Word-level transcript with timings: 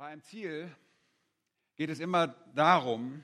Bei 0.00 0.06
einem 0.06 0.22
Ziel 0.22 0.70
geht 1.76 1.90
es 1.90 2.00
immer 2.00 2.34
darum, 2.54 3.22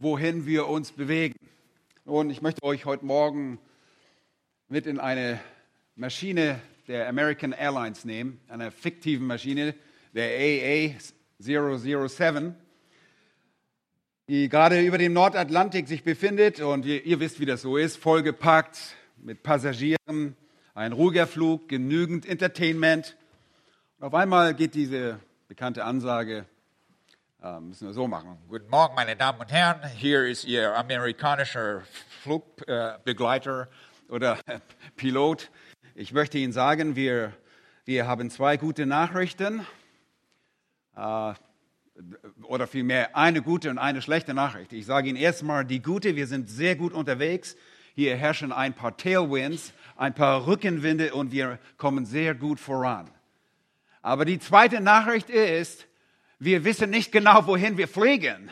wohin 0.00 0.44
wir 0.44 0.66
uns 0.66 0.90
bewegen. 0.90 1.38
Und 2.04 2.30
ich 2.30 2.42
möchte 2.42 2.64
euch 2.64 2.86
heute 2.86 3.04
Morgen 3.04 3.60
mit 4.68 4.88
in 4.88 4.98
eine 4.98 5.38
Maschine 5.94 6.60
der 6.88 7.08
American 7.08 7.52
Airlines 7.52 8.04
nehmen, 8.04 8.40
einer 8.48 8.72
fiktiven 8.72 9.28
Maschine, 9.28 9.76
der 10.12 10.30
AA 10.30 10.98
007, 11.38 12.56
die 14.28 14.48
gerade 14.48 14.80
über 14.80 14.98
dem 14.98 15.12
Nordatlantik 15.12 15.86
sich 15.86 16.02
befindet. 16.02 16.58
Und 16.58 16.84
ihr, 16.84 17.06
ihr 17.06 17.20
wisst, 17.20 17.38
wie 17.38 17.46
das 17.46 17.62
so 17.62 17.76
ist, 17.76 17.96
vollgepackt 17.96 18.96
mit 19.18 19.44
Passagieren, 19.44 20.34
ein 20.74 20.90
ruhiger 20.90 21.28
Flug, 21.28 21.68
genügend 21.68 22.26
Entertainment. 22.26 23.16
Und 23.98 24.06
auf 24.08 24.14
einmal 24.14 24.52
geht 24.52 24.74
diese 24.74 25.20
bekannte 25.48 25.84
Ansage, 25.84 26.44
äh, 27.40 27.60
müssen 27.60 27.86
wir 27.86 27.94
so 27.94 28.08
machen. 28.08 28.36
Guten 28.48 28.68
Morgen, 28.68 28.96
meine 28.96 29.14
Damen 29.14 29.38
und 29.38 29.52
Herren. 29.52 29.80
Hier 29.94 30.26
ist 30.26 30.44
Ihr 30.44 30.76
amerikanischer 30.76 31.82
Flugbegleiter 32.22 33.68
oder 34.08 34.38
Pilot. 34.96 35.50
Ich 35.94 36.12
möchte 36.12 36.38
Ihnen 36.38 36.52
sagen, 36.52 36.96
wir, 36.96 37.32
wir 37.84 38.08
haben 38.08 38.28
zwei 38.30 38.56
gute 38.56 38.86
Nachrichten. 38.86 39.64
Äh, 40.96 41.34
oder 42.42 42.66
vielmehr 42.66 43.16
eine 43.16 43.40
gute 43.40 43.70
und 43.70 43.78
eine 43.78 44.02
schlechte 44.02 44.34
Nachricht. 44.34 44.72
Ich 44.72 44.84
sage 44.84 45.08
Ihnen 45.08 45.16
erstmal 45.16 45.64
die 45.64 45.80
gute, 45.80 46.16
wir 46.16 46.26
sind 46.26 46.50
sehr 46.50 46.74
gut 46.74 46.92
unterwegs. 46.92 47.56
Hier 47.94 48.16
herrschen 48.16 48.52
ein 48.52 48.74
paar 48.74 48.96
Tailwinds, 48.96 49.72
ein 49.94 50.12
paar 50.12 50.46
Rückenwinde 50.46 51.14
und 51.14 51.30
wir 51.30 51.58
kommen 51.78 52.04
sehr 52.04 52.34
gut 52.34 52.58
voran. 52.58 53.10
Aber 54.06 54.24
die 54.24 54.38
zweite 54.38 54.80
Nachricht 54.80 55.30
ist, 55.30 55.88
wir 56.38 56.62
wissen 56.62 56.90
nicht 56.90 57.10
genau, 57.10 57.48
wohin 57.48 57.76
wir 57.76 57.88
fliegen. 57.88 58.50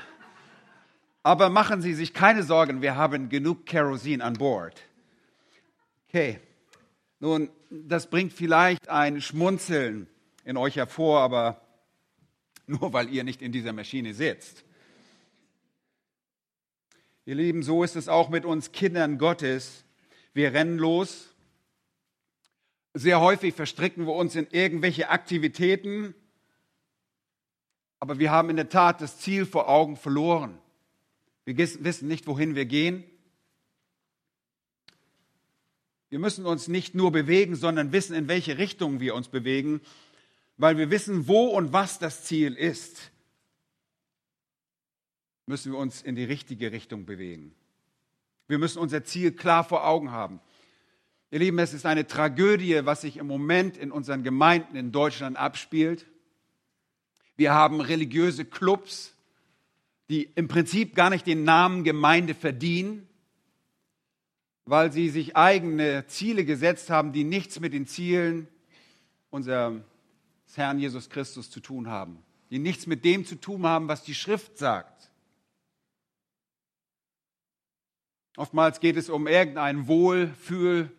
Aber 1.22 1.48
machen 1.48 1.80
Sie 1.80 1.94
sich 1.94 2.12
keine 2.12 2.42
Sorgen, 2.42 2.82
wir 2.82 2.96
haben 2.96 3.28
genug 3.28 3.64
Kerosin 3.64 4.20
an 4.20 4.32
Bord. 4.34 4.82
Okay, 6.08 6.40
nun, 7.20 7.50
das 7.70 8.10
bringt 8.10 8.32
vielleicht 8.32 8.88
ein 8.88 9.20
Schmunzeln 9.20 10.08
in 10.44 10.56
euch 10.56 10.74
hervor, 10.74 11.20
aber 11.20 11.60
nur 12.66 12.92
weil 12.92 13.08
ihr 13.10 13.22
nicht 13.22 13.40
in 13.40 13.52
dieser 13.52 13.72
Maschine 13.72 14.12
sitzt. 14.12 14.64
Ihr 17.26 17.36
Lieben, 17.36 17.62
so 17.62 17.84
ist 17.84 17.94
es 17.94 18.08
auch 18.08 18.28
mit 18.28 18.44
uns 18.44 18.72
Kindern 18.72 19.18
Gottes. 19.18 19.84
Wir 20.32 20.52
rennen 20.52 20.78
los, 20.78 21.32
sehr 22.94 23.20
häufig 23.20 23.54
verstricken 23.54 24.06
wir 24.06 24.14
uns 24.14 24.36
in 24.36 24.46
irgendwelche 24.50 25.10
Aktivitäten, 25.10 26.14
aber 27.98 28.18
wir 28.18 28.30
haben 28.30 28.50
in 28.50 28.56
der 28.56 28.68
Tat 28.68 29.00
das 29.00 29.18
Ziel 29.18 29.44
vor 29.44 29.68
Augen 29.68 29.96
verloren. 29.96 30.58
Wir 31.44 31.58
wissen 31.58 32.08
nicht, 32.08 32.26
wohin 32.26 32.54
wir 32.54 32.64
gehen. 32.64 33.04
Wir 36.08 36.20
müssen 36.20 36.46
uns 36.46 36.68
nicht 36.68 36.94
nur 36.94 37.10
bewegen, 37.10 37.56
sondern 37.56 37.90
wissen, 37.90 38.14
in 38.14 38.28
welche 38.28 38.56
Richtung 38.56 39.00
wir 39.00 39.16
uns 39.16 39.28
bewegen, 39.28 39.80
weil 40.56 40.78
wir 40.78 40.90
wissen, 40.90 41.26
wo 41.26 41.46
und 41.46 41.72
was 41.72 41.98
das 41.98 42.24
Ziel 42.24 42.54
ist. 42.54 43.10
Müssen 45.46 45.72
wir 45.72 45.78
uns 45.78 46.00
in 46.00 46.14
die 46.14 46.24
richtige 46.24 46.70
Richtung 46.70 47.04
bewegen. 47.04 47.52
Wir 48.46 48.58
müssen 48.58 48.78
unser 48.78 49.02
Ziel 49.04 49.32
klar 49.32 49.64
vor 49.64 49.86
Augen 49.86 50.12
haben. 50.12 50.40
Ihr 51.34 51.40
Lieben, 51.40 51.58
es 51.58 51.74
ist 51.74 51.84
eine 51.84 52.06
Tragödie, 52.06 52.82
was 52.84 53.00
sich 53.00 53.16
im 53.16 53.26
Moment 53.26 53.76
in 53.76 53.90
unseren 53.90 54.22
Gemeinden 54.22 54.76
in 54.76 54.92
Deutschland 54.92 55.36
abspielt. 55.36 56.06
Wir 57.36 57.52
haben 57.52 57.80
religiöse 57.80 58.44
Clubs, 58.44 59.16
die 60.08 60.30
im 60.36 60.46
Prinzip 60.46 60.94
gar 60.94 61.10
nicht 61.10 61.26
den 61.26 61.42
Namen 61.42 61.82
Gemeinde 61.82 62.34
verdienen, 62.34 63.08
weil 64.64 64.92
sie 64.92 65.08
sich 65.08 65.34
eigene 65.34 66.06
Ziele 66.06 66.44
gesetzt 66.44 66.88
haben, 66.88 67.12
die 67.12 67.24
nichts 67.24 67.58
mit 67.58 67.72
den 67.72 67.88
Zielen 67.88 68.46
unseres 69.30 69.82
Herrn 70.54 70.78
Jesus 70.78 71.10
Christus 71.10 71.50
zu 71.50 71.58
tun 71.58 71.88
haben, 71.88 72.22
die 72.50 72.60
nichts 72.60 72.86
mit 72.86 73.04
dem 73.04 73.24
zu 73.24 73.34
tun 73.34 73.66
haben, 73.66 73.88
was 73.88 74.04
die 74.04 74.14
Schrift 74.14 74.56
sagt. 74.56 75.10
Oftmals 78.36 78.78
geht 78.78 78.96
es 78.96 79.10
um 79.10 79.26
irgendein 79.26 79.88
Wohlfühl, 79.88 80.92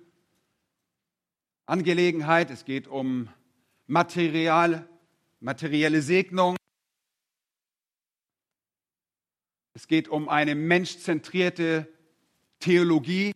Angelegenheit, 1.68 2.52
es 2.52 2.64
geht 2.64 2.88
um 2.88 3.28
Material, 3.88 4.88
materielle 5.40 6.02
Segnung. 6.02 6.56
Es 9.74 9.88
geht 9.88 10.08
um 10.08 10.30
eine 10.30 10.54
menschzentrierte 10.54 11.88
Theologie 12.60 13.32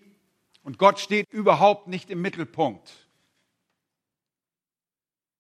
und 0.62 0.78
Gott 0.78 1.00
steht 1.00 1.28
überhaupt 1.32 1.88
nicht 1.88 2.12
im 2.12 2.22
Mittelpunkt. 2.22 3.08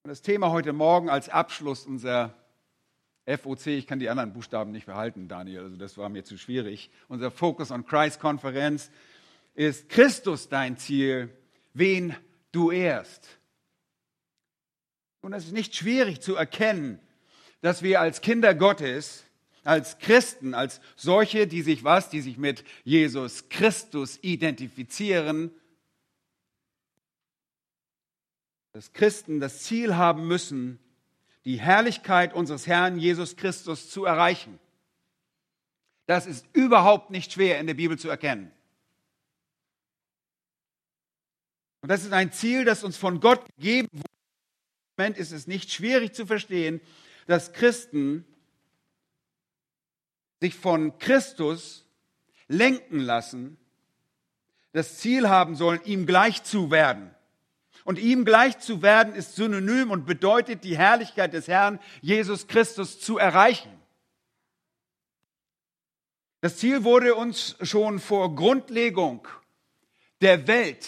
Und 0.03 0.09
das 0.09 0.23
Thema 0.23 0.50
heute 0.50 0.73
Morgen 0.73 1.09
als 1.09 1.29
Abschluss 1.29 1.85
unserer 1.85 2.33
FOC, 3.27 3.67
ich 3.67 3.85
kann 3.85 4.00
die 4.00 4.09
anderen 4.09 4.33
Buchstaben 4.33 4.71
nicht 4.71 4.88
behalten, 4.88 5.27
Daniel, 5.27 5.61
also 5.61 5.77
das 5.77 5.95
war 6.00 6.09
mir 6.09 6.23
zu 6.23 6.39
schwierig. 6.39 6.89
Unser 7.07 7.29
Focus 7.29 7.69
on 7.69 7.85
Christ 7.85 8.19
Konferenz 8.19 8.89
ist 9.53 9.89
Christus 9.89 10.50
dein 10.50 10.77
Ziel. 10.77 11.29
Wen 11.73 12.16
du 12.52 12.72
ehrst. 12.72 13.40
Und 15.22 15.34
es 15.34 15.46
ist 15.46 15.54
nicht 15.54 15.76
schwierig 15.76 16.22
zu 16.22 16.36
erkennen, 16.36 17.00
dass 17.62 17.84
wir 17.84 18.00
als 18.00 18.22
Kinder 18.22 18.56
Gottes, 18.56 19.26
als 19.64 20.00
Christen, 20.00 20.54
als 20.54 20.80
solche, 20.96 21.46
die 21.46 21.62
sich 21.62 21.84
was, 21.84 22.10
die 22.10 22.22
sich 22.22 22.38
mit 22.38 22.64
Jesus 22.84 23.50
Christus 23.50 24.18
identifizieren, 24.22 25.52
dass 28.72 28.94
Christen 28.94 29.40
das 29.40 29.64
Ziel 29.64 29.96
haben 29.96 30.28
müssen, 30.28 30.80
die 31.46 31.60
Herrlichkeit 31.60 32.34
unseres 32.34 32.68
Herrn 32.68 32.98
Jesus 32.98 33.36
Christus 33.36 33.90
zu 33.90 34.06
erreichen. 34.06 34.60
Das 36.06 36.26
ist 36.26 36.46
überhaupt 36.54 37.12
nicht 37.12 37.34
schwer 37.34 37.60
in 37.60 37.68
der 37.68 37.74
Bibel 37.74 37.98
zu 38.00 38.10
erkennen. 38.10 38.52
Und 41.81 41.90
das 41.90 42.03
ist 42.03 42.13
ein 42.13 42.31
Ziel, 42.31 42.66
das 42.66 42.84
uns 42.84 42.97
von 42.97 43.19
Gott 43.19 43.45
gegeben 43.56 43.88
wurde. 43.91 44.03
Im 44.97 45.03
Moment 45.03 45.17
ist 45.17 45.31
es 45.31 45.47
nicht 45.47 45.72
schwierig 45.72 46.13
zu 46.13 46.25
verstehen, 46.25 46.81
dass 47.25 47.53
Christen 47.53 48.25
sich 50.41 50.56
von 50.56 50.97
Christus 51.00 51.85
lenken 52.47 53.00
lassen, 53.00 53.57
das 54.72 54.97
Ziel 55.00 55.29
haben 55.29 55.56
sollen, 55.56 55.81
ihm 55.85 56.06
gleich 56.06 56.44
zu 56.44 56.72
werden. 56.72 57.13
Und 57.85 57.97
ihm 57.97 58.25
gleich 58.25 58.59
zu 58.59 58.81
werden 58.81 59.16
ist 59.16 59.35
synonym 59.35 59.89
und 59.89 60.06
bedeutet, 60.06 60.63
die 60.63 60.78
Herrlichkeit 60.78 61.34
des 61.34 61.47
Herrn 61.47 61.79
Jesus 62.01 62.47
Christus 62.47 63.00
zu 63.00 63.18
erreichen. 63.18 63.72
Das 66.41 66.57
Ziel 66.57 66.84
wurde 66.84 67.16
uns 67.16 67.56
schon 67.62 68.00
vor 68.00 68.35
Grundlegung 68.35 69.28
der 70.22 70.47
Welt 70.47 70.88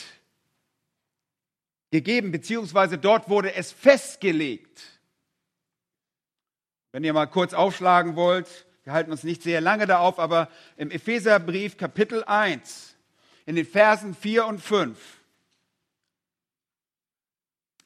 gegeben, 1.91 2.31
beziehungsweise 2.31 2.97
dort 2.97 3.29
wurde 3.29 3.53
es 3.53 3.72
festgelegt. 3.72 4.81
Wenn 6.91 7.03
ihr 7.03 7.13
mal 7.13 7.28
kurz 7.28 7.53
aufschlagen 7.53 8.16
wollt, 8.16 8.66
wir 8.84 8.94
halten 8.94 9.12
uns 9.12 9.24
nicht 9.24 9.44
sehr 9.44 9.62
lange 9.62 9.85
da 9.85 10.00
auf, 10.00 10.18
aber 10.18 10.50
im 10.78 10.90
Epheserbrief 10.90 11.78
Kapitel 11.78 12.24
1, 12.24 12.96
in 13.46 13.56
den 13.56 13.66
Versen 13.66 14.16
4 14.16 14.46
und 14.46 14.59
5, 14.59 14.97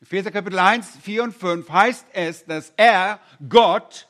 Epheser 0.06 0.30
Kapitel 0.30 0.60
1, 0.60 0.98
4 1.02 1.24
und 1.24 1.36
5 1.36 1.68
heißt 1.68 2.06
es, 2.14 2.46
dass 2.46 2.72
er, 2.78 3.20
Gott, 3.50 4.08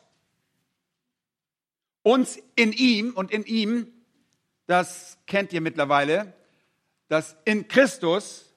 uns 2.03 2.37
in 2.55 2.73
ihm 2.73 3.14
und 3.14 3.31
in 3.31 3.46
ihm, 3.46 3.93
das 4.67 5.17
kennt 5.25 5.53
ihr 5.53 5.61
mittlerweile, 5.61 6.34
dass 7.08 7.37
in 7.46 7.70
Christus 7.70 8.53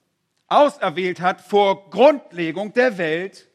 auserwählt 0.49 1.21
hat 1.21 1.41
vor 1.41 1.91
Grundlegung 1.91 2.73
der 2.73 2.99
Welt, 2.99 3.49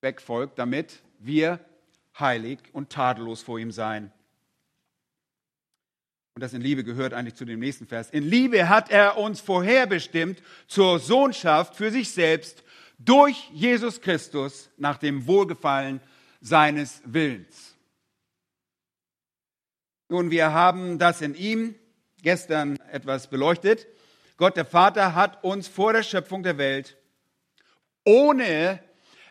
wegfolgt, 0.00 0.58
damit 0.58 1.02
wir 1.18 1.58
heilig 2.18 2.58
und 2.72 2.90
tadellos 2.90 3.42
vor 3.42 3.58
ihm 3.58 3.72
sein. 3.72 4.12
Und 6.34 6.42
das 6.42 6.52
in 6.52 6.60
Liebe 6.60 6.84
gehört 6.84 7.14
eigentlich 7.14 7.36
zu 7.36 7.44
dem 7.44 7.60
nächsten 7.60 7.86
Vers. 7.86 8.10
In 8.10 8.24
Liebe 8.24 8.68
hat 8.68 8.90
er 8.90 9.18
uns 9.18 9.40
vorherbestimmt 9.40 10.42
zur 10.66 10.98
Sohnschaft 10.98 11.76
für 11.76 11.90
sich 11.90 12.10
selbst 12.10 12.64
durch 12.98 13.50
Jesus 13.52 14.00
Christus 14.00 14.70
nach 14.76 14.98
dem 14.98 15.26
Wohlgefallen 15.26 16.00
seines 16.40 17.02
Willens. 17.04 17.76
Nun, 20.08 20.30
wir 20.30 20.52
haben 20.52 20.98
das 20.98 21.22
in 21.22 21.34
ihm 21.34 21.74
gestern 22.22 22.78
etwas 22.90 23.28
beleuchtet. 23.28 23.86
Gott 24.36 24.56
der 24.56 24.64
Vater 24.64 25.14
hat 25.14 25.44
uns 25.44 25.68
vor 25.68 25.92
der 25.92 26.02
Schöpfung 26.02 26.42
der 26.42 26.58
Welt 26.58 26.96
ohne 28.04 28.82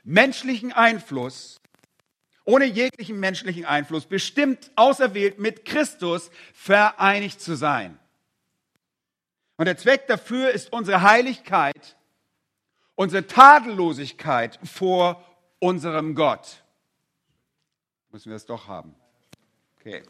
menschlichen 0.04 0.72
Einfluss, 0.72 1.60
ohne 2.46 2.66
jeglichen 2.66 3.20
menschlichen 3.20 3.66
Einfluss, 3.66 4.06
bestimmt, 4.06 4.72
auserwählt, 4.76 5.40
mit 5.40 5.66
Christus 5.66 6.32
vereinigt 6.54 7.40
zu 7.40 7.56
sein. 7.56 8.00
Und 9.58 9.66
der 9.66 9.78
Zweck 9.78 10.08
dafür 10.08 10.52
ist 10.52 10.74
unsere 10.74 11.04
Heiligkeit, 11.04 11.96
unsere 12.96 13.28
Tadellosigkeit 13.28 14.60
vor 14.64 15.24
unserem 15.60 16.16
Gott. 16.16 16.64
Müssen 18.12 18.30
wir 18.30 18.36
es 18.36 18.46
doch 18.46 18.68
haben. 18.68 18.96
Okay. 19.80 20.04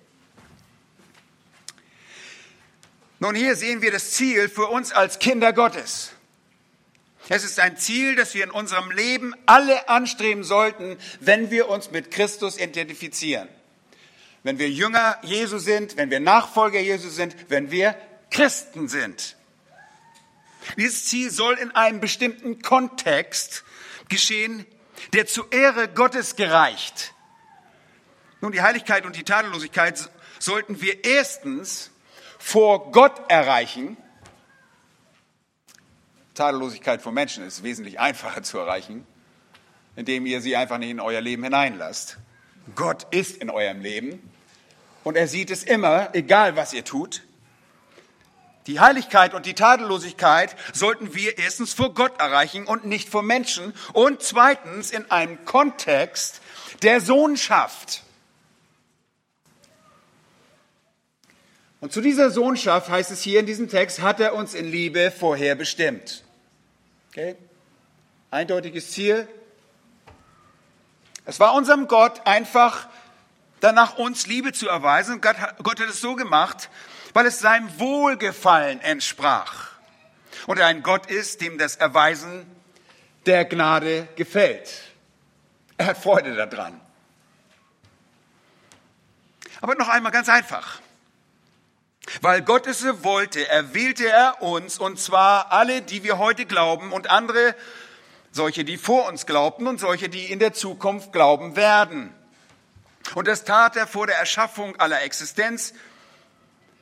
Nun, 3.24 3.36
hier 3.36 3.56
sehen 3.56 3.82
wir 3.82 3.90
das 3.90 4.12
Ziel 4.12 4.50
für 4.50 4.68
uns 4.68 4.92
als 4.92 5.18
Kinder 5.18 5.54
Gottes. 5.54 6.12
Es 7.30 7.46
ist 7.46 7.58
ein 7.58 7.78
Ziel, 7.78 8.18
das 8.18 8.34
wir 8.34 8.44
in 8.44 8.52
unserem 8.52 8.92
Leben 8.92 9.34
alle 9.46 9.88
anstreben 9.88 10.44
sollten, 10.44 10.98
wenn 11.22 11.50
wir 11.50 11.70
uns 11.70 11.92
mit 11.92 12.12
Christus 12.12 12.58
identifizieren. 12.58 13.48
Wenn 14.44 14.60
wir 14.60 14.70
Jünger 14.70 15.18
Jesu 15.22 15.58
sind, 15.58 15.96
wenn 15.96 16.12
wir 16.12 16.20
Nachfolger 16.20 16.82
Jesu 16.82 17.08
sind, 17.08 17.34
wenn 17.48 17.72
wir 17.72 17.96
Christen 18.30 18.90
sind. 18.90 19.38
Dieses 20.76 21.06
Ziel 21.06 21.32
soll 21.32 21.54
in 21.60 21.72
einem 21.72 22.02
bestimmten 22.02 22.62
Kontext 22.62 23.64
geschehen, 24.10 24.66
der 25.14 25.28
zur 25.28 25.50
Ehre 25.54 25.88
Gottes 25.88 26.36
gereicht. 26.36 27.14
Nun, 28.42 28.52
die 28.52 28.62
Heiligkeit 28.62 29.06
und 29.06 29.16
die 29.16 29.24
Tadellosigkeit 29.24 30.10
sollten 30.40 30.82
wir 30.82 31.06
erstens 31.06 31.93
vor 32.44 32.92
Gott 32.92 33.14
erreichen. 33.30 33.96
Tadellosigkeit 36.36 37.02
von 37.02 37.14
Menschen 37.14 37.48
ist 37.48 37.64
wesentlich 37.64 38.02
einfacher 38.02 38.44
zu 38.44 38.58
erreichen, 38.58 39.08
indem 39.96 40.26
ihr 40.26 40.42
sie 40.42 40.58
einfach 40.58 40.78
nicht 40.78 40.90
in 40.90 41.00
euer 41.00 41.22
Leben 41.22 41.44
hineinlasst. 41.44 42.18
Gott 42.76 43.08
ist 43.12 43.38
in 43.38 43.50
eurem 43.50 43.80
Leben 43.80 44.30
und 45.06 45.16
er 45.16 45.30
sieht 45.30 45.52
es 45.52 45.64
immer, 45.64 46.14
egal 46.14 46.58
was 46.58 46.74
ihr 46.74 46.84
tut. 46.84 47.24
Die 48.68 48.82
Heiligkeit 48.82 49.34
und 49.34 49.46
die 49.46 49.56
Tadellosigkeit 49.56 50.56
sollten 50.74 51.16
wir 51.16 51.38
erstens 51.38 51.74
vor 51.74 51.94
Gott 51.94 52.20
erreichen 52.20 52.66
und 52.66 52.86
nicht 52.86 53.10
vor 53.10 53.24
Menschen 53.24 53.74
und 53.94 54.22
zweitens 54.22 54.92
in 54.92 55.10
einem 55.10 55.44
Kontext 55.46 56.42
der 56.82 57.00
Sohnschaft. 57.00 58.04
Und 61.84 61.92
zu 61.92 62.00
dieser 62.00 62.32
Sohnschaft 62.32 62.88
heißt 62.88 63.12
es 63.12 63.22
hier 63.22 63.42
in 63.42 63.46
diesem 63.46 63.68
Text, 63.68 64.02
hat 64.02 64.22
er 64.22 64.36
uns 64.36 64.54
in 64.54 64.72
Liebe 64.72 65.12
vorher 65.12 65.54
bestimmt. 65.56 66.24
Okay? 67.10 67.36
Eindeutiges 68.32 68.92
Ziel. 68.92 69.28
Es 71.26 71.42
war 71.42 71.54
unserem 71.56 71.90
Gott 71.90 72.26
einfach 72.26 72.88
danach 73.60 73.98
uns 73.98 74.28
Liebe 74.28 74.54
zu 74.54 74.70
erweisen. 74.70 75.20
Gott, 75.20 75.36
Gott 75.62 75.82
hat 75.82 75.90
es 75.90 76.00
so 76.00 76.16
gemacht, 76.16 76.70
weil 77.12 77.26
es 77.26 77.40
seinem 77.40 77.78
Wohlgefallen 77.78 78.80
entsprach. 78.80 79.72
Und 80.48 80.60
er 80.60 80.68
ein 80.68 80.84
Gott 80.84 81.08
ist, 81.08 81.42
dem 81.42 81.58
das 81.58 81.76
Erweisen 81.76 82.46
der 83.26 83.44
Gnade 83.44 84.08
gefällt. 84.16 84.72
Er 85.76 85.88
hat 85.88 85.98
Freude 85.98 86.34
daran. 86.34 86.80
Aber 89.60 89.76
noch 89.76 89.90
einmal 89.90 90.14
ganz 90.14 90.30
einfach. 90.30 90.80
Weil 92.22 92.42
Gott 92.42 92.68
es 92.68 92.80
so 92.80 93.04
wollte, 93.04 93.48
erwählte 93.48 94.08
er 94.08 94.42
uns, 94.42 94.78
und 94.78 95.00
zwar 95.00 95.52
alle, 95.52 95.82
die 95.82 96.04
wir 96.04 96.18
heute 96.18 96.46
glauben 96.46 96.92
und 96.92 97.10
andere, 97.10 97.56
solche, 98.32 98.66
die 98.66 98.78
vor 98.78 99.08
uns 99.08 99.26
glaubten 99.26 99.68
und 99.68 99.80
solche, 99.80 100.10
die 100.10 100.32
in 100.32 100.40
der 100.40 100.54
Zukunft 100.54 101.14
glauben 101.14 101.56
werden. 101.56 102.14
Und 103.16 103.28
das 103.28 103.46
tat 103.46 103.76
er 103.76 103.88
vor 103.88 104.08
der 104.08 104.18
Erschaffung 104.18 104.76
aller 104.78 105.02
Existenz, 105.02 105.74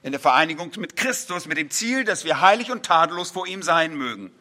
in 0.03 0.11
der 0.11 0.19
Vereinigung 0.19 0.71
mit 0.77 0.95
Christus, 0.95 1.45
mit 1.45 1.57
dem 1.57 1.69
Ziel, 1.69 2.03
dass 2.03 2.25
wir 2.25 2.41
heilig 2.41 2.71
und 2.71 2.83
tadellos 2.83 3.29
vor 3.29 3.45
ihm 3.45 3.61
sein 3.61 3.95
mögen. 3.95 4.31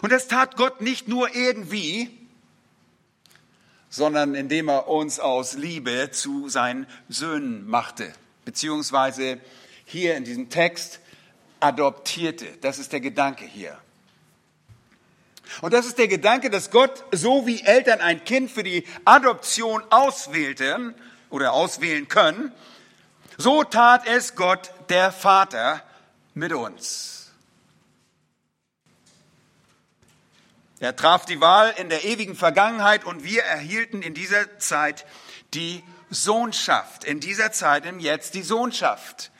Und 0.00 0.12
das 0.12 0.28
tat 0.28 0.56
Gott 0.56 0.80
nicht 0.80 1.08
nur 1.08 1.34
irgendwie, 1.34 2.08
sondern 3.90 4.36
indem 4.36 4.68
er 4.68 4.86
uns 4.86 5.18
aus 5.18 5.54
Liebe 5.54 6.10
zu 6.12 6.48
seinen 6.48 6.86
Söhnen 7.08 7.66
machte 7.66 8.14
beziehungsweise 8.44 9.40
hier 9.84 10.16
in 10.16 10.24
diesem 10.24 10.48
Text 10.48 11.00
adoptierte. 11.60 12.46
Das 12.60 12.78
ist 12.78 12.92
der 12.92 13.00
Gedanke 13.00 13.44
hier. 13.44 13.78
Und 15.60 15.74
das 15.74 15.86
ist 15.86 15.98
der 15.98 16.08
Gedanke, 16.08 16.50
dass 16.50 16.70
Gott, 16.70 17.04
so 17.12 17.46
wie 17.46 17.62
Eltern 17.62 18.00
ein 18.00 18.24
Kind 18.24 18.50
für 18.50 18.62
die 18.62 18.86
Adoption 19.04 19.82
auswählten 19.90 20.94
oder 21.30 21.52
auswählen 21.52 22.08
können, 22.08 22.52
so 23.36 23.64
tat 23.64 24.06
es 24.06 24.34
Gott, 24.34 24.70
der 24.88 25.12
Vater, 25.12 25.82
mit 26.34 26.52
uns. 26.52 27.30
Er 30.80 30.96
traf 30.96 31.26
die 31.26 31.40
Wahl 31.40 31.72
in 31.76 31.90
der 31.90 32.04
ewigen 32.04 32.34
Vergangenheit 32.34 33.04
und 33.04 33.22
wir 33.22 33.42
erhielten 33.42 34.02
in 34.02 34.14
dieser 34.14 34.58
Zeit 34.58 35.06
die 35.54 35.82
Sohnschaft, 36.12 37.04
in 37.04 37.20
dieser 37.20 37.52
Zeit, 37.52 37.86
im 37.86 37.98
Jetzt 37.98 38.34
die 38.34 38.42
Sohnschaft. 38.42 39.30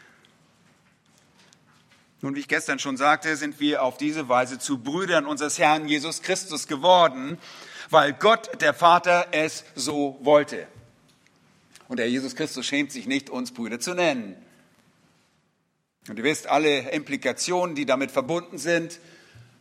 Nun, 2.20 2.34
wie 2.36 2.40
ich 2.40 2.48
gestern 2.48 2.78
schon 2.78 2.96
sagte, 2.96 3.36
sind 3.36 3.58
wir 3.58 3.82
auf 3.82 3.96
diese 3.96 4.28
Weise 4.28 4.58
zu 4.58 4.78
Brüdern 4.78 5.26
unseres 5.26 5.58
Herrn 5.58 5.88
Jesus 5.88 6.22
Christus 6.22 6.68
geworden, 6.68 7.38
weil 7.90 8.12
Gott, 8.12 8.60
der 8.60 8.74
Vater, 8.74 9.26
es 9.32 9.64
so 9.74 10.18
wollte. 10.22 10.66
Und 11.88 11.98
der 11.98 12.08
Jesus 12.08 12.36
Christus 12.36 12.64
schämt 12.64 12.92
sich 12.92 13.06
nicht, 13.06 13.28
uns 13.28 13.52
Brüder 13.52 13.80
zu 13.80 13.94
nennen. 13.94 14.36
Und 16.08 16.16
ihr 16.16 16.24
wisst 16.24 16.46
alle 16.46 16.90
Implikationen, 16.90 17.74
die 17.74 17.86
damit 17.86 18.10
verbunden 18.10 18.58
sind. 18.58 18.98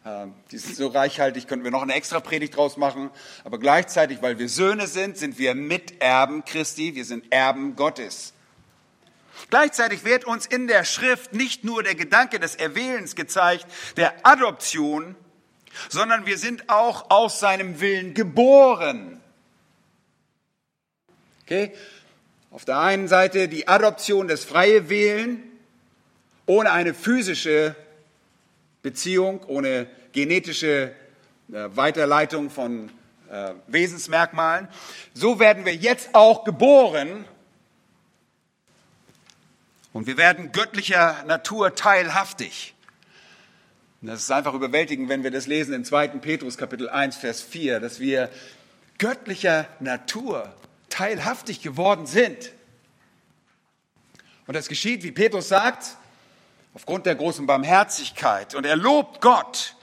Ähm, 0.04 0.34
die 0.50 0.58
sind 0.58 0.76
so 0.76 0.88
reichhaltig, 0.88 1.48
könnten 1.48 1.64
wir 1.64 1.72
noch 1.72 1.84
eine 1.84 1.94
extra 1.94 2.20
Predigt 2.20 2.56
draus 2.56 2.76
machen. 2.76 3.12
Aber 3.44 3.60
gleichzeitig, 3.60 4.22
weil 4.22 4.40
wir 4.40 4.50
Söhne 4.50 4.88
sind, 4.88 5.18
sind 5.18 5.38
wir 5.38 5.54
Miterben 5.54 6.44
Christi, 6.44 6.96
wir 6.96 7.06
sind 7.06 7.32
Erben 7.32 7.76
Gottes. 7.76 8.34
Gleichzeitig 9.50 10.04
wird 10.04 10.26
uns 10.26 10.46
in 10.46 10.68
der 10.68 10.86
Schrift 10.86 11.34
nicht 11.34 11.64
nur 11.64 11.84
der 11.84 11.96
Gedanke 11.96 12.40
des 12.40 12.56
Erwählens 12.56 13.16
gezeigt, 13.16 13.66
der 13.96 14.26
Adoption, 14.26 15.16
sondern 15.90 16.26
wir 16.26 16.38
sind 16.38 16.70
auch 16.70 17.10
aus 17.10 17.40
seinem 17.40 17.80
Willen 17.80 18.14
geboren. 18.14 19.22
Okay? 21.44 21.74
Auf 22.50 22.66
der 22.66 22.80
einen 22.80 23.08
Seite 23.08 23.48
die 23.48 23.68
Adoption, 23.68 24.28
das 24.28 24.44
freie 24.44 24.90
Wählen, 24.90 25.44
ohne 26.46 26.72
eine 26.72 26.94
physische 26.94 27.76
Beziehung, 28.82 29.44
ohne 29.48 29.88
genetische 30.12 30.94
äh, 31.52 31.70
Weiterleitung 31.76 32.50
von 32.50 32.90
äh, 33.30 33.54
Wesensmerkmalen. 33.68 34.68
So 35.14 35.40
werden 35.40 35.66
wir 35.66 35.76
jetzt 35.76 36.14
auch 36.14 36.44
geboren 36.44 37.26
und 39.94 40.08
wir 40.08 40.18
werden 40.18 40.52
göttlicher 40.52 41.24
Natur 41.28 41.76
teilhaftig. 41.76 42.74
Das 44.04 44.22
ist 44.22 44.32
einfach 44.32 44.56
überwältigend, 44.56 45.10
wenn 45.10 45.24
wir 45.24 45.30
das 45.30 45.46
lesen 45.46 45.76
in 45.76 45.86
2. 45.86 46.08
Petrus 46.08 46.58
Kapitel 46.58 46.90
1, 46.90 47.18
Vers 47.18 47.44
4, 47.44 47.80
dass 47.80 48.00
wir 48.00 48.30
göttlicher 48.98 49.68
Natur 49.80 50.52
teilhaftig 50.90 51.62
geworden 51.62 52.08
sind. 52.08 52.52
Und 54.48 54.56
das 54.56 54.68
geschieht, 54.68 55.04
wie 55.04 55.12
Petrus 55.12 55.50
sagt, 55.50 55.98
aufgrund 56.74 57.06
der 57.06 57.16
großen 57.16 57.46
Barmherzigkeit. 57.46 58.56
Und 58.56 58.66
er 58.66 58.76
lobt 58.76 59.22
Gott, 59.22 59.76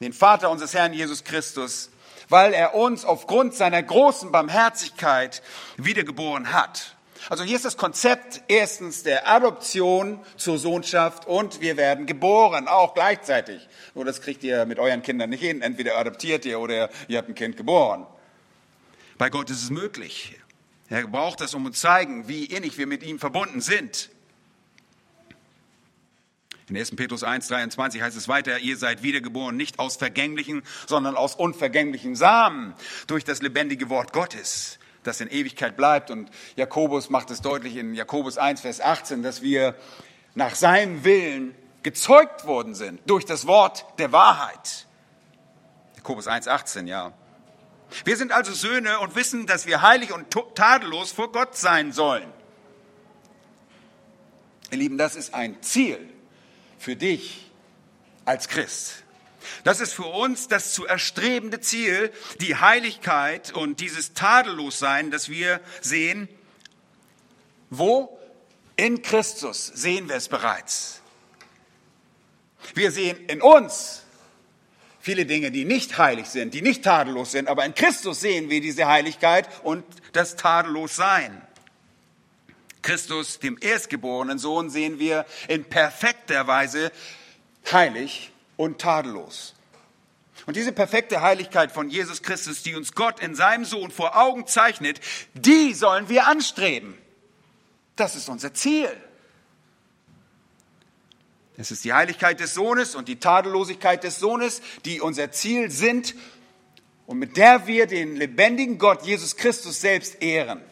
den 0.00 0.12
Vater 0.12 0.50
unseres 0.50 0.74
Herrn 0.74 0.92
Jesus 0.92 1.24
Christus, 1.24 1.90
weil 2.28 2.52
er 2.52 2.74
uns 2.74 3.04
aufgrund 3.04 3.54
seiner 3.54 3.82
großen 3.82 4.30
Barmherzigkeit 4.32 5.42
wiedergeboren 5.76 6.52
hat. 6.52 6.96
Also 7.28 7.44
hier 7.44 7.56
ist 7.56 7.64
das 7.64 7.76
Konzept 7.76 8.42
erstens 8.48 9.02
der 9.02 9.28
Adoption 9.28 10.20
zur 10.36 10.58
Sohnschaft 10.58 11.26
und 11.26 11.60
wir 11.60 11.76
werden 11.76 12.06
geboren, 12.06 12.66
auch 12.66 12.94
gleichzeitig. 12.94 13.68
Nur 13.94 14.04
das 14.04 14.22
kriegt 14.22 14.42
ihr 14.42 14.64
mit 14.64 14.78
euren 14.78 15.02
Kindern 15.02 15.30
nicht 15.30 15.42
hin. 15.42 15.60
Entweder 15.60 15.96
adoptiert 15.98 16.46
ihr 16.46 16.58
oder 16.60 16.88
ihr 17.08 17.18
habt 17.18 17.28
ein 17.28 17.34
Kind 17.34 17.56
geboren. 17.56 18.06
Bei 19.18 19.28
Gott 19.28 19.50
ist 19.50 19.62
es 19.62 19.70
möglich. 19.70 20.40
Er 20.88 21.06
braucht 21.06 21.40
das, 21.40 21.52
um 21.52 21.66
uns 21.66 21.76
zu 21.76 21.82
zeigen, 21.82 22.26
wie 22.26 22.46
innig 22.46 22.78
wir 22.78 22.86
mit 22.86 23.02
ihm 23.02 23.18
verbunden 23.18 23.60
sind. 23.60 24.10
In 26.70 26.76
1. 26.76 26.94
Petrus 26.94 27.24
1, 27.24 27.48
23 27.48 28.00
heißt 28.00 28.16
es 28.16 28.28
weiter, 28.28 28.60
ihr 28.60 28.76
seid 28.76 29.02
wiedergeboren, 29.02 29.56
nicht 29.56 29.80
aus 29.80 29.96
vergänglichen, 29.96 30.62
sondern 30.86 31.16
aus 31.16 31.34
unvergänglichen 31.34 32.14
Samen 32.14 32.74
durch 33.08 33.24
das 33.24 33.42
lebendige 33.42 33.90
Wort 33.90 34.12
Gottes, 34.12 34.78
das 35.02 35.20
in 35.20 35.28
Ewigkeit 35.28 35.76
bleibt. 35.76 36.12
Und 36.12 36.30
Jakobus 36.54 37.10
macht 37.10 37.32
es 37.32 37.40
deutlich 37.40 37.74
in 37.74 37.94
Jakobus 37.94 38.38
1, 38.38 38.60
Vers 38.60 38.80
18, 38.80 39.24
dass 39.24 39.42
wir 39.42 39.74
nach 40.36 40.54
seinem 40.54 41.02
Willen 41.02 41.56
gezeugt 41.82 42.46
worden 42.46 42.76
sind 42.76 43.00
durch 43.06 43.24
das 43.24 43.48
Wort 43.48 43.84
der 43.98 44.12
Wahrheit. 44.12 44.86
Jakobus 45.96 46.28
1,18, 46.28 46.86
ja. 46.86 47.12
Wir 48.04 48.16
sind 48.16 48.30
also 48.30 48.52
Söhne 48.52 49.00
und 49.00 49.16
wissen, 49.16 49.46
dass 49.46 49.66
wir 49.66 49.82
heilig 49.82 50.12
und 50.12 50.26
tadellos 50.54 51.10
vor 51.10 51.32
Gott 51.32 51.56
sein 51.56 51.90
sollen. 51.90 52.32
Ihr 54.70 54.78
Lieben, 54.78 54.98
das 54.98 55.16
ist 55.16 55.34
ein 55.34 55.60
Ziel 55.62 55.98
für 56.80 56.96
dich 56.96 57.46
als 58.24 58.48
Christ. 58.48 59.04
Das 59.64 59.80
ist 59.80 59.92
für 59.92 60.06
uns 60.06 60.48
das 60.48 60.72
zu 60.72 60.86
erstrebende 60.86 61.60
Ziel, 61.60 62.10
die 62.40 62.56
Heiligkeit 62.56 63.52
und 63.52 63.80
dieses 63.80 64.14
Tadellossein, 64.14 65.10
das 65.10 65.28
wir 65.28 65.60
sehen. 65.80 66.28
Wo? 67.68 68.18
In 68.76 69.02
Christus 69.02 69.66
sehen 69.66 70.08
wir 70.08 70.16
es 70.16 70.28
bereits. 70.28 71.00
Wir 72.74 72.90
sehen 72.90 73.18
in 73.26 73.42
uns 73.42 74.02
viele 75.00 75.26
Dinge, 75.26 75.50
die 75.50 75.64
nicht 75.64 75.98
heilig 75.98 76.26
sind, 76.26 76.54
die 76.54 76.62
nicht 76.62 76.84
tadellos 76.84 77.32
sind, 77.32 77.48
aber 77.48 77.64
in 77.64 77.74
Christus 77.74 78.20
sehen 78.20 78.48
wir 78.48 78.60
diese 78.60 78.86
Heiligkeit 78.86 79.48
und 79.64 79.84
das 80.12 80.36
Tadellossein. 80.36 81.42
Christus, 82.82 83.38
dem 83.38 83.58
erstgeborenen 83.60 84.38
Sohn, 84.38 84.70
sehen 84.70 84.98
wir 84.98 85.26
in 85.48 85.64
perfekter 85.64 86.46
Weise 86.46 86.92
heilig 87.70 88.32
und 88.56 88.80
tadellos. 88.80 89.54
Und 90.46 90.56
diese 90.56 90.72
perfekte 90.72 91.20
Heiligkeit 91.20 91.70
von 91.70 91.90
Jesus 91.90 92.22
Christus, 92.22 92.62
die 92.62 92.74
uns 92.74 92.94
Gott 92.94 93.20
in 93.20 93.34
seinem 93.34 93.64
Sohn 93.64 93.90
vor 93.90 94.16
Augen 94.16 94.46
zeichnet, 94.46 95.00
die 95.34 95.74
sollen 95.74 96.08
wir 96.08 96.26
anstreben. 96.26 96.96
Das 97.96 98.16
ist 98.16 98.28
unser 98.28 98.54
Ziel. 98.54 98.90
Es 101.56 101.70
ist 101.70 101.84
die 101.84 101.92
Heiligkeit 101.92 102.40
des 102.40 102.54
Sohnes 102.54 102.94
und 102.94 103.06
die 103.06 103.20
Tadellosigkeit 103.20 104.02
des 104.02 104.18
Sohnes, 104.18 104.62
die 104.86 105.02
unser 105.02 105.30
Ziel 105.30 105.70
sind 105.70 106.14
und 107.04 107.18
mit 107.18 107.36
der 107.36 107.66
wir 107.66 107.86
den 107.86 108.16
lebendigen 108.16 108.78
Gott, 108.78 109.02
Jesus 109.04 109.36
Christus 109.36 109.80
selbst 109.80 110.22
ehren. 110.22 110.62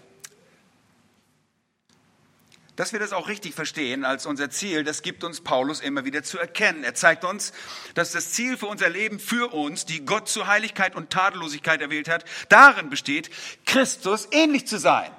Dass 2.79 2.93
wir 2.93 3.01
das 3.01 3.13
auch 3.13 3.27
richtig 3.27 3.57
verstehen 3.57 4.05
als 4.05 4.25
unser 4.25 4.51
Ziel, 4.51 4.85
das 4.85 5.03
gibt 5.03 5.25
uns 5.25 5.41
Paulus 5.41 5.81
immer 5.81 6.05
wieder 6.05 6.23
zu 6.23 6.39
erkennen. 6.39 6.85
Er 6.85 6.95
zeigt 6.95 7.25
uns, 7.25 7.53
dass 7.95 8.13
das 8.13 8.31
Ziel 8.31 8.57
für 8.57 8.69
unser 8.69 8.89
Leben 8.89 9.19
für 9.19 9.53
uns, 9.53 9.85
die 9.85 10.05
Gott 10.05 10.29
zur 10.29 10.47
Heiligkeit 10.47 10.95
und 10.95 11.11
Tadellosigkeit 11.11 11.81
erwählt 11.81 12.09
hat, 12.09 12.25
darin 12.49 12.89
besteht, 12.89 13.31
Christus 13.67 14.29
ähnlich 14.31 14.69
zu 14.69 14.79
sein. 14.79 15.11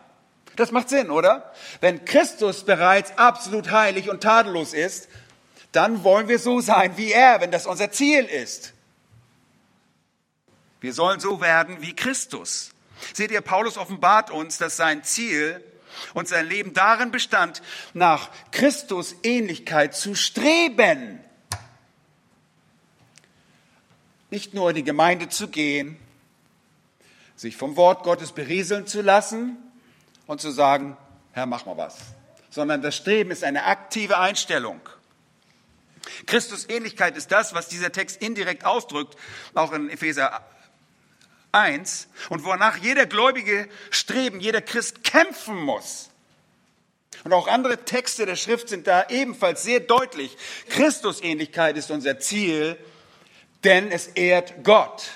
Das 0.56 0.72
macht 0.72 0.88
Sinn, 0.88 1.10
oder? 1.10 1.54
Wenn 1.82 2.06
Christus 2.06 2.64
bereits 2.64 3.18
absolut 3.18 3.72
heilig 3.72 4.10
und 4.10 4.24
tadellos 4.24 4.72
ist, 4.72 5.10
dann 5.74 6.06
wollen 6.06 6.30
wir 6.30 6.40
so 6.40 6.62
sein 6.62 6.96
wie 6.96 7.12
er, 7.12 7.42
wenn 7.42 7.52
das 7.52 7.68
unser 7.68 7.92
Ziel 7.92 8.24
ist. 8.24 8.72
Wir 10.80 10.94
sollen 10.94 11.20
so 11.20 11.42
werden 11.42 11.82
wie 11.82 11.94
Christus. 11.94 12.72
Seht 13.14 13.32
ihr, 13.32 13.42
Paulus 13.42 13.78
offenbart 13.78 14.32
uns, 14.32 14.58
dass 14.60 14.78
sein 14.78 15.04
Ziel 15.04 15.62
und 16.14 16.28
sein 16.28 16.48
Leben 16.48 16.74
darin 16.74 17.12
bestand, 17.12 17.62
nach 17.94 18.30
Christus 18.52 19.16
Ähnlichkeit 19.24 19.96
zu 19.96 20.16
streben. 20.16 21.20
Nicht 24.30 24.54
nur 24.54 24.70
in 24.70 24.76
die 24.76 24.84
Gemeinde 24.84 25.30
zu 25.30 25.48
gehen, 25.48 25.98
sich 27.36 27.56
vom 27.56 27.78
Wort 27.78 28.04
Gottes 28.04 28.32
berieseln 28.32 28.86
zu 28.86 29.02
lassen 29.02 29.58
und 30.28 30.42
zu 30.42 30.52
sagen, 30.52 30.98
Herr, 31.32 31.46
mach 31.46 31.66
mal 31.66 31.78
was, 31.78 31.98
sondern 32.50 32.82
das 32.82 32.96
Streben 32.96 33.32
ist 33.32 33.44
eine 33.44 33.66
aktive 33.66 34.18
Einstellung. 34.20 34.82
Christus 36.26 36.68
Ähnlichkeit 36.70 37.18
ist 37.18 37.32
das, 37.32 37.54
was 37.54 37.68
dieser 37.68 37.92
Text 37.92 38.22
indirekt 38.22 38.66
ausdrückt, 38.66 39.16
auch 39.54 39.72
in 39.74 39.90
Epheser 39.90 40.44
1 41.52 42.08
und 42.30 42.44
wonach 42.44 42.78
jeder 42.78 43.06
Gläubige 43.06 43.68
streben, 43.90 44.40
jeder 44.40 44.62
Christ 44.62 45.04
kämpfen 45.04 45.56
muss. 45.56 46.10
Und 47.24 47.34
auch 47.34 47.48
andere 47.48 47.84
Texte 47.86 48.26
der 48.26 48.36
Schrift 48.36 48.70
sind 48.70 48.88
da 48.88 49.10
ebenfalls 49.10 49.64
sehr 49.64 49.80
deutlich. 49.80 50.38
Christusähnlichkeit 50.70 51.76
ist 51.76 51.92
unser 51.92 52.20
Ziel, 52.20 52.78
denn 53.64 53.92
es 53.92 54.08
ehrt 54.08 54.64
Gott. 54.64 55.10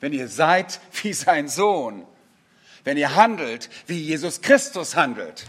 Wenn 0.00 0.12
ihr 0.12 0.28
seid 0.28 0.80
wie 1.02 1.12
sein 1.12 1.48
Sohn, 1.48 2.06
wenn 2.84 2.96
ihr 2.96 3.14
handelt, 3.14 3.70
wie 3.86 4.00
Jesus 4.00 4.40
Christus 4.40 4.96
handelt. 4.96 5.44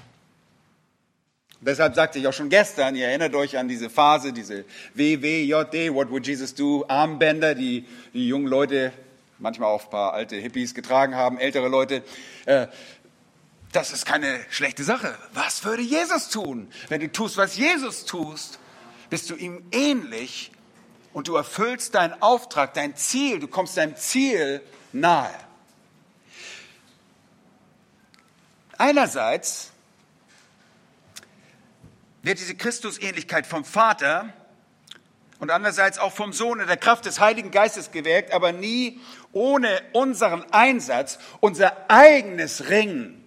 Deshalb 1.63 1.93
sagte 1.93 2.17
ich 2.17 2.27
auch 2.27 2.33
schon 2.33 2.49
gestern, 2.49 2.95
ihr 2.95 3.07
erinnert 3.07 3.35
euch 3.35 3.55
an 3.55 3.67
diese 3.67 3.91
Phase, 3.91 4.33
diese 4.33 4.65
WWJD, 4.95 5.93
What 5.93 6.09
Would 6.09 6.25
Jesus 6.25 6.55
Do, 6.55 6.85
Armbänder, 6.87 7.53
die 7.53 7.85
die 8.13 8.27
jungen 8.27 8.47
Leute, 8.47 8.91
manchmal 9.37 9.69
auch 9.69 9.83
ein 9.83 9.89
paar 9.91 10.13
alte 10.13 10.37
Hippies 10.37 10.73
getragen 10.73 11.15
haben, 11.15 11.37
ältere 11.37 11.67
Leute. 11.67 12.03
Äh, 12.45 12.65
das 13.71 13.93
ist 13.93 14.07
keine 14.07 14.39
schlechte 14.49 14.83
Sache. 14.83 15.15
Was 15.33 15.63
würde 15.63 15.83
Jesus 15.83 16.29
tun? 16.29 16.67
Wenn 16.89 16.99
du 16.99 17.11
tust, 17.11 17.37
was 17.37 17.55
Jesus 17.55 18.05
tust, 18.05 18.57
bist 19.11 19.29
du 19.29 19.35
ihm 19.35 19.63
ähnlich 19.71 20.51
und 21.13 21.27
du 21.27 21.35
erfüllst 21.35 21.93
deinen 21.93 22.19
Auftrag, 22.23 22.73
dein 22.73 22.95
Ziel, 22.95 23.39
du 23.39 23.47
kommst 23.47 23.77
deinem 23.77 23.95
Ziel 23.95 24.61
nahe. 24.93 25.33
Einerseits 28.79 29.70
wird 32.23 32.39
diese 32.39 32.55
Christusähnlichkeit 32.55 33.47
vom 33.47 33.65
Vater 33.65 34.33
und 35.39 35.49
andererseits 35.49 35.97
auch 35.97 36.11
vom 36.11 36.33
Sohn 36.33 36.59
in 36.59 36.67
der 36.67 36.77
Kraft 36.77 37.05
des 37.05 37.19
Heiligen 37.19 37.49
Geistes 37.49 37.91
gewirkt, 37.91 38.31
aber 38.31 38.51
nie 38.51 38.99
ohne 39.31 39.81
unseren 39.93 40.43
Einsatz, 40.51 41.17
unser 41.39 41.89
eigenes 41.89 42.69
Ringen. 42.69 43.23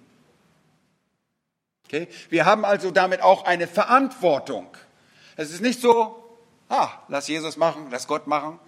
Okay? 1.87 2.09
Wir 2.31 2.47
haben 2.47 2.65
also 2.65 2.91
damit 2.91 3.21
auch 3.21 3.45
eine 3.45 3.67
Verantwortung. 3.67 4.69
Es 5.37 5.51
ist 5.51 5.61
nicht 5.61 5.81
so, 5.81 6.39
ah, 6.69 6.91
lass 7.09 7.27
Jesus 7.27 7.57
machen, 7.57 7.89
lass 7.91 8.07
Gott 8.07 8.27
machen. 8.27 8.61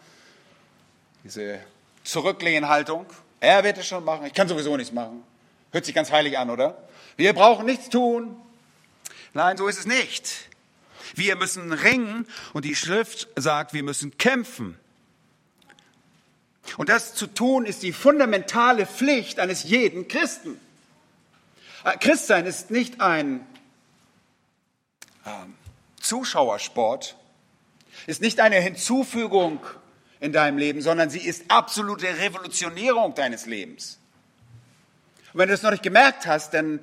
Diese 1.23 1.61
Zurücklehnhaltung. 2.03 3.07
Er 3.41 3.63
wird 3.65 3.79
es 3.79 3.87
schon 3.87 4.05
machen, 4.05 4.27
ich 4.27 4.35
kann 4.35 4.49
sowieso 4.49 4.77
nichts 4.77 4.93
machen. 4.93 5.23
Hört 5.71 5.85
sich 5.85 5.95
ganz 5.95 6.11
heilig 6.11 6.39
an, 6.39 6.51
oder? 6.51 6.89
Wir 7.17 7.33
brauchen 7.33 7.67
nichts 7.67 7.91
tun, 7.91 8.37
Nein, 9.35 9.57
so 9.57 9.69
ist 9.69 9.79
es 9.79 9.87
nicht. 9.87 10.49
Wir 11.15 11.37
müssen 11.37 11.73
ringen 11.73 12.27
und 12.53 12.65
die 12.65 12.75
Schrift 12.75 13.29
sagt, 13.37 13.73
wir 13.73 13.83
müssen 13.83 14.19
kämpfen. 14.19 14.79
Und 16.77 16.89
das 16.89 17.15
zu 17.15 17.27
tun 17.27 17.65
ist 17.65 17.83
die 17.83 17.93
fundamentale 17.93 18.87
Pflicht 18.87 19.39
eines 19.39 19.63
jeden 19.65 20.09
Christen. 20.09 20.61
Äh, 21.85 21.97
Christsein 21.99 22.45
ist 22.47 22.71
nicht 22.71 23.01
ein 23.01 23.47
äh, 25.25 25.31
Zuschauersport, 26.01 27.17
ist 28.07 28.21
nicht 28.21 28.41
eine 28.41 28.57
Hinzufügung 28.57 29.65
in 30.21 30.33
deinem 30.33 30.59
Leben, 30.59 30.83
sondern 30.83 31.11
sie 31.11 31.21
ist 31.21 31.45
absolute 31.49 32.07
Revolutionierung 32.19 33.15
deines 33.15 33.47
Lebens. 33.47 33.99
Und 35.33 35.41
wenn 35.41 35.49
du 35.49 35.55
es 35.55 35.63
noch 35.63 35.71
nicht 35.71 35.83
gemerkt 35.83 36.27
hast, 36.27 36.55
dann 36.55 36.81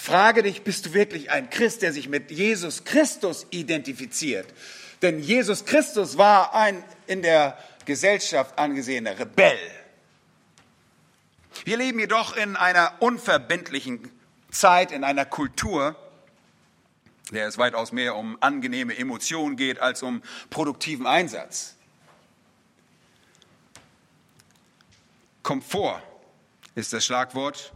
Frage 0.00 0.42
dich, 0.42 0.62
bist 0.62 0.86
du 0.86 0.94
wirklich 0.94 1.30
ein 1.30 1.50
Christ, 1.50 1.82
der 1.82 1.92
sich 1.92 2.08
mit 2.08 2.30
Jesus 2.30 2.84
Christus 2.84 3.46
identifiziert? 3.50 4.46
Denn 5.02 5.20
Jesus 5.20 5.66
Christus 5.66 6.16
war 6.16 6.54
ein 6.54 6.82
in 7.06 7.20
der 7.20 7.58
Gesellschaft 7.84 8.58
angesehener 8.58 9.18
Rebell. 9.18 9.58
Wir 11.64 11.76
leben 11.76 11.98
jedoch 11.98 12.34
in 12.34 12.56
einer 12.56 12.94
unverbindlichen 13.00 14.10
Zeit, 14.50 14.90
in 14.90 15.04
einer 15.04 15.26
Kultur, 15.26 15.94
der 17.30 17.46
es 17.46 17.58
weitaus 17.58 17.92
mehr 17.92 18.16
um 18.16 18.38
angenehme 18.40 18.96
Emotionen 18.96 19.56
geht 19.56 19.80
als 19.80 20.02
um 20.02 20.22
produktiven 20.48 21.06
Einsatz. 21.06 21.76
Komfort 25.42 26.02
ist 26.74 26.94
das 26.94 27.04
Schlagwort 27.04 27.74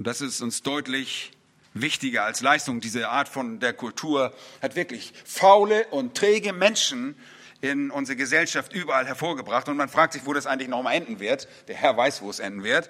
und 0.00 0.06
das 0.06 0.22
ist 0.22 0.40
uns 0.40 0.62
deutlich 0.62 1.30
wichtiger 1.74 2.24
als 2.24 2.40
Leistung. 2.40 2.80
Diese 2.80 3.10
Art 3.10 3.28
von 3.28 3.60
der 3.60 3.74
Kultur 3.74 4.32
hat 4.62 4.74
wirklich 4.74 5.12
faule 5.26 5.86
und 5.88 6.16
träge 6.16 6.54
Menschen 6.54 7.14
in 7.60 7.90
unsere 7.90 8.16
Gesellschaft 8.16 8.72
überall 8.72 9.04
hervorgebracht. 9.04 9.68
Und 9.68 9.76
man 9.76 9.90
fragt 9.90 10.14
sich, 10.14 10.24
wo 10.24 10.32
das 10.32 10.46
eigentlich 10.46 10.70
nochmal 10.70 10.94
enden 10.94 11.20
wird. 11.20 11.48
Der 11.68 11.76
Herr 11.76 11.98
weiß, 11.98 12.22
wo 12.22 12.30
es 12.30 12.38
enden 12.38 12.64
wird. 12.64 12.88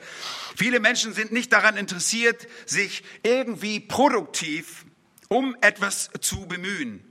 Viele 0.54 0.78
Menschen 0.78 1.12
sind 1.12 1.32
nicht 1.32 1.52
daran 1.52 1.76
interessiert, 1.76 2.46
sich 2.64 3.02
irgendwie 3.24 3.80
produktiv 3.80 4.84
um 5.26 5.56
etwas 5.62 6.10
zu 6.20 6.46
bemühen. 6.46 7.09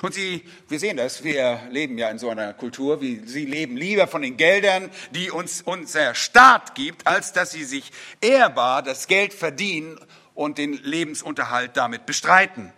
Und 0.00 0.14
sie, 0.14 0.44
wir 0.68 0.78
sehen 0.78 0.96
das, 0.96 1.24
wir 1.24 1.60
leben 1.70 1.98
ja 1.98 2.08
in 2.10 2.18
so 2.18 2.30
einer 2.30 2.54
Kultur, 2.54 3.00
wie 3.00 3.22
sie 3.26 3.44
leben 3.44 3.76
lieber 3.76 4.06
von 4.06 4.22
den 4.22 4.36
Geldern, 4.36 4.90
die 5.10 5.30
uns 5.30 5.62
unser 5.62 6.14
Staat 6.14 6.74
gibt, 6.74 7.06
als 7.06 7.32
dass 7.32 7.50
sie 7.50 7.64
sich 7.64 7.90
ehrbar 8.20 8.82
das 8.82 9.06
Geld 9.06 9.34
verdienen 9.34 9.98
und 10.34 10.58
den 10.58 10.72
Lebensunterhalt 10.72 11.76
damit 11.76 12.06
bestreiten. 12.06 12.72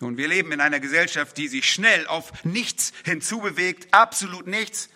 Nun, 0.00 0.16
wir 0.16 0.28
leben 0.28 0.52
in 0.52 0.60
einer 0.60 0.78
Gesellschaft, 0.78 1.36
die 1.36 1.48
sich 1.48 1.70
schnell 1.70 2.06
auf 2.06 2.44
nichts 2.44 2.92
hinzubewegt, 3.04 3.88
absolut 3.92 4.46
nichts, 4.46 4.90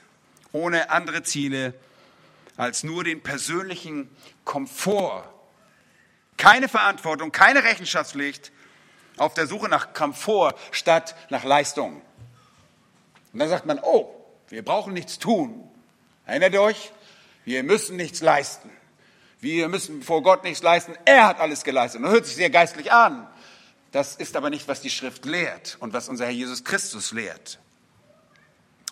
ohne 0.52 0.90
andere 0.90 1.22
Ziele 1.22 1.74
als 2.56 2.84
nur 2.84 3.02
den 3.02 3.20
persönlichen 3.22 4.08
Komfort. 4.44 5.28
Keine 6.36 6.68
Verantwortung, 6.68 7.32
keine 7.32 7.64
Rechenschaftspflicht, 7.64 8.51
auf 9.22 9.34
der 9.34 9.46
Suche 9.46 9.68
nach 9.68 9.94
Komfort 9.94 10.54
statt 10.70 11.14
nach 11.30 11.44
Leistung. 11.44 12.02
Und 13.32 13.38
dann 13.38 13.48
sagt 13.48 13.66
man, 13.66 13.78
oh, 13.82 14.14
wir 14.48 14.64
brauchen 14.64 14.92
nichts 14.92 15.18
tun. 15.18 15.68
Erinnert 16.26 16.52
ihr 16.52 16.62
euch? 16.62 16.92
Wir 17.44 17.62
müssen 17.62 17.96
nichts 17.96 18.20
leisten. 18.20 18.70
Wir 19.40 19.68
müssen 19.68 20.02
vor 20.02 20.22
Gott 20.22 20.44
nichts 20.44 20.62
leisten. 20.62 20.94
Er 21.04 21.26
hat 21.26 21.40
alles 21.40 21.64
geleistet. 21.64 21.98
Und 21.98 22.04
das 22.04 22.12
hört 22.12 22.26
sich 22.26 22.36
sehr 22.36 22.50
geistlich 22.50 22.92
an. 22.92 23.26
Das 23.90 24.16
ist 24.16 24.36
aber 24.36 24.50
nicht, 24.50 24.68
was 24.68 24.80
die 24.80 24.90
Schrift 24.90 25.24
lehrt 25.24 25.76
und 25.80 25.92
was 25.92 26.08
unser 26.08 26.26
Herr 26.26 26.32
Jesus 26.32 26.64
Christus 26.64 27.12
lehrt. 27.12 27.58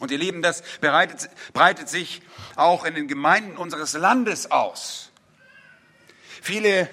Und 0.01 0.11
ihr 0.11 0.19
Lieben, 0.19 0.43
das 0.43 0.63
breitet, 0.81 1.31
breitet 1.53 1.89
sich 1.89 2.23
auch 2.57 2.85
in 2.85 2.95
den 2.95 3.07
Gemeinden 3.07 3.57
unseres 3.57 3.93
Landes 3.93 4.51
aus. 4.51 5.11
Viele 6.43 6.89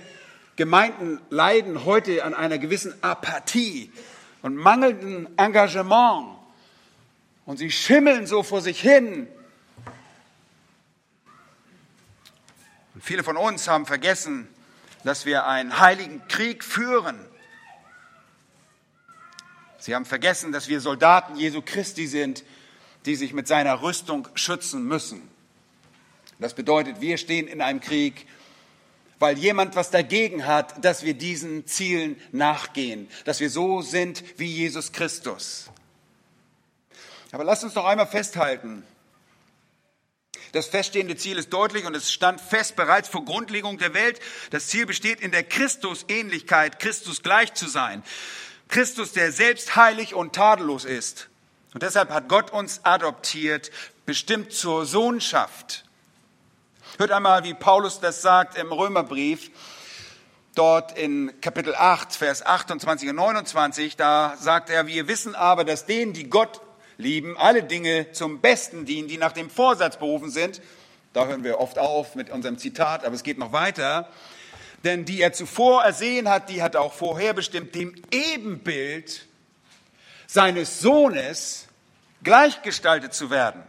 Gemeinden 0.58 1.22
leiden 1.30 1.86
heute 1.86 2.26
an 2.26 2.34
einer 2.34 2.58
gewissen 2.58 2.94
Apathie 3.02 3.92
und 4.42 4.56
mangelndem 4.56 5.30
Engagement. 5.38 6.38
Und 7.46 7.58
sie 7.58 7.72
schimmeln 7.72 8.28
so 8.28 8.44
vor 8.44 8.60
sich 8.60 8.82
hin. 8.82 9.28
Und 12.94 13.02
viele 13.02 13.24
von 13.24 13.38
uns 13.38 13.70
haben 13.70 13.86
vergessen, 13.86 14.50
dass 15.06 15.26
wir 15.26 15.46
einen 15.46 15.80
heiligen 15.80 16.28
Krieg 16.28 16.66
führen 16.66 17.18
Sie 19.88 19.96
haben 19.96 20.04
vergessen, 20.04 20.52
dass 20.52 20.68
wir 20.68 20.82
Soldaten 20.82 21.38
Jesu 21.38 21.62
Christi 21.62 22.08
sind, 22.08 22.44
die 23.06 23.16
sich 23.16 23.32
mit 23.32 23.48
seiner 23.48 23.82
Rüstung 23.84 24.28
schützen 24.36 24.84
müssen. 24.84 25.22
Das 26.40 26.56
bedeutet, 26.56 27.00
wir 27.00 27.18
stehen 27.18 27.48
in 27.48 27.62
einem 27.62 27.80
Krieg, 27.80 28.28
weil 29.20 29.38
jemand 29.38 29.76
was 29.76 29.92
dagegen 29.92 30.46
hat, 30.46 30.84
dass 30.84 31.04
wir 31.04 31.14
diesen 31.14 31.66
Zielen 31.66 32.20
nachgehen, 32.32 33.10
dass 33.26 33.40
wir 33.40 33.50
so 33.50 33.82
sind 33.82 34.24
wie 34.38 34.46
Jesus 34.46 34.92
Christus. 34.92 35.70
Aber 37.32 37.44
lasst 37.44 37.64
uns 37.64 37.76
noch 37.76 37.86
einmal 37.86 38.08
festhalten, 38.08 38.84
das 40.54 40.68
feststehende 40.68 41.16
Ziel 41.16 41.38
ist 41.38 41.52
deutlich 41.52 41.86
und 41.86 41.96
es 41.96 42.12
stand 42.12 42.40
fest 42.40 42.76
bereits 42.76 43.10
vor 43.10 43.26
Grundlegung 43.26 43.78
der 43.78 43.94
Welt. 43.94 44.20
Das 44.50 44.68
Ziel 44.68 44.86
besteht 44.86 45.20
in 45.20 45.32
der 45.32 45.44
Christusähnlichkeit, 45.44 46.80
Christus 46.80 47.22
gleich 47.22 47.54
zu 47.54 47.68
sein. 47.68 48.04
Christus, 48.70 49.12
der 49.12 49.32
selbst 49.32 49.76
heilig 49.76 50.14
und 50.14 50.34
tadellos 50.34 50.86
ist. 50.86 51.30
Und 51.74 51.84
deshalb 51.84 52.10
hat 52.10 52.30
Gott 52.30 52.52
uns 52.52 52.82
adoptiert, 52.84 53.72
bestimmt 54.06 54.54
zur 54.54 54.86
Sohnschaft. 54.86 55.84
Hört 56.98 57.12
einmal, 57.12 57.44
wie 57.44 57.54
Paulus 57.54 58.00
das 58.00 58.24
sagt 58.24 58.58
im 58.58 58.72
Römerbrief, 58.72 59.52
dort 60.56 60.98
in 60.98 61.32
Kapitel 61.42 61.76
8, 61.76 62.16
Vers 62.16 62.44
28 62.44 63.10
und 63.10 63.16
29. 63.16 63.96
Da 63.96 64.36
sagt 64.40 64.72
er, 64.72 64.88
wir 64.88 65.08
wissen 65.08 65.36
aber, 65.36 65.64
dass 65.64 65.86
denen, 65.86 66.14
die 66.14 66.28
Gott 66.28 66.60
lieben, 66.98 67.38
alle 67.38 67.62
Dinge 67.62 68.12
zum 68.14 68.42
Besten 68.42 68.86
dienen, 68.86 69.08
die 69.08 69.18
nach 69.18 69.32
dem 69.32 69.52
Vorsatz 69.52 69.98
berufen 69.98 70.32
sind. 70.32 70.60
Da 71.14 71.28
hören 71.28 71.44
wir 71.44 71.60
oft 71.60 71.78
auf 71.78 72.16
mit 72.16 72.32
unserem 72.32 72.58
Zitat, 72.58 73.06
aber 73.06 73.14
es 73.14 73.22
geht 73.24 73.38
noch 73.38 73.52
weiter 73.52 74.10
denn 74.84 75.06
die 75.06 75.22
er 75.22 75.34
zuvor 75.34 75.84
ersehen 75.84 76.30
hat, 76.30 76.50
die 76.50 76.62
hat 76.62 76.76
er 76.76 76.82
auch 76.82 76.94
vorherbestimmt, 76.94 77.74
dem 77.76 77.96
Ebenbild 78.12 79.26
seines 80.28 80.80
Sohnes 80.80 81.68
gleichgestaltet 82.24 83.14
zu 83.14 83.30
werden. 83.30 83.64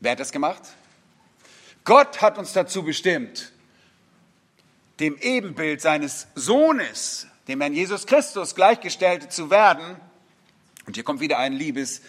Wer 0.00 0.12
hat 0.12 0.20
das 0.20 0.32
gemacht? 0.32 0.62
Gott 1.84 2.20
hat 2.20 2.38
uns 2.38 2.52
dazu 2.52 2.82
bestimmt, 2.82 3.52
dem 4.98 5.16
Ebenbild 5.18 5.80
seines 5.80 6.26
Sohnes, 6.34 7.26
dem 7.48 7.60
Herrn 7.60 7.74
Jesus 7.74 8.06
Christus, 8.06 8.54
gleichgestaltet 8.54 9.32
zu 9.32 9.50
werden. 9.50 9.96
Und 10.86 10.94
hier 10.94 11.04
kommt 11.04 11.20
wieder 11.20 11.38
ein 11.38 11.52
liebes, 11.52 12.02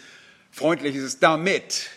freundliches 0.50 1.18
damit. 1.18 1.90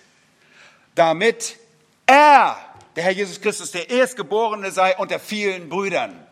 Damit 0.95 1.57
er 2.05 2.57
der 2.95 3.03
Herr 3.03 3.11
Jesus 3.11 3.41
Christus 3.41 3.71
der 3.71 3.89
Erstgeborene 3.89 4.71
sei 4.71 4.95
unter 4.97 5.19
vielen 5.19 5.67
Brüdern. 5.69 6.25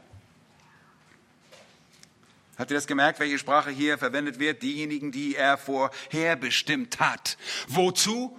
Habt 2.58 2.72
ihr 2.72 2.76
das 2.76 2.88
gemerkt, 2.88 3.20
welche 3.20 3.40
Sprache 3.40 3.72
hier 3.72 3.98
verwendet 3.98 4.40
wird? 4.40 4.62
Diejenigen, 4.62 5.12
die 5.12 5.36
er 5.36 5.58
vorherbestimmt 5.58 7.00
hat. 7.00 7.38
Wozu? 7.68 8.38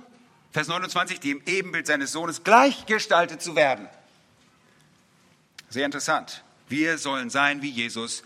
Vers 0.54 0.68
29, 0.68 1.18
die 1.18 1.32
im 1.32 1.42
Ebenbild 1.46 1.88
seines 1.88 2.12
Sohnes 2.12 2.44
gleichgestaltet 2.44 3.42
zu 3.42 3.56
werden. 3.56 3.88
Sehr 5.68 5.84
interessant. 5.84 6.44
Wir 6.68 6.96
sollen 6.96 7.28
sein 7.28 7.60
wie 7.60 7.70
Jesus. 7.70 8.22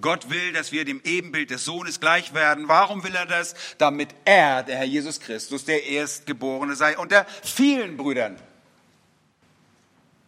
Gott 0.00 0.30
will, 0.30 0.52
dass 0.52 0.72
wir 0.72 0.84
dem 0.84 1.00
Ebenbild 1.04 1.50
des 1.50 1.64
Sohnes 1.64 2.00
gleich 2.00 2.34
werden. 2.34 2.66
Warum 2.66 3.04
will 3.04 3.14
er 3.14 3.24
das? 3.24 3.54
Damit 3.78 4.08
er, 4.24 4.64
der 4.64 4.78
Herr 4.78 4.84
Jesus 4.84 5.20
Christus, 5.20 5.64
der 5.64 5.86
Erstgeborene 5.86 6.74
sei 6.74 6.98
unter 6.98 7.24
vielen 7.44 7.96
Brüdern. 7.96 8.36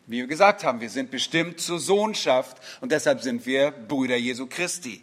Wie 0.07 0.19
wir 0.19 0.29
gesagt 0.29 0.63
haben, 0.63 0.81
wir 0.81 0.91
sind 0.91 1.11
bestimmt 1.11 1.61
zur 1.61 1.81
Sohnschaft 1.81 2.59
und 2.81 2.93
deshalb 2.93 3.21
sind 3.21 3.47
wir 3.47 3.73
Brüder 3.73 4.17
Jesu 4.17 4.47
Christi. 4.47 5.03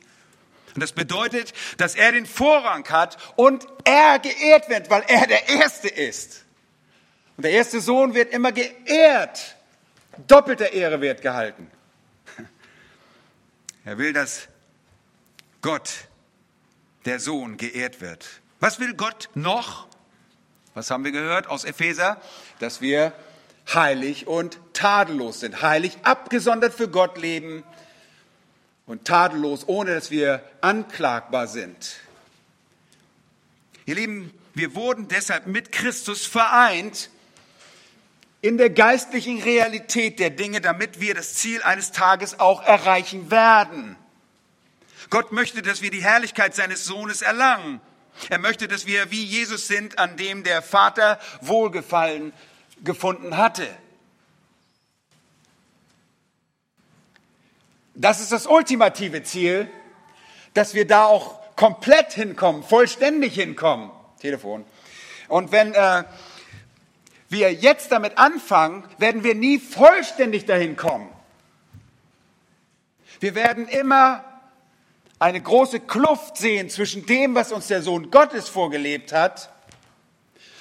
Und 0.76 0.82
das 0.82 0.92
bedeutet, 0.92 1.54
dass 1.78 1.96
er 1.96 2.12
den 2.12 2.26
Vorrang 2.26 2.88
hat 2.90 3.18
und 3.36 3.66
er 3.84 4.20
geehrt 4.20 4.70
wird, 4.70 4.90
weil 4.90 5.04
er 5.08 5.28
der 5.28 5.50
Erste 5.50 5.88
ist. 5.88 6.46
Und 7.38 7.44
der 7.44 7.52
erste 7.52 7.80
Sohn 7.82 8.14
wird 8.14 8.34
immer 8.34 8.52
geehrt. 8.52 9.56
Doppelte 10.28 10.66
Ehre 10.66 11.02
wird 11.02 11.22
gehalten. 11.22 11.70
Er 13.86 13.98
will, 13.98 14.12
dass 14.12 14.50
Gott, 15.62 15.90
der 17.06 17.20
Sohn, 17.20 17.56
geehrt 17.56 18.02
wird. 18.02 18.28
Was 18.60 18.80
will 18.80 18.94
Gott 18.94 19.30
noch? 19.34 19.88
Was 20.74 20.92
haben 20.92 21.06
wir 21.06 21.14
gehört 21.14 21.48
aus 21.48 21.64
Epheser? 21.64 22.22
Dass 22.60 22.82
wir 22.82 23.14
heilig 23.74 24.28
und 24.28 24.60
tadellos 24.74 25.40
sind. 25.40 25.62
Heilig, 25.62 25.98
abgesondert 26.04 26.74
für 26.74 26.90
Gott 26.90 27.18
leben 27.18 27.64
und 28.90 29.06
tadellos, 29.06 29.68
ohne 29.68 29.94
dass 29.94 30.10
wir 30.10 30.44
anklagbar 30.62 31.48
sind. 31.48 31.98
Ihr 33.86 33.94
Lieben, 33.94 34.34
wir 34.56 34.74
wurden 34.74 35.08
deshalb 35.08 35.46
mit 35.46 35.72
Christus 35.72 36.26
vereint 36.26 37.12
in 38.42 38.58
der 38.58 38.72
geistlichen 38.72 39.44
Realität 39.44 40.18
der 40.18 40.32
Dinge, 40.32 40.60
damit 40.60 41.00
wir 41.00 41.14
das 41.14 41.36
Ziel 41.36 41.62
eines 41.62 41.92
Tages 41.92 42.40
auch 42.40 42.64
erreichen 42.64 43.30
werden. 43.30 43.96
Gott 45.12 45.32
möchte, 45.32 45.62
dass 45.62 45.84
wir 45.84 45.92
die 45.92 46.04
Herrlichkeit 46.04 46.56
seines 46.56 46.86
Sohnes 46.86 47.22
erlangen. 47.22 47.82
Er 48.30 48.40
möchte, 48.40 48.68
dass 48.68 48.88
wir 48.88 49.12
wie 49.12 49.24
Jesus 49.24 49.68
sind, 49.68 50.00
an 50.00 50.18
dem 50.18 50.44
der 50.44 50.64
Vater 50.64 51.20
Wohlgefallen 51.42 52.34
gefunden 52.84 53.38
hatte. 53.38 53.68
Das 58.00 58.22
ist 58.22 58.32
das 58.32 58.48
ultimative 58.48 59.24
Ziel, 59.24 59.70
dass 60.54 60.74
wir 60.74 60.88
da 60.88 61.04
auch 61.04 61.38
komplett 61.58 62.14
hinkommen, 62.14 62.64
vollständig 62.64 63.34
hinkommen. 63.36 63.92
Telefon. 64.22 64.64
Und 65.28 65.52
wenn 65.52 65.74
äh, 65.74 66.06
wir 67.28 67.54
jetzt 67.54 67.92
damit 67.92 68.18
anfangen, 68.18 68.86
werden 69.00 69.26
wir 69.26 69.36
nie 69.36 69.60
vollständig 69.60 70.46
dahin 70.46 70.78
kommen. 70.78 71.10
Wir 73.20 73.36
werden 73.36 73.68
immer 73.68 74.24
eine 75.20 75.42
große 75.42 75.82
Kluft 75.82 76.38
sehen 76.38 76.70
zwischen 76.70 77.06
dem, 77.06 77.36
was 77.36 77.52
uns 77.52 77.68
der 77.68 77.82
Sohn 77.82 78.12
Gottes 78.12 78.48
vorgelebt 78.48 79.12
hat 79.12 79.52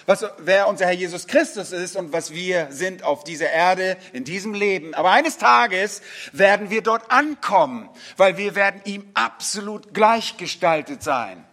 was, 0.09 0.25
wer 0.39 0.69
unser 0.69 0.87
Herr 0.87 0.95
Jesus 0.95 1.27
Christus 1.27 1.71
ist 1.71 1.95
und 1.95 2.15
was 2.15 2.33
wir 2.33 2.69
sind 2.71 3.03
auf 3.03 3.25
dieser 3.25 3.51
Erde, 3.51 3.99
in 4.15 4.25
diesem 4.25 4.55
Leben. 4.55 4.95
Aber 4.95 5.11
eines 5.11 5.37
Tages 5.37 6.01
werden 6.33 6.71
wir 6.71 6.81
dort 6.81 7.11
ankommen, 7.11 7.91
weil 8.17 8.39
wir 8.39 8.55
werden 8.55 8.81
ihm 8.87 9.07
absolut 9.13 9.93
gleichgestaltet 9.93 11.03
sein. 11.03 11.45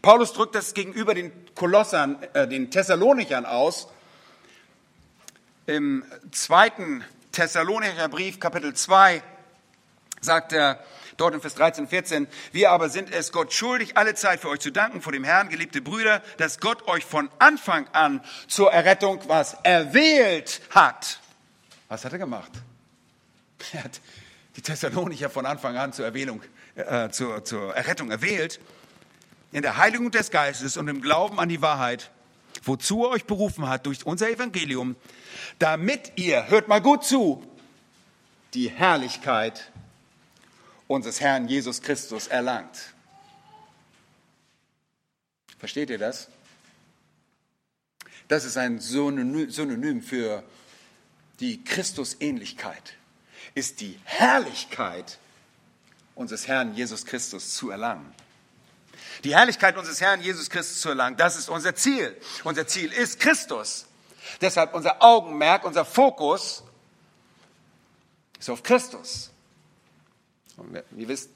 Paulus 0.00 0.32
drückt 0.32 0.54
das 0.54 0.72
gegenüber 0.72 1.12
den 1.12 1.30
Kolossern, 1.54 2.16
äh, 2.32 2.48
den 2.48 2.70
Thessalonichern 2.70 3.44
aus. 3.44 3.88
Im 5.66 6.02
zweiten 6.30 7.04
Thessalonicher 7.30 8.08
Brief, 8.08 8.40
Kapitel 8.40 8.72
2, 8.72 9.22
sagt 10.22 10.54
er, 10.54 10.78
dort 11.16 11.34
in 11.34 11.40
Vers 11.40 11.54
13, 11.54 11.88
14. 11.88 12.26
Wir 12.52 12.70
aber 12.70 12.88
sind 12.88 13.12
es 13.12 13.32
Gott 13.32 13.52
schuldig, 13.52 13.96
alle 13.96 14.14
Zeit 14.14 14.40
für 14.40 14.48
euch 14.48 14.60
zu 14.60 14.70
danken 14.70 15.02
vor 15.02 15.12
dem 15.12 15.24
Herrn, 15.24 15.48
geliebte 15.48 15.80
Brüder, 15.80 16.22
dass 16.38 16.60
Gott 16.60 16.86
euch 16.88 17.04
von 17.04 17.30
Anfang 17.38 17.88
an 17.92 18.22
zur 18.48 18.72
Errettung 18.72 19.20
was 19.26 19.54
erwählt 19.62 20.60
hat. 20.70 21.20
Was 21.88 22.04
hat 22.04 22.12
er 22.12 22.18
gemacht? 22.18 22.50
Er 23.72 23.84
hat 23.84 24.00
die 24.56 24.62
Thessalonicher 24.62 25.30
von 25.30 25.46
Anfang 25.46 25.76
an 25.76 25.92
zur 25.92 26.04
Erwählung, 26.04 26.42
äh, 26.74 27.10
zur, 27.10 27.44
zur 27.44 27.74
Errettung 27.74 28.10
erwählt, 28.10 28.60
in 29.52 29.62
der 29.62 29.76
Heiligung 29.76 30.10
des 30.10 30.30
Geistes 30.30 30.76
und 30.76 30.88
im 30.88 31.00
Glauben 31.00 31.38
an 31.38 31.48
die 31.48 31.62
Wahrheit, 31.62 32.10
wozu 32.62 33.04
er 33.04 33.10
euch 33.10 33.24
berufen 33.24 33.68
hat 33.68 33.86
durch 33.86 34.04
unser 34.04 34.28
Evangelium, 34.30 34.96
damit 35.58 36.12
ihr, 36.16 36.48
hört 36.48 36.68
mal 36.68 36.80
gut 36.80 37.04
zu, 37.04 37.42
die 38.54 38.70
Herrlichkeit 38.70 39.70
unseres 40.88 41.20
Herrn 41.20 41.48
Jesus 41.48 41.82
Christus 41.82 42.26
erlangt. 42.26 42.94
Versteht 45.58 45.90
ihr 45.90 45.98
das? 45.98 46.28
Das 48.28 48.44
ist 48.44 48.56
ein 48.56 48.80
Synonym 48.80 50.02
für 50.02 50.42
die 51.40 51.62
Christusähnlichkeit, 51.62 52.94
ist 53.54 53.80
die 53.80 53.98
Herrlichkeit 54.04 55.18
unseres 56.14 56.48
Herrn 56.48 56.74
Jesus 56.74 57.04
Christus 57.04 57.54
zu 57.54 57.70
erlangen. 57.70 58.14
Die 59.24 59.34
Herrlichkeit 59.34 59.76
unseres 59.76 60.00
Herrn 60.00 60.20
Jesus 60.20 60.50
Christus 60.50 60.80
zu 60.80 60.88
erlangen, 60.90 61.16
das 61.16 61.36
ist 61.36 61.48
unser 61.48 61.74
Ziel. 61.74 62.16
Unser 62.44 62.66
Ziel 62.66 62.92
ist 62.92 63.20
Christus. 63.20 63.86
Deshalb 64.40 64.74
unser 64.74 65.02
Augenmerk, 65.02 65.64
unser 65.64 65.84
Fokus 65.84 66.62
ist 68.38 68.50
auf 68.50 68.62
Christus. 68.62 69.30
Und 70.56 70.82
ihr 70.96 71.08
wisst, 71.08 71.30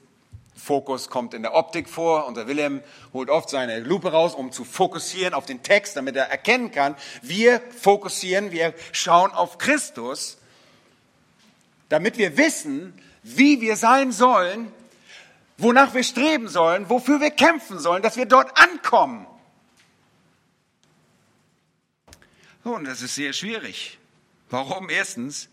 Fokus 0.55 1.09
kommt 1.09 1.33
in 1.33 1.41
der 1.41 1.53
Optik 1.53 1.89
vor. 1.89 2.27
Unser 2.27 2.47
Wilhelm 2.47 2.83
holt 3.13 3.29
oft 3.29 3.49
seine 3.49 3.79
Lupe 3.79 4.11
raus, 4.11 4.35
um 4.35 4.51
zu 4.51 4.63
fokussieren 4.63 5.33
auf 5.33 5.45
den 5.45 5.63
Text, 5.63 5.95
damit 5.95 6.15
er 6.15 6.25
erkennen 6.25 6.71
kann. 6.71 6.95
Wir 7.21 7.61
fokussieren, 7.79 8.51
wir 8.51 8.73
schauen 8.91 9.31
auf 9.31 9.57
Christus, 9.57 10.37
damit 11.89 12.17
wir 12.17 12.37
wissen, 12.37 12.93
wie 13.23 13.61
wir 13.61 13.75
sein 13.75 14.11
sollen, 14.11 14.71
wonach 15.57 15.93
wir 15.93 16.03
streben 16.03 16.47
sollen, 16.47 16.89
wofür 16.89 17.21
wir 17.21 17.31
kämpfen 17.31 17.79
sollen, 17.79 18.01
dass 18.03 18.17
wir 18.17 18.25
dort 18.25 18.57
ankommen. 18.57 19.27
Und 22.63 22.85
das 22.85 23.01
ist 23.01 23.15
sehr 23.15 23.33
schwierig. 23.33 23.97
Warum? 24.49 24.89
Erstens, 24.89 25.49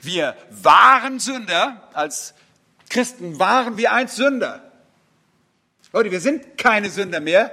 wir 0.00 0.36
waren 0.50 1.20
Sünder 1.20 1.88
als 1.92 2.34
Christen 2.90 3.38
waren 3.38 3.78
wir 3.78 3.92
einst 3.92 4.16
Sünder. 4.16 4.62
Leute, 5.92 6.10
wir 6.10 6.20
sind 6.20 6.58
keine 6.58 6.90
Sünder 6.90 7.20
mehr, 7.20 7.52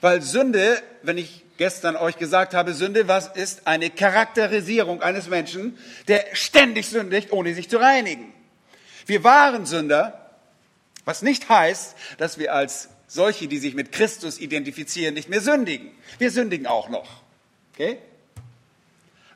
weil 0.00 0.22
Sünde, 0.22 0.82
wenn 1.02 1.18
ich 1.18 1.44
gestern 1.58 1.96
euch 1.96 2.16
gesagt 2.16 2.54
habe, 2.54 2.72
Sünde, 2.72 3.06
was 3.06 3.28
ist 3.28 3.66
eine 3.66 3.90
Charakterisierung 3.90 5.02
eines 5.02 5.28
Menschen, 5.28 5.78
der 6.08 6.24
ständig 6.32 6.88
sündigt, 6.88 7.32
ohne 7.32 7.54
sich 7.54 7.68
zu 7.68 7.76
reinigen. 7.76 8.32
Wir 9.06 9.22
waren 9.22 9.66
Sünder, 9.66 10.30
was 11.04 11.22
nicht 11.22 11.48
heißt, 11.48 11.94
dass 12.18 12.38
wir 12.38 12.54
als 12.54 12.88
solche, 13.06 13.46
die 13.46 13.58
sich 13.58 13.74
mit 13.74 13.92
Christus 13.92 14.38
identifizieren, 14.38 15.14
nicht 15.14 15.28
mehr 15.28 15.40
sündigen. 15.40 15.90
Wir 16.18 16.30
sündigen 16.30 16.66
auch 16.66 16.88
noch. 16.88 17.22
Okay? 17.74 17.98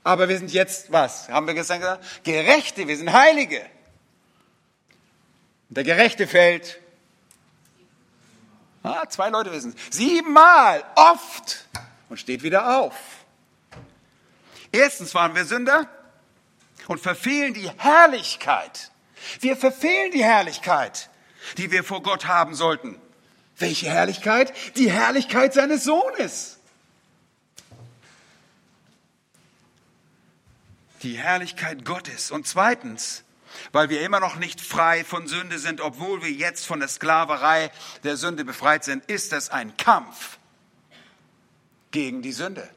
Aber 0.03 0.29
wir 0.29 0.39
sind 0.39 0.53
jetzt 0.53 0.91
was? 0.93 1.29
Haben 1.29 1.47
wir 1.47 1.55
gestern 1.55 1.81
gesagt? 1.81 2.25
Gerechte, 2.25 2.89
wir 2.89 2.97
sind 2.97 3.13
Heilige. 3.13 3.61
Der 5.69 5.85
Gerechte 5.85 6.27
fällt. 6.27 6.81
Ah, 8.83 9.09
zwei 9.09 9.31
Leute 9.31 9.51
wissen 9.53 9.75
es. 9.77 9.97
Siebenmal, 9.97 10.85
oft 10.95 11.67
und 12.09 12.19
steht 12.19 12.43
wieder 12.43 12.79
auf. 12.79 12.95
Erstens 14.71 15.15
waren 15.15 15.35
wir 15.35 15.45
Sünder 15.45 15.89
und 16.87 17.01
verfehlen 17.01 17.55
die 17.55 17.69
Herrlichkeit. 17.79 18.93
Wir 19.41 19.57
verfehlen 19.57 20.13
die 20.13 20.23
Herrlichkeit, 20.23 21.11
die 21.57 21.71
wir 21.73 21.83
vor 21.83 22.03
Gott 22.03 22.27
haben 22.27 22.55
sollten. 22.55 23.01
Welche 23.59 23.89
Herrlichkeit? 23.89 24.53
Die 24.77 24.91
Herrlichkeit 24.91 25.55
seines 25.55 25.83
Sohnes. 25.85 26.59
Die 31.03 31.17
Herrlichkeit 31.17 31.85
Gottes. 31.85 32.31
Und 32.31 32.47
zweitens, 32.47 33.25
weil 33.73 33.89
wir 33.89 34.03
immer 34.03 34.21
noch 34.21 34.37
nicht 34.37 34.61
frei 34.61 35.05
von 35.05 35.27
Sünde 35.27 35.59
sind, 35.59 35.81
obwohl 35.81 36.23
wir 36.23 36.31
jetzt 36.31 36.67
von 36.67 36.81
der 36.81 36.89
Sklaverei 36.89 37.71
der 38.05 38.17
Sünde 38.17 38.45
befreit 38.45 38.85
sind, 38.85 39.05
ist 39.07 39.33
das 39.33 39.51
ein 39.51 39.77
Kampf 39.77 40.39
gegen 41.91 42.23
die 42.23 42.33
Sünde. 42.33 42.69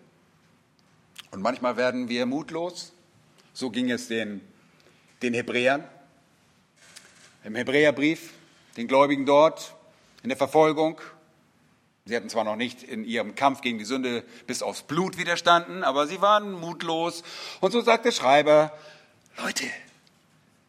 Und 1.31 1.41
manchmal 1.41 1.77
werden 1.77 2.09
wir 2.09 2.25
mutlos. 2.25 2.93
So 3.53 3.69
ging 3.69 3.91
es 3.91 4.07
den, 4.07 4.41
den 5.21 5.33
Hebräern. 5.33 5.83
Im 7.43 7.55
Hebräerbrief, 7.55 8.31
den 8.77 8.87
Gläubigen 8.87 9.25
dort, 9.25 9.75
in 10.23 10.29
der 10.29 10.37
Verfolgung. 10.37 10.99
Sie 12.05 12.15
hatten 12.15 12.29
zwar 12.29 12.43
noch 12.43 12.55
nicht 12.55 12.81
in 12.81 13.03
ihrem 13.03 13.35
Kampf 13.35 13.61
gegen 13.61 13.77
die 13.77 13.85
Sünde 13.85 14.23
bis 14.47 14.63
aufs 14.63 14.81
Blut 14.83 15.17
widerstanden, 15.17 15.83
aber 15.83 16.07
sie 16.07 16.21
waren 16.21 16.51
mutlos. 16.51 17.23
Und 17.59 17.71
so 17.71 17.81
sagt 17.81 18.05
der 18.05 18.11
Schreiber, 18.11 18.71
Leute, 19.37 19.65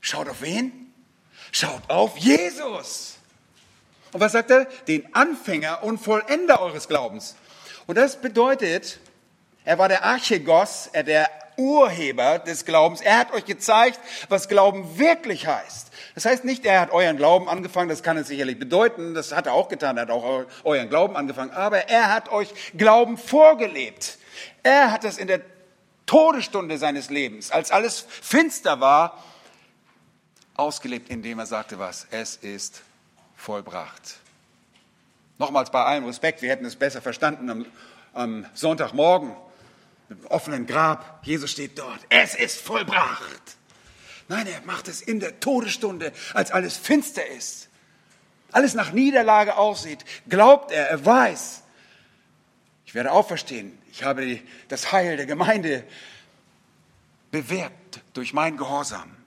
Schaut 0.00 0.28
auf 0.28 0.42
wen? 0.42 0.92
Schaut 1.52 1.82
auf 1.88 2.16
Jesus. 2.16 3.18
Und 4.12 4.20
was 4.20 4.32
sagt 4.32 4.50
er? 4.50 4.64
Den 4.88 5.14
Anfänger 5.14 5.82
und 5.82 5.98
Vollender 5.98 6.60
eures 6.60 6.88
Glaubens. 6.88 7.36
Und 7.86 7.96
das 7.96 8.20
bedeutet, 8.20 8.98
er 9.64 9.78
war 9.78 9.88
der 9.88 10.04
Archegos, 10.04 10.88
er 10.92 11.02
der 11.02 11.30
Urheber 11.56 12.38
des 12.38 12.64
Glaubens. 12.64 13.00
Er 13.02 13.18
hat 13.18 13.32
euch 13.32 13.44
gezeigt, 13.44 14.00
was 14.28 14.48
Glauben 14.48 14.98
wirklich 14.98 15.46
heißt. 15.46 15.88
Das 16.14 16.24
heißt 16.24 16.44
nicht, 16.44 16.64
er 16.64 16.80
hat 16.80 16.90
euren 16.90 17.16
Glauben 17.16 17.48
angefangen, 17.48 17.88
das 17.88 18.02
kann 18.02 18.16
es 18.16 18.28
sicherlich 18.28 18.58
bedeuten, 18.58 19.14
das 19.14 19.32
hat 19.32 19.46
er 19.46 19.52
auch 19.52 19.68
getan, 19.68 19.96
er 19.96 20.02
hat 20.02 20.10
auch 20.10 20.46
euren 20.64 20.88
Glauben 20.88 21.16
angefangen, 21.16 21.50
aber 21.50 21.88
er 21.88 22.12
hat 22.12 22.30
euch 22.30 22.52
Glauben 22.76 23.18
vorgelebt. 23.18 24.18
Er 24.62 24.90
hat 24.90 25.04
das 25.04 25.18
in 25.18 25.28
der 25.28 25.40
Todesstunde 26.06 26.78
seines 26.78 27.10
Lebens, 27.10 27.50
als 27.50 27.70
alles 27.70 28.04
finster 28.08 28.80
war, 28.80 29.22
ausgelebt, 30.60 31.08
indem 31.08 31.38
er 31.38 31.46
sagte 31.46 31.78
was? 31.78 32.06
Es 32.10 32.36
ist 32.36 32.82
vollbracht. 33.34 34.18
Nochmals 35.38 35.70
bei 35.70 35.82
allem 35.82 36.04
Respekt, 36.04 36.42
wir 36.42 36.50
hätten 36.50 36.66
es 36.66 36.76
besser 36.76 37.00
verstanden 37.00 37.50
am, 37.50 37.66
am 38.12 38.46
Sonntagmorgen, 38.52 39.34
im 40.10 40.26
offenen 40.26 40.66
Grab. 40.66 41.20
Jesus 41.22 41.50
steht 41.50 41.78
dort. 41.78 42.00
Es 42.10 42.34
ist 42.34 42.60
vollbracht. 42.60 43.56
Nein, 44.28 44.46
er 44.46 44.60
macht 44.62 44.86
es 44.86 45.00
in 45.00 45.18
der 45.18 45.40
Todesstunde, 45.40 46.12
als 46.34 46.50
alles 46.50 46.76
finster 46.76 47.26
ist. 47.26 47.68
Alles 48.52 48.74
nach 48.74 48.92
Niederlage 48.92 49.56
aussieht. 49.56 50.04
Glaubt 50.28 50.72
er, 50.72 50.90
er 50.90 51.04
weiß. 51.04 51.62
Ich 52.84 52.94
werde 52.94 53.12
auferstehen. 53.12 53.78
Ich 53.92 54.04
habe 54.04 54.40
das 54.68 54.92
Heil 54.92 55.16
der 55.16 55.26
Gemeinde 55.26 55.84
bewährt 57.30 57.72
durch 58.12 58.32
mein 58.32 58.56
Gehorsam. 58.56 59.19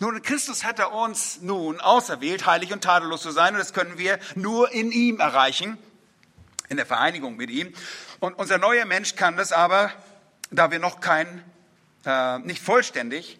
Nun, 0.00 0.22
Christus 0.22 0.64
hat 0.64 0.78
er 0.78 0.92
uns 0.92 1.40
nun 1.40 1.80
auserwählt, 1.80 2.46
heilig 2.46 2.72
und 2.72 2.84
tadellos 2.84 3.22
zu 3.22 3.30
sein, 3.30 3.54
und 3.54 3.58
das 3.58 3.72
können 3.72 3.98
wir 3.98 4.18
nur 4.34 4.70
in 4.72 4.92
ihm 4.92 5.20
erreichen, 5.20 5.78
in 6.68 6.76
der 6.76 6.86
Vereinigung 6.86 7.36
mit 7.36 7.50
ihm. 7.50 7.72
Und 8.20 8.38
unser 8.38 8.58
neuer 8.58 8.84
Mensch 8.84 9.16
kann 9.16 9.36
das 9.36 9.52
aber, 9.52 9.92
da 10.50 10.70
wir 10.70 10.78
noch 10.78 11.00
kein, 11.00 11.42
äh, 12.04 12.38
nicht 12.40 12.62
vollständig, 12.62 13.38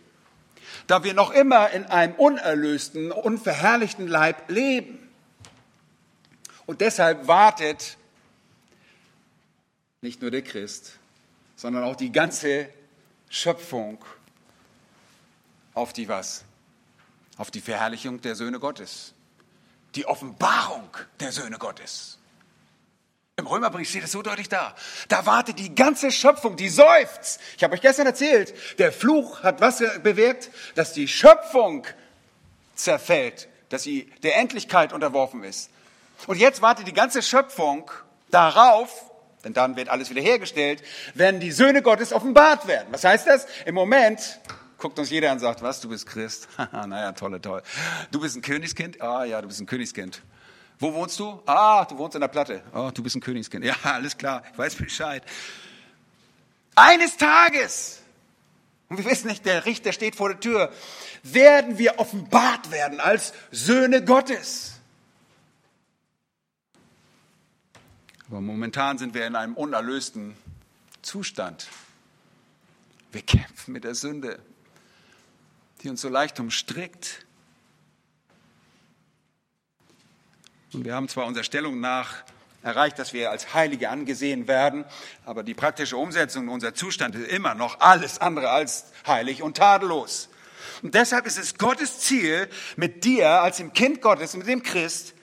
da 0.87 1.05
wir 1.05 1.15
noch 1.15 1.31
immer 1.31 1.71
in 1.71 1.85
einem 1.87 2.15
unerlösten, 2.15 3.13
unverherrlichten 3.13 4.09
Leib 4.09 4.51
leben. 4.51 4.99
Und 6.67 6.81
deshalb 6.81 7.27
wartet 7.27 7.97
nicht 10.01 10.21
nur 10.21 10.31
der 10.31 10.43
Christ, 10.43 10.99
sondern 11.55 11.85
auch 11.85 11.97
die 11.97 12.11
ganze 12.11 12.69
Schöpfung 13.29 14.05
auf 15.75 15.93
die 15.93 16.09
was? 16.09 16.45
Auf 17.37 17.51
die 17.51 17.61
Verherrlichung 17.61 18.21
der 18.21 18.35
Söhne 18.35 18.59
Gottes. 18.59 19.15
Die 19.95 20.07
Offenbarung 20.07 20.89
der 21.21 21.33
Söhne 21.33 21.59
Gottes. 21.59 22.19
Im 23.37 23.47
Römerbrief 23.47 23.89
steht 23.89 24.05
es 24.05 24.13
so 24.13 24.23
deutlich 24.23 24.49
da. 24.49 24.75
Da 25.09 25.25
wartet 25.25 25.59
die 25.59 25.75
ganze 25.75 26.13
Schöpfung, 26.13 26.57
die 26.57 26.69
seufzt. 26.69 27.41
Ich 27.57 27.65
habe 27.65 27.75
euch 27.75 27.81
gestern 27.81 28.07
erzählt, 28.07 28.55
der 28.79 28.93
Fluch 28.93 29.43
hat 29.43 29.61
was 29.61 29.79
bewirkt? 30.03 30.51
Dass 30.75 30.93
die 30.93 31.09
Schöpfung 31.09 31.87
zerfällt, 32.75 33.49
dass 33.71 33.83
sie 33.83 34.13
der 34.23 34.37
Endlichkeit 34.37 34.93
unterworfen 34.93 35.45
ist. 35.45 35.71
Und 36.27 36.39
jetzt 36.39 36.63
wartet 36.63 36.87
die 36.87 36.93
ganze 36.93 37.23
Schöpfung 37.23 37.91
darauf, 38.31 39.11
denn 39.45 39.55
dann 39.55 39.77
wird 39.77 39.89
alles 39.89 40.11
wiederhergestellt, 40.11 40.83
wenn 41.15 41.41
die 41.41 41.53
Söhne 41.53 41.83
Gottes 41.83 42.13
offenbart 42.13 42.67
werden. 42.69 42.89
Was 42.91 43.03
heißt 43.03 43.27
das? 43.27 43.47
Im 43.65 43.75
Moment 43.75 44.41
guckt 44.83 44.99
uns 44.99 45.11
jeder 45.11 45.29
an 45.29 45.35
und 45.35 45.41
sagt, 45.41 45.63
was, 45.63 45.81
du 45.81 45.89
bist 45.89 46.07
Christ? 46.07 46.49
naja, 46.73 47.13
tolle, 47.13 47.41
toll. 47.41 47.63
Du 48.11 48.21
bist 48.21 48.37
ein 48.37 48.43
Königskind? 48.43 49.01
Ah 49.01 49.25
ja, 49.25 49.41
du 49.41 49.47
bist 49.47 49.61
ein 49.61 49.67
Königskind. 49.67 50.23
Wo 50.81 50.93
wohnst 50.93 51.21
du? 51.21 51.41
Ah, 51.47 51.85
du 51.85 51.97
wohnst 51.97 52.17
in 52.17 52.21
der 52.21 52.29
Platte. 52.29 52.65
Oh, 52.75 52.91
du 52.93 53.01
bist 53.03 53.15
ein 53.15 53.21
Königskind. 53.21 53.65
Ja, 53.73 53.77
alles 53.85 54.19
klar, 54.19 54.43
ich 54.51 54.59
weiß 54.59 54.75
Bescheid. 54.75 55.23
Eines 56.75 57.17
Tages, 57.17 58.01
und 58.89 58.99
wir 58.99 59.05
wissen 59.05 59.29
nicht, 59.29 59.47
der 59.47 59.67
Richter 59.67 59.93
steht 59.93 60.17
vor 60.17 60.31
der 60.31 60.41
Tür, 60.41 60.73
werden 61.23 61.79
wir 61.79 62.01
offenbart 62.01 62.73
werden 62.73 62.99
als 62.99 63.35
Söhne 63.53 64.05
Gottes. 64.05 64.81
Aber 68.27 68.41
momentan 68.41 68.99
sind 68.99 69.15
wir 69.15 69.29
in 69.29 69.37
einem 69.37 69.55
unerlösten 69.55 70.37
Zustand. 71.03 71.69
Wir 73.13 73.23
kämpfen 73.23 73.73
mit 73.73 73.85
der 73.85 73.95
Sünde, 73.95 74.41
die 75.83 75.89
uns 75.89 76.01
so 76.01 76.09
leicht 76.09 76.39
umstrickt. 76.39 77.27
Und 80.73 80.85
wir 80.85 80.95
haben 80.95 81.09
zwar 81.09 81.27
unserer 81.27 81.45
Stellung 81.45 81.81
nach 81.81 82.23
erreicht, 82.63 82.99
dass 82.99 83.13
wir 83.13 83.31
als 83.31 83.55
Heilige 83.55 83.91
angesehen 83.91 84.47
werden, 84.47 84.85
aber 85.27 85.43
die 85.43 85.55
praktische 85.55 85.97
Umsetzung 85.97 86.49
unserer 86.49 86.75
Zustand 86.75 87.15
ist 87.17 87.29
immer 87.29 87.55
noch 87.55 87.81
alles 87.81 88.19
andere 88.19 88.51
als 88.51 88.87
heilig 89.07 89.43
und 89.43 89.57
tadellos. 89.57 90.29
Und 90.83 90.95
deshalb 90.95 91.27
ist 91.27 91.39
es 91.39 91.59
Gottes 91.59 91.99
Ziel, 92.01 92.49
mit 92.77 93.05
dir 93.05 93.29
als 93.43 93.57
dem 93.57 93.73
Kind 93.73 94.01
Gottes, 94.01 94.35
mit 94.35 94.47
dem 94.47 94.63
Christ, 94.63 95.15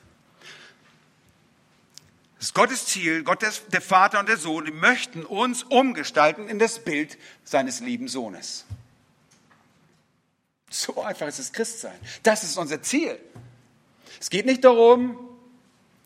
das 2.37 2.47
ist 2.47 2.53
Gottes 2.53 2.85
Ziel, 2.85 3.23
Gott 3.23 3.41
der 3.41 3.81
Vater 3.81 4.19
und 4.19 4.29
der 4.29 4.37
Sohn, 4.37 4.63
die 4.63 4.71
möchten 4.71 5.25
uns 5.25 5.63
umgestalten 5.63 6.47
in 6.47 6.57
das 6.57 6.79
Bild 6.79 7.17
seines 7.43 7.81
lieben 7.81 8.07
Sohnes. 8.07 8.65
So 10.69 11.01
einfach 11.01 11.27
ist 11.27 11.39
es 11.39 11.51
Christsein. 11.51 11.97
Das 12.23 12.43
ist 12.43 12.57
unser 12.57 12.81
Ziel. 12.81 13.19
Es 14.19 14.29
geht 14.29 14.45
nicht 14.45 14.63
darum, 14.63 15.17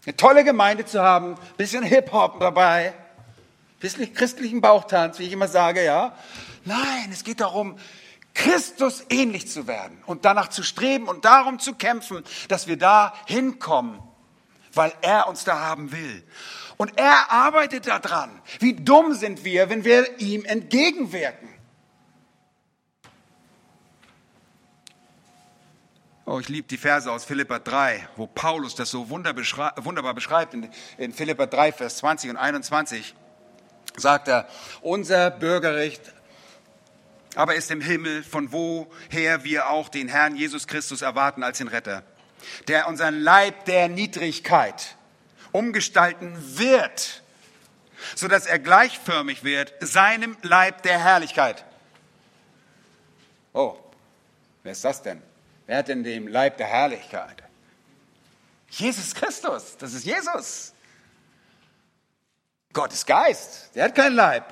eine 0.06 0.16
tolle 0.16 0.44
Gemeinde 0.44 0.86
zu 0.86 1.02
haben, 1.02 1.36
bisschen 1.58 1.84
Hip-Hop 1.84 2.40
dabei, 2.40 2.94
bisschen 3.80 4.14
christlichen 4.14 4.62
Bauchtanz, 4.62 5.20
wie 5.20 5.24
ich 5.24 5.32
immer 5.32 5.48
sage, 5.48 5.84
ja. 5.84 6.16
Nein, 6.66 7.10
es 7.12 7.24
geht 7.24 7.42
darum, 7.42 7.78
Christus 8.34 9.04
ähnlich 9.10 9.48
zu 9.50 9.68
werden 9.68 10.02
und 10.06 10.26
danach 10.26 10.50
zu 10.50 10.64
streben 10.64 11.08
und 11.08 11.26
darum 11.26 11.60
zu 11.60 11.76
kämpfen, 11.76 12.24
dass 12.48 12.68
wir 12.68 12.78
da 12.78 13.14
hinkommen 13.26 14.00
weil 14.74 14.94
er 15.02 15.28
uns 15.28 15.44
da 15.44 15.60
haben 15.60 15.92
will. 15.92 16.24
Und 16.78 16.98
er 16.98 17.32
arbeitet 17.32 17.88
daran. 17.88 18.42
Wie 18.60 18.74
dumm 18.74 19.14
sind 19.14 19.44
wir, 19.46 19.70
wenn 19.70 19.84
wir 19.84 20.20
ihm 20.20 20.44
entgegenwirken? 20.46 21.50
Oh, 26.26 26.40
ich 26.40 26.48
liebe 26.48 26.68
die 26.68 26.78
Verse 26.78 27.12
aus 27.12 27.26
Philippa 27.26 27.60
3, 27.60 28.08
wo 28.16 28.28
Paulus 28.28 28.76
das 28.76 28.90
so 28.90 29.10
wunderbar 29.10 30.14
beschreibt. 30.14 30.54
In, 30.98 31.14
Philippa 31.14 31.46
3, 31.46 31.74
Vers 31.74 31.98
20 31.98 32.30
und 32.30 32.38
21 32.38 33.14
sagt 33.98 34.28
er, 34.28 34.48
unser 34.82 35.32
Bürgerrecht 35.32 36.14
aber 37.36 37.56
ist 37.56 37.72
im 37.72 37.82
Himmel, 37.82 38.24
von 38.24 38.52
woher 38.52 39.44
wir 39.44 39.70
auch 39.70 39.90
den 39.90 40.08
Herrn 40.08 40.36
Jesus 40.36 40.68
Christus 40.68 41.02
erwarten 41.02 41.44
als 41.44 41.58
den 41.58 41.68
Retter 41.68 42.04
der 42.68 42.88
unseren 42.88 43.20
Leib 43.20 43.66
der 43.66 43.90
Niedrigkeit 43.90 44.96
umgestalten 45.52 46.36
wird, 46.58 47.24
so 48.16 48.28
dass 48.28 48.46
er 48.46 48.60
gleichförmig 48.60 49.44
wird 49.44 49.74
seinem 49.80 50.36
Leib 50.42 50.82
der 50.84 51.00
Herrlichkeit. 51.00 51.64
Oh, 53.54 53.78
wer 54.64 54.72
ist 54.72 54.84
das 54.84 55.02
denn? 55.02 55.22
Wer 55.66 55.78
hat 55.78 55.88
denn 55.88 56.04
den 56.04 56.28
Leib 56.28 56.58
der 56.58 56.68
Herrlichkeit? 56.68 57.44
Jesus 58.70 59.14
Christus, 59.14 59.78
das 59.78 59.94
ist 59.94 60.06
Jesus. 60.06 60.74
Gott 62.74 62.92
ist 62.92 63.06
Geist, 63.06 63.70
der 63.76 63.86
hat 63.86 63.96
keinen 63.96 64.16
Leib. 64.16 64.46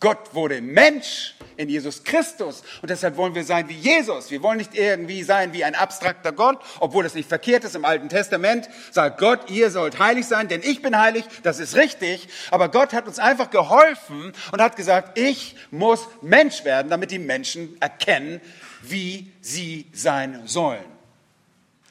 Gott 0.00 0.32
wurde 0.32 0.60
Mensch 0.60 1.34
in 1.56 1.68
Jesus 1.68 2.04
Christus. 2.04 2.62
Und 2.82 2.90
deshalb 2.90 3.16
wollen 3.16 3.34
wir 3.34 3.42
sein 3.42 3.68
wie 3.68 3.74
Jesus. 3.74 4.30
Wir 4.30 4.42
wollen 4.44 4.58
nicht 4.58 4.76
irgendwie 4.76 5.24
sein 5.24 5.52
wie 5.52 5.64
ein 5.64 5.74
abstrakter 5.74 6.30
Gott, 6.30 6.60
obwohl 6.78 7.02
das 7.02 7.14
nicht 7.14 7.28
verkehrt 7.28 7.64
ist. 7.64 7.74
Im 7.74 7.84
Alten 7.84 8.08
Testament 8.08 8.68
sagt 8.92 9.18
Gott, 9.18 9.50
ihr 9.50 9.72
sollt 9.72 9.98
heilig 9.98 10.26
sein, 10.26 10.46
denn 10.46 10.62
ich 10.62 10.82
bin 10.82 10.96
heilig. 10.96 11.24
Das 11.42 11.58
ist 11.58 11.74
richtig. 11.74 12.28
Aber 12.52 12.68
Gott 12.68 12.92
hat 12.92 13.08
uns 13.08 13.18
einfach 13.18 13.50
geholfen 13.50 14.32
und 14.52 14.62
hat 14.62 14.76
gesagt, 14.76 15.18
ich 15.18 15.56
muss 15.72 16.06
Mensch 16.22 16.64
werden, 16.64 16.90
damit 16.90 17.10
die 17.10 17.18
Menschen 17.18 17.76
erkennen, 17.80 18.40
wie 18.82 19.32
sie 19.40 19.86
sein 19.92 20.46
sollen. 20.46 20.84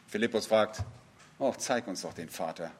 Philippus 0.08 0.47
fragt, 0.47 0.84
oh, 1.39 1.54
zeig 1.58 1.88
uns 1.88 2.02
doch 2.02 2.13
den 2.13 2.30
Vater. 2.30 2.71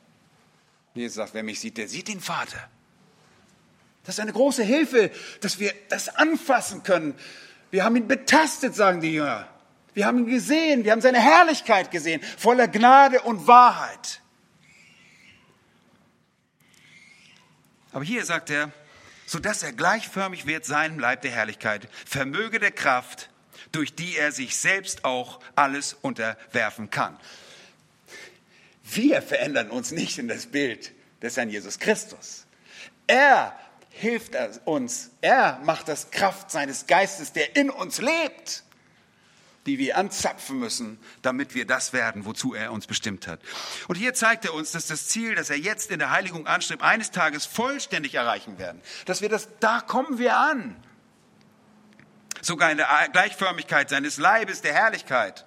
Jesus 0.94 1.16
sagt, 1.16 1.34
wer 1.34 1.44
mich 1.44 1.60
sieht, 1.60 1.78
der 1.78 1.88
sieht 1.88 2.08
den 2.08 2.22
Vater. 2.22 2.70
Das 4.04 4.16
ist 4.16 4.20
eine 4.20 4.34
große 4.34 4.64
Hilfe, 4.64 5.12
dass 5.42 5.60
wir 5.60 5.74
das 5.90 6.10
anfassen 6.10 6.84
können. 6.84 7.14
Wir 7.72 7.84
haben 7.84 7.96
ihn 7.98 8.08
betastet, 8.08 8.74
sagen 8.74 9.02
die 9.02 9.14
Jünger. 9.14 9.48
Wir 9.94 10.06
haben 10.06 10.20
ihn 10.20 10.28
gesehen, 10.28 10.86
wir 10.86 10.92
haben 10.92 11.02
seine 11.02 11.20
Herrlichkeit 11.20 11.92
gesehen, 11.92 12.22
voller 12.38 12.68
Gnade 12.68 13.22
und 13.22 13.48
Wahrheit. 13.48 14.22
Aber 17.92 18.06
hier 18.06 18.24
sagt 18.24 18.50
er, 18.50 18.72
so 19.26 19.40
dass 19.40 19.64
er 19.64 19.74
gleichförmig 19.74 20.46
wird 20.46 20.66
seinem 20.66 21.00
Leib 21.00 21.24
der 21.24 21.32
Herrlichkeit, 21.32 21.90
vermöge 22.06 22.60
der 22.60 22.72
Kraft, 22.72 23.30
durch 23.78 23.94
die 23.94 24.18
er 24.18 24.32
sich 24.32 24.58
selbst 24.58 25.06
auch 25.06 25.40
alles 25.56 25.96
unterwerfen 26.02 26.90
kann. 26.90 27.18
Wir 28.84 29.22
verändern 29.22 29.70
uns 29.70 29.92
nicht 29.92 30.18
in 30.18 30.28
das 30.28 30.48
Bild 30.48 30.94
des 31.22 31.38
Herrn 31.38 31.50
Jesus 31.50 31.78
Christus. 31.78 32.46
Er 33.06 33.58
hilft 33.90 34.36
uns. 34.66 35.12
Er 35.22 35.60
macht 35.64 35.88
das 35.88 36.10
Kraft 36.10 36.50
seines 36.50 36.88
Geistes, 36.88 37.34
der 37.34 37.56
in 37.56 37.70
uns 37.70 38.02
lebt, 38.02 38.64
die 39.68 39.78
wir 39.78 39.98
anzapfen 39.98 40.58
müssen, 40.58 40.98
damit 41.22 41.54
wir 41.54 41.68
das 41.68 41.94
werden, 41.94 42.26
wozu 42.26 42.56
er 42.56 42.72
uns 42.72 42.88
bestimmt 42.88 43.28
hat. 43.28 43.42
Und 43.88 43.96
hier 43.96 44.16
zeigt 44.16 44.46
er 44.46 44.56
uns, 44.56 44.72
dass 44.72 44.88
das 44.88 45.08
Ziel, 45.08 45.36
das 45.36 45.52
er 45.52 45.58
jetzt 45.58 45.92
in 45.92 46.00
der 46.00 46.10
Heiligung 46.10 46.48
anstrebt, 46.48 46.82
eines 46.82 47.12
Tages 47.12 47.46
vollständig 47.46 48.16
erreichen 48.16 48.58
werden. 48.58 48.82
Dass 49.06 49.22
wir 49.22 49.30
das, 49.30 49.50
da 49.60 49.82
kommen 49.82 50.18
wir 50.18 50.36
an. 50.36 50.76
Sogar 52.48 52.72
in 52.72 52.78
der 52.78 52.88
Gleichförmigkeit 53.12 53.90
seines 53.90 54.16
Leibes, 54.16 54.62
der 54.62 54.74
Herrlichkeit. 54.74 55.46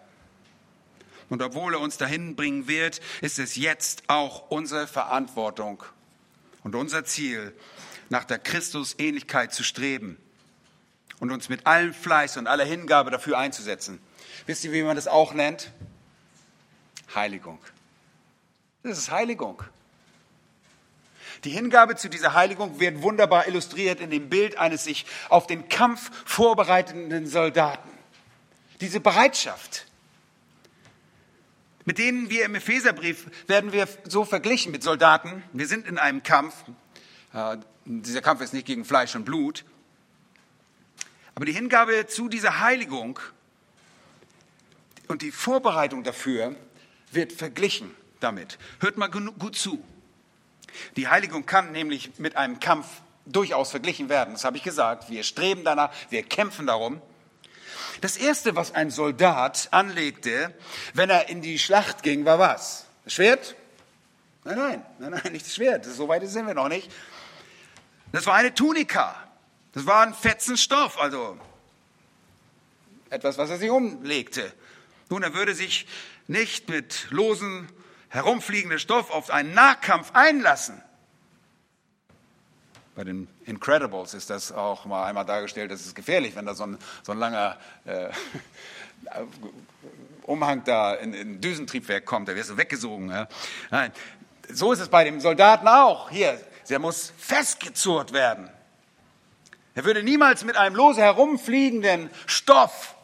Und 1.31 1.41
obwohl 1.41 1.73
er 1.73 1.81
uns 1.81 1.97
dahin 1.97 2.37
bringen 2.37 2.69
wird, 2.69 3.01
ist 3.23 3.39
es 3.39 3.57
jetzt 3.57 4.03
auch 4.09 4.51
unsere 4.51 4.87
Verantwortung 4.87 5.83
und 6.63 6.75
unser 6.75 7.07
Ziel, 7.07 7.57
nach 8.11 8.25
der 8.25 8.39
Christusähnlichkeit 8.39 9.55
zu 9.55 9.65
streben 9.65 10.19
und 11.21 11.31
uns 11.31 11.49
mit 11.49 11.67
allem 11.67 11.95
Fleiß 11.95 12.37
und 12.37 12.47
aller 12.47 12.67
Hingabe 12.67 13.11
dafür 13.11 13.39
einzusetzen. 13.39 13.99
Wisst 14.45 14.65
ihr, 14.65 14.73
wie 14.73 14.83
man 14.83 14.97
das 14.97 15.09
auch 15.09 15.33
nennt? 15.33 15.73
Heiligung. 17.15 17.61
Das 18.83 18.99
ist 18.99 19.11
Heiligung. 19.11 19.63
Die 21.45 21.51
Hingabe 21.51 21.97
zu 21.97 22.09
dieser 22.09 22.35
Heiligung 22.35 22.81
wird 22.81 23.03
wunderbar 23.03 23.49
illustriert 23.49 24.01
in 24.01 24.11
dem 24.11 24.29
Bild 24.29 24.59
eines 24.59 24.85
sich 24.85 25.07
auf 25.29 25.47
den 25.47 25.69
Kampf 25.69 26.11
vorbereitenden 26.27 27.27
Soldaten. 27.27 27.89
Diese 28.81 29.01
Bereitschaft, 29.01 29.87
mit 31.85 31.99
denen 31.99 32.29
wir 32.31 32.45
im 32.45 32.55
Epheserbrief 32.55 33.27
werden 33.47 33.73
wir 33.73 33.89
so 34.05 34.25
verglichen 34.25 34.71
mit 34.71 34.83
Soldaten. 34.83 35.43
Wir 35.53 35.67
sind 35.67 35.87
in 35.87 35.99
einem 35.99 36.23
Kampf. 36.23 36.55
Äh, 37.33 37.57
dieser 37.85 38.21
Kampf 38.21 38.43
ist 38.43 38.53
nicht 38.53 38.67
gegen 38.67 38.85
Fleisch 38.85 39.15
und 39.17 39.25
Blut. 39.25 39.65
Aber 41.35 41.47
die 41.47 41.53
Hingabe 41.53 42.07
zu 42.07 42.29
dieser 42.29 42.61
Heiligung 42.61 43.19
und 45.09 45.23
die 45.23 45.33
Vorbereitung 45.33 46.05
dafür 46.05 46.55
wird 47.13 47.33
verglichen 47.33 47.95
damit. 48.21 48.59
Hört 48.81 48.99
mal 48.99 49.09
gut 49.09 49.57
zu. 49.57 49.83
Die 50.97 51.09
Heiligung 51.09 51.47
kann 51.47 51.73
nämlich 51.73 52.19
mit 52.19 52.37
einem 52.37 52.61
Kampf 52.61 52.87
durchaus 53.27 53.71
verglichen 53.71 54.09
werden. 54.09 54.35
Das 54.35 54.45
habe 54.45 54.57
ich 54.57 54.63
gesagt. 54.63 55.11
Wir 55.11 55.23
streben 55.23 55.65
danach, 55.65 55.91
wir 56.11 56.23
kämpfen 56.23 56.67
darum. 56.67 57.01
Das 58.01 58.17
Erste, 58.17 58.57
was 58.57 58.75
ein 58.75 58.91
Soldat 58.91 59.69
anlegte, 59.73 60.55
wenn 60.95 61.11
er 61.11 61.29
in 61.29 61.43
die 61.43 61.59
Schlacht 61.59 62.03
ging, 62.03 62.25
war 62.25 62.39
was? 62.39 62.87
Das 63.05 63.15
Schwert? 63.15 63.57
Nein, 64.45 64.57
nein, 64.57 64.87
nein, 64.99 65.21
nein, 65.23 65.33
nicht 65.33 65.45
das 65.45 65.55
Schwert. 65.55 65.85
So 65.85 66.09
weit 66.09 66.27
sind 66.27 66.47
wir 66.47 66.55
noch 66.55 66.69
nicht. 66.69 66.91
Das 68.13 68.27
war 68.27 68.35
eine 68.35 68.55
Tunika. 68.55 69.17
Das 69.73 69.87
war 69.87 70.03
ein 70.03 70.15
Fetzenstoff, 70.15 70.99
also 70.99 71.39
etwas, 73.11 73.39
was 73.39 73.51
er 73.51 73.59
sich 73.59 73.71
umlegte. 73.71 74.53
Nun, 75.11 75.23
er 75.23 75.35
würde 75.35 75.55
sich 75.55 75.87
nicht 76.27 76.69
mit 76.69 77.07
losen, 77.11 77.69
herumfliegenden 78.11 78.79
Stoff 78.79 79.11
auf 79.11 79.31
einen 79.31 79.55
Nahkampf 79.55 80.11
einlassen. 80.13 80.83
Bei 82.95 83.05
den 83.05 83.29
Incredibles 83.47 84.15
ist 84.15 84.29
das 84.31 84.53
auch 84.53 84.85
mal 84.85 85.07
einmal 85.07 85.25
dargestellt, 85.25 85.71
das 85.71 85.81
ist 85.87 85.95
gefährlich, 85.95 86.37
wenn 86.37 86.45
da 86.45 86.55
so 86.55 86.65
ein, 86.65 86.79
so 87.03 87.13
ein 87.13 87.19
langer 87.19 87.57
äh, 87.87 88.11
Umhang 90.25 90.65
da 90.65 90.95
in, 90.95 91.15
in 91.15 91.41
Düsentriebwerk 91.41 92.05
kommt, 92.05 92.29
da 92.29 92.35
wirst 92.35 92.51
du 92.51 92.57
weggesogen. 92.57 93.11
Ja? 93.11 93.29
Nein, 93.71 93.93
so 94.53 94.73
ist 94.73 94.81
es 94.81 94.89
bei 94.89 95.05
dem 95.05 95.21
Soldaten 95.21 95.67
auch. 95.67 96.11
Hier, 96.11 96.39
der 96.69 96.79
muss 96.79 97.13
festgezurrt 97.17 98.13
werden. 98.13 98.51
Er 99.75 99.85
würde 99.85 100.03
niemals 100.03 100.45
mit 100.45 100.57
einem 100.57 100.75
lose 100.75 101.01
herumfliegenden 101.01 102.11
Stoff 102.27 102.95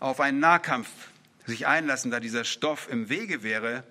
auf 0.00 0.20
einen 0.20 0.40
Nahkampf 0.40 0.88
sich 1.46 1.66
einlassen, 1.66 2.10
da 2.10 2.20
dieser 2.20 2.44
Stoff 2.44 2.88
im 2.90 3.08
Wege 3.08 3.42
wäre 3.42 3.84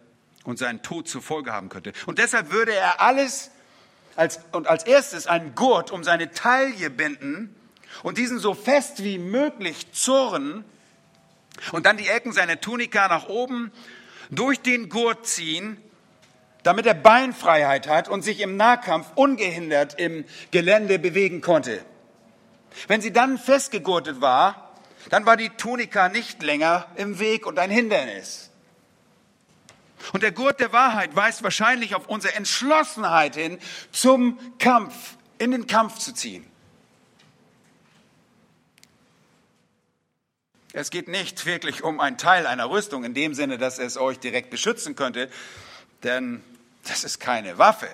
und 0.43 0.57
seinen 0.57 0.81
Tod 0.81 1.07
zur 1.07 1.21
Folge 1.21 1.53
haben 1.53 1.69
könnte. 1.69 1.93
Und 2.05 2.19
deshalb 2.19 2.51
würde 2.51 2.73
er 2.73 3.01
alles 3.01 3.51
als, 4.15 4.39
und 4.51 4.67
als 4.67 4.83
erstes 4.85 5.27
einen 5.27 5.55
Gurt 5.55 5.91
um 5.91 6.03
seine 6.03 6.31
Taille 6.31 6.89
binden 6.89 7.55
und 8.03 8.17
diesen 8.17 8.39
so 8.39 8.53
fest 8.53 9.03
wie 9.03 9.17
möglich 9.17 9.91
zurren 9.91 10.65
und 11.71 11.85
dann 11.85 11.97
die 11.97 12.07
Ecken 12.07 12.31
seiner 12.33 12.59
Tunika 12.59 13.07
nach 13.07 13.27
oben 13.27 13.71
durch 14.29 14.59
den 14.59 14.89
Gurt 14.89 15.27
ziehen, 15.27 15.77
damit 16.63 16.85
er 16.85 16.93
Beinfreiheit 16.93 17.87
hat 17.87 18.07
und 18.09 18.23
sich 18.23 18.39
im 18.39 18.57
Nahkampf 18.57 19.07
ungehindert 19.15 19.99
im 19.99 20.25
Gelände 20.51 20.97
bewegen 20.97 21.41
konnte. 21.41 21.83
Wenn 22.87 23.01
sie 23.01 23.13
dann 23.13 23.37
festgegurtet 23.37 24.21
war, 24.21 24.72
dann 25.09 25.25
war 25.25 25.37
die 25.37 25.49
Tunika 25.49 26.09
nicht 26.09 26.41
länger 26.43 26.87
im 26.95 27.19
Weg 27.19 27.45
und 27.45 27.59
ein 27.59 27.69
Hindernis. 27.69 28.49
Und 30.11 30.23
der 30.23 30.31
Gurt 30.31 30.59
der 30.59 30.73
Wahrheit 30.73 31.15
weist 31.15 31.43
wahrscheinlich 31.43 31.95
auf 31.95 32.07
unsere 32.07 32.35
Entschlossenheit 32.35 33.35
hin, 33.35 33.57
zum 33.91 34.37
Kampf, 34.59 35.15
in 35.37 35.51
den 35.51 35.67
Kampf 35.67 35.97
zu 35.97 36.13
ziehen. 36.13 36.45
Es 40.73 40.89
geht 40.89 41.07
nicht 41.07 41.45
wirklich 41.45 41.83
um 41.83 41.99
einen 41.99 42.17
Teil 42.17 42.47
einer 42.47 42.69
Rüstung 42.69 43.03
in 43.03 43.13
dem 43.13 43.35
Sinne, 43.35 43.59
dass 43.59 43.77
es 43.77 43.95
euch 43.95 44.19
direkt 44.19 44.49
beschützen 44.49 44.95
könnte, 44.95 45.29
denn 46.01 46.43
das 46.83 47.03
ist 47.03 47.19
keine 47.19 47.59
Waffe. 47.59 47.87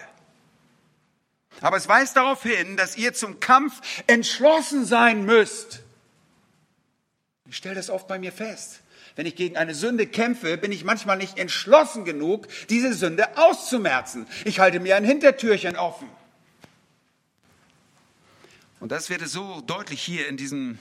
Aber 1.61 1.75
es 1.77 1.89
weist 1.89 2.15
darauf 2.15 2.41
hin, 2.43 2.77
dass 2.77 2.95
ihr 2.95 3.13
zum 3.13 3.41
Kampf 3.41 3.81
entschlossen 4.07 4.85
sein 4.85 5.25
müsst. 5.25 5.81
Ich 7.49 7.57
stelle 7.57 7.75
das 7.75 7.89
oft 7.89 8.07
bei 8.07 8.19
mir 8.19 8.31
fest. 8.31 8.81
Wenn 9.15 9.25
ich 9.25 9.35
gegen 9.35 9.57
eine 9.57 9.73
Sünde 9.73 10.05
kämpfe, 10.05 10.55
bin 10.57 10.71
ich 10.71 10.83
manchmal 10.83 11.17
nicht 11.17 11.39
entschlossen 11.39 12.05
genug, 12.05 12.47
diese 12.69 12.93
Sünde 12.93 13.37
auszumerzen. 13.37 14.27
Ich 14.45 14.59
halte 14.59 14.79
mir 14.79 14.95
ein 14.95 15.03
Hintertürchen 15.03 15.75
offen. 15.75 16.07
Und 18.79 18.91
das 18.91 19.09
wird 19.09 19.27
so 19.27 19.61
deutlich 19.61 20.01
hier 20.01 20.27
in 20.27 20.37
diesem 20.37 20.77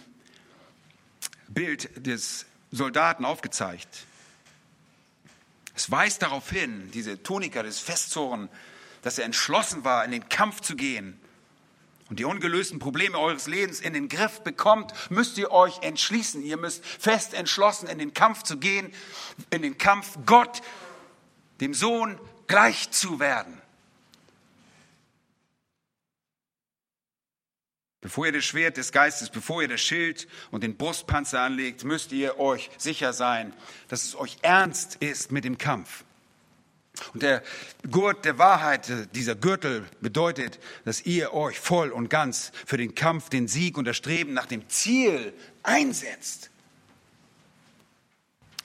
Bild 1.49 2.07
des 2.07 2.45
Soldaten 2.71 3.25
aufgezeigt. 3.25 4.05
Es 5.75 5.91
weist 5.91 6.23
darauf 6.23 6.51
hin, 6.51 6.91
diese 6.93 7.23
Tunika 7.23 7.63
des 7.63 7.79
Festzorn, 7.79 8.51
dass 9.03 9.19
er 9.19 9.25
entschlossen 9.25 9.85
war, 9.85 10.05
in 10.05 10.11
den 10.11 10.29
Kampf 10.29 10.61
zu 10.61 10.77
gehen 10.77 11.19
und 12.09 12.19
die 12.19 12.25
ungelösten 12.25 12.79
Probleme 12.79 13.19
eures 13.19 13.47
Lebens 13.47 13.81
in 13.81 13.93
den 13.93 14.09
Griff 14.09 14.41
bekommt, 14.41 14.93
müsst 15.11 15.37
ihr 15.39 15.51
euch 15.51 15.83
entschließen. 15.83 16.43
Ihr 16.43 16.57
müsst 16.57 16.85
fest 16.85 17.35
entschlossen 17.35 17.89
in 17.89 17.99
den 17.99 18.15
Kampf 18.15 18.43
zu 18.43 18.59
gehen, 18.59 18.93
in 19.51 19.63
den 19.63 19.77
Kampf 19.77 20.19
Gott, 20.25 20.63
dem 21.61 21.75
Sohn, 21.75 22.19
gleich 22.47 22.91
zu 22.91 23.21
werden. 23.21 23.61
Bevor 28.01 28.27
ihr 28.27 28.33
das 28.33 28.45
Schwert 28.45 28.77
des 28.77 28.93
Geistes, 28.93 29.29
bevor 29.29 29.61
ihr 29.61 29.69
das 29.69 29.81
Schild 29.81 30.29
und 30.51 30.63
den 30.63 30.77
Brustpanzer 30.77 31.41
anlegt, 31.41 31.85
müsst 31.85 32.13
ihr 32.13 32.39
euch 32.39 32.71
sicher 32.79 33.13
sein, 33.13 33.53
dass 33.89 34.05
es 34.05 34.15
euch 34.15 34.39
ernst 34.41 34.97
ist 34.97 35.33
mit 35.33 35.45
dem 35.45 35.59
Kampf. 35.59 36.05
Und 37.13 37.23
der 37.23 37.43
Gurt 37.91 38.25
der 38.25 38.39
Wahrheit, 38.39 39.15
dieser 39.15 39.35
Gürtel 39.35 39.89
bedeutet, 40.01 40.59
dass 40.85 41.03
ihr 41.03 41.33
euch 41.33 41.59
voll 41.59 41.91
und 41.91 42.09
ganz 42.09 42.53
für 42.67 42.77
den 42.77 42.95
Kampf, 42.95 43.29
den 43.29 43.49
Sieg 43.49 43.79
und 43.79 43.85
das 43.85 43.97
Streben 43.97 44.35
nach 44.35 44.47
dem 44.47 44.69
Ziel 44.69 45.33
einsetzt. 45.63 46.51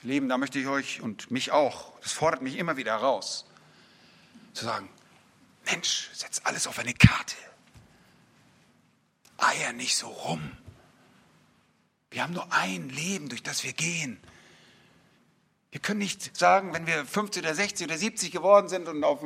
Leben, 0.02 0.28
da 0.28 0.36
möchte 0.36 0.58
ich 0.58 0.66
euch 0.66 1.00
und 1.00 1.30
mich 1.30 1.52
auch, 1.52 1.98
das 2.00 2.12
fordert 2.12 2.42
mich 2.42 2.58
immer 2.58 2.76
wieder 2.76 2.92
heraus, 2.92 3.46
zu 4.52 4.64
sagen, 4.64 4.88
Mensch, 5.64 6.10
setz 6.12 6.42
alles 6.44 6.66
auf 6.66 6.78
eine 6.78 6.92
Karte 6.92 7.36
eier 9.44 9.72
nicht 9.72 9.96
so 9.96 10.08
rum. 10.08 10.56
Wir 12.10 12.22
haben 12.22 12.32
nur 12.32 12.52
ein 12.52 12.88
Leben, 12.88 13.28
durch 13.28 13.42
das 13.42 13.64
wir 13.64 13.72
gehen. 13.72 14.18
Wir 15.74 15.80
können 15.80 15.98
nicht 15.98 16.36
sagen, 16.36 16.72
wenn 16.72 16.86
wir 16.86 17.04
50 17.04 17.42
oder 17.42 17.52
60 17.52 17.88
oder 17.88 17.98
70 17.98 18.30
geworden 18.30 18.68
sind 18.68 18.86
und 18.86 19.02
auf 19.02 19.18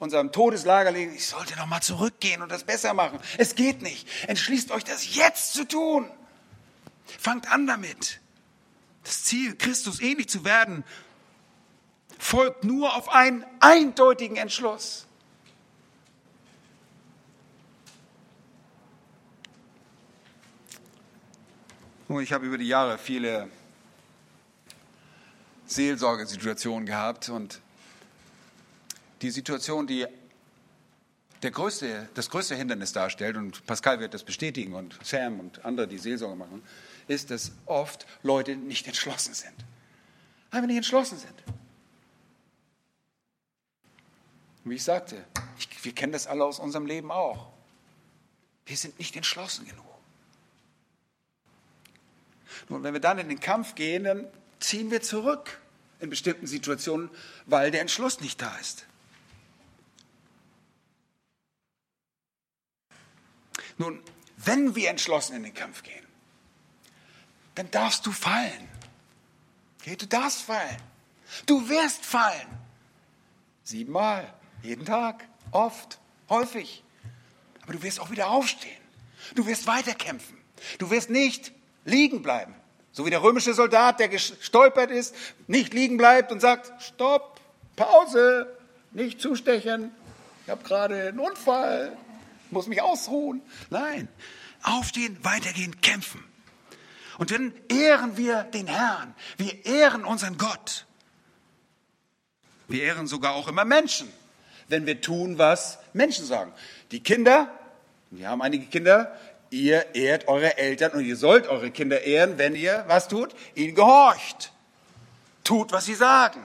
unserem 0.00 0.32
Todeslager 0.32 0.90
liegen, 0.90 1.14
ich 1.14 1.28
sollte 1.28 1.54
noch 1.54 1.66
mal 1.66 1.80
zurückgehen 1.80 2.42
und 2.42 2.50
das 2.50 2.64
besser 2.64 2.92
machen. 2.92 3.20
Es 3.38 3.54
geht 3.54 3.82
nicht. 3.82 4.08
Entschließt 4.26 4.72
euch, 4.72 4.82
das 4.82 5.14
jetzt 5.14 5.52
zu 5.52 5.64
tun. 5.64 6.10
Fangt 7.06 7.48
an 7.52 7.68
damit. 7.68 8.18
Das 9.04 9.22
Ziel, 9.22 9.54
Christus 9.54 10.00
ähnlich 10.00 10.28
zu 10.28 10.44
werden, 10.44 10.82
folgt 12.18 12.64
nur 12.64 12.96
auf 12.96 13.08
einen 13.08 13.44
eindeutigen 13.60 14.36
Entschluss. 14.36 15.06
Ich 22.08 22.32
habe 22.32 22.44
über 22.44 22.58
die 22.58 22.66
Jahre 22.66 22.98
viele 22.98 23.48
Seelsorgesituationen 25.74 26.86
gehabt 26.86 27.28
und 27.28 27.60
die 29.22 29.30
Situation, 29.30 29.86
die 29.86 30.06
größte, 31.40 32.08
das 32.14 32.30
größte 32.30 32.54
Hindernis 32.54 32.92
darstellt, 32.92 33.36
und 33.36 33.66
Pascal 33.66 34.00
wird 34.00 34.14
das 34.14 34.22
bestätigen 34.22 34.74
und 34.74 34.98
Sam 35.02 35.40
und 35.40 35.64
andere, 35.64 35.88
die 35.88 35.98
Seelsorge 35.98 36.36
machen, 36.36 36.62
ist, 37.08 37.30
dass 37.30 37.52
oft 37.66 38.06
Leute 38.22 38.56
nicht 38.56 38.86
entschlossen 38.86 39.34
sind. 39.34 39.54
Einfach 40.50 40.66
nicht 40.66 40.76
entschlossen 40.76 41.18
sind. 41.18 41.34
Wie 44.64 44.74
ich 44.74 44.84
sagte, 44.84 45.24
ich, 45.58 45.84
wir 45.84 45.92
kennen 45.92 46.12
das 46.12 46.26
alle 46.26 46.44
aus 46.44 46.60
unserem 46.60 46.86
Leben 46.86 47.10
auch. 47.10 47.48
Wir 48.66 48.76
sind 48.76 48.98
nicht 48.98 49.16
entschlossen 49.16 49.66
genug. 49.66 49.84
Nun, 52.68 52.84
wenn 52.84 52.92
wir 52.92 53.00
dann 53.00 53.18
in 53.18 53.28
den 53.28 53.40
Kampf 53.40 53.74
gehen, 53.74 54.04
dann 54.04 54.28
ziehen 54.60 54.90
wir 54.90 55.02
zurück 55.02 55.61
in 56.02 56.10
bestimmten 56.10 56.46
Situationen, 56.46 57.10
weil 57.46 57.70
der 57.70 57.80
Entschluss 57.80 58.20
nicht 58.20 58.42
da 58.42 58.54
ist. 58.56 58.86
Nun, 63.78 64.02
wenn 64.36 64.74
wir 64.74 64.90
entschlossen 64.90 65.36
in 65.36 65.44
den 65.44 65.54
Kampf 65.54 65.82
gehen, 65.82 66.04
dann 67.54 67.70
darfst 67.70 68.04
du 68.04 68.12
fallen. 68.12 68.68
Okay, 69.80 69.96
du 69.96 70.06
darfst 70.06 70.42
fallen. 70.42 70.76
Du 71.46 71.68
wirst 71.68 72.04
fallen. 72.04 72.48
Siebenmal, 73.62 74.32
jeden 74.62 74.84
Tag, 74.84 75.26
oft, 75.52 76.00
häufig. 76.28 76.82
Aber 77.62 77.74
du 77.74 77.82
wirst 77.82 78.00
auch 78.00 78.10
wieder 78.10 78.28
aufstehen. 78.28 78.82
Du 79.36 79.46
wirst 79.46 79.68
weiterkämpfen. 79.68 80.36
Du 80.78 80.90
wirst 80.90 81.10
nicht 81.10 81.52
liegen 81.84 82.22
bleiben. 82.22 82.54
So 82.92 83.06
wie 83.06 83.10
der 83.10 83.22
römische 83.22 83.54
Soldat, 83.54 84.00
der 84.00 84.08
gestolpert 84.08 84.90
ist, 84.90 85.14
nicht 85.46 85.72
liegen 85.72 85.96
bleibt 85.96 86.30
und 86.30 86.40
sagt, 86.40 86.70
stopp, 86.82 87.40
Pause, 87.74 88.54
nicht 88.92 89.20
zustechen, 89.20 89.92
ich 90.44 90.50
habe 90.50 90.62
gerade 90.64 91.08
einen 91.08 91.20
Unfall, 91.20 91.96
muss 92.50 92.66
mich 92.66 92.82
ausruhen. 92.82 93.42
Nein, 93.70 94.08
aufstehen, 94.62 95.16
weitergehen, 95.22 95.80
kämpfen. 95.80 96.22
Und 97.18 97.30
dann 97.30 97.54
ehren 97.68 98.16
wir 98.16 98.42
den 98.44 98.66
Herrn, 98.66 99.14
wir 99.36 99.64
ehren 99.64 100.04
unseren 100.04 100.36
Gott. 100.36 100.86
Wir 102.68 102.82
ehren 102.82 103.06
sogar 103.06 103.34
auch 103.34 103.48
immer 103.48 103.64
Menschen, 103.64 104.08
wenn 104.68 104.86
wir 104.86 105.00
tun, 105.00 105.38
was 105.38 105.78
Menschen 105.92 106.24
sagen. 106.24 106.52
Die 106.90 107.02
Kinder, 107.02 107.50
wir 108.10 108.28
haben 108.28 108.42
einige 108.42 108.66
Kinder, 108.66 109.16
ihr 109.52 109.94
ehrt 109.94 110.28
eure 110.28 110.56
Eltern 110.56 110.92
und 110.92 111.04
ihr 111.04 111.16
sollt 111.16 111.46
eure 111.46 111.70
Kinder 111.70 112.02
ehren, 112.02 112.38
wenn 112.38 112.54
ihr 112.54 112.84
was 112.88 113.08
tut? 113.08 113.34
Ihnen 113.54 113.74
gehorcht. 113.74 114.52
Tut, 115.44 115.72
was 115.72 115.84
sie 115.84 115.94
sagen. 115.94 116.40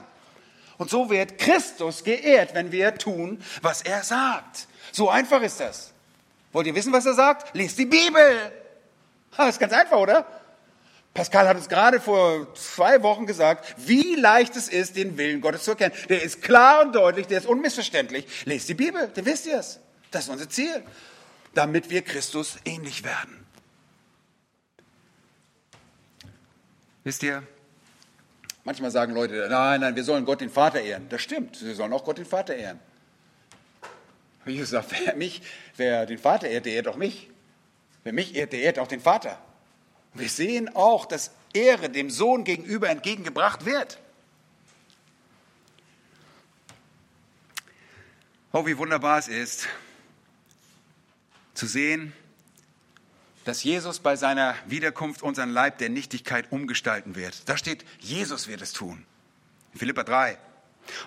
Und 0.76 0.90
so 0.90 1.10
wird 1.10 1.38
Christus 1.38 2.04
geehrt, 2.04 2.54
wenn 2.54 2.70
wir 2.70 2.94
tun, 2.94 3.42
was 3.62 3.82
er 3.82 4.02
sagt. 4.04 4.68
So 4.92 5.08
einfach 5.08 5.42
ist 5.42 5.58
das. 5.60 5.92
Wollt 6.52 6.66
ihr 6.66 6.74
wissen, 6.74 6.92
was 6.92 7.06
er 7.06 7.14
sagt? 7.14 7.54
Lest 7.54 7.78
die 7.78 7.86
Bibel. 7.86 8.52
Das 9.36 9.50
ist 9.50 9.58
ganz 9.58 9.72
einfach, 9.72 9.98
oder? 9.98 10.26
Pascal 11.14 11.48
hat 11.48 11.56
uns 11.56 11.68
gerade 11.68 12.00
vor 12.00 12.54
zwei 12.54 13.02
Wochen 13.02 13.26
gesagt, 13.26 13.74
wie 13.78 14.14
leicht 14.14 14.54
es 14.54 14.68
ist, 14.68 14.96
den 14.96 15.16
Willen 15.16 15.40
Gottes 15.40 15.64
zu 15.64 15.72
erkennen. 15.72 15.94
Der 16.08 16.22
ist 16.22 16.42
klar 16.42 16.82
und 16.82 16.94
deutlich, 16.94 17.26
der 17.26 17.38
ist 17.38 17.46
unmissverständlich. 17.46 18.26
Lest 18.44 18.68
die 18.68 18.74
Bibel, 18.74 19.10
dann 19.12 19.24
wisst 19.24 19.46
ihr 19.46 19.58
es. 19.58 19.80
Das 20.10 20.24
ist 20.24 20.30
unser 20.30 20.48
Ziel 20.48 20.82
damit 21.58 21.90
wir 21.90 22.02
Christus 22.02 22.56
ähnlich 22.64 23.02
werden. 23.02 23.44
Wisst 27.02 27.24
ihr, 27.24 27.42
manchmal 28.62 28.92
sagen 28.92 29.12
Leute, 29.12 29.48
nein, 29.50 29.80
nein, 29.80 29.96
wir 29.96 30.04
sollen 30.04 30.24
Gott 30.24 30.40
den 30.40 30.50
Vater 30.50 30.80
ehren. 30.80 31.08
Das 31.08 31.20
stimmt, 31.20 31.60
wir 31.60 31.74
sollen 31.74 31.92
auch 31.92 32.04
Gott 32.04 32.18
den 32.18 32.26
Vater 32.26 32.54
ehren. 32.54 32.78
Wie 34.44 34.56
gesagt, 34.56 34.94
wer 35.04 35.16
mich, 35.16 35.42
wer 35.76 36.06
den 36.06 36.18
Vater 36.18 36.46
ehrt, 36.46 36.64
der 36.64 36.74
ehrt 36.74 36.86
auch 36.86 36.96
mich. 36.96 37.28
Wer 38.04 38.12
mich 38.12 38.36
ehrt, 38.36 38.52
der 38.52 38.60
ehrt 38.60 38.78
auch 38.78 38.86
den 38.86 39.00
Vater. 39.00 39.36
Wir 40.14 40.28
sehen 40.28 40.76
auch, 40.76 41.06
dass 41.06 41.32
Ehre 41.52 41.90
dem 41.90 42.08
Sohn 42.08 42.44
gegenüber 42.44 42.88
entgegengebracht 42.88 43.64
wird. 43.64 43.98
Oh, 48.52 48.64
wie 48.64 48.78
wunderbar 48.78 49.18
es 49.18 49.26
ist, 49.26 49.66
zu 51.58 51.66
sehen, 51.66 52.12
dass 53.44 53.64
Jesus 53.64 53.98
bei 53.98 54.14
seiner 54.14 54.54
Wiederkunft 54.66 55.22
unseren 55.22 55.50
Leib 55.50 55.78
der 55.78 55.88
Nichtigkeit 55.88 56.52
umgestalten 56.52 57.16
wird. 57.16 57.48
Da 57.48 57.56
steht, 57.56 57.84
Jesus 57.98 58.46
wird 58.46 58.62
es 58.62 58.72
tun. 58.72 59.04
Philippa 59.74 60.04
3. 60.04 60.38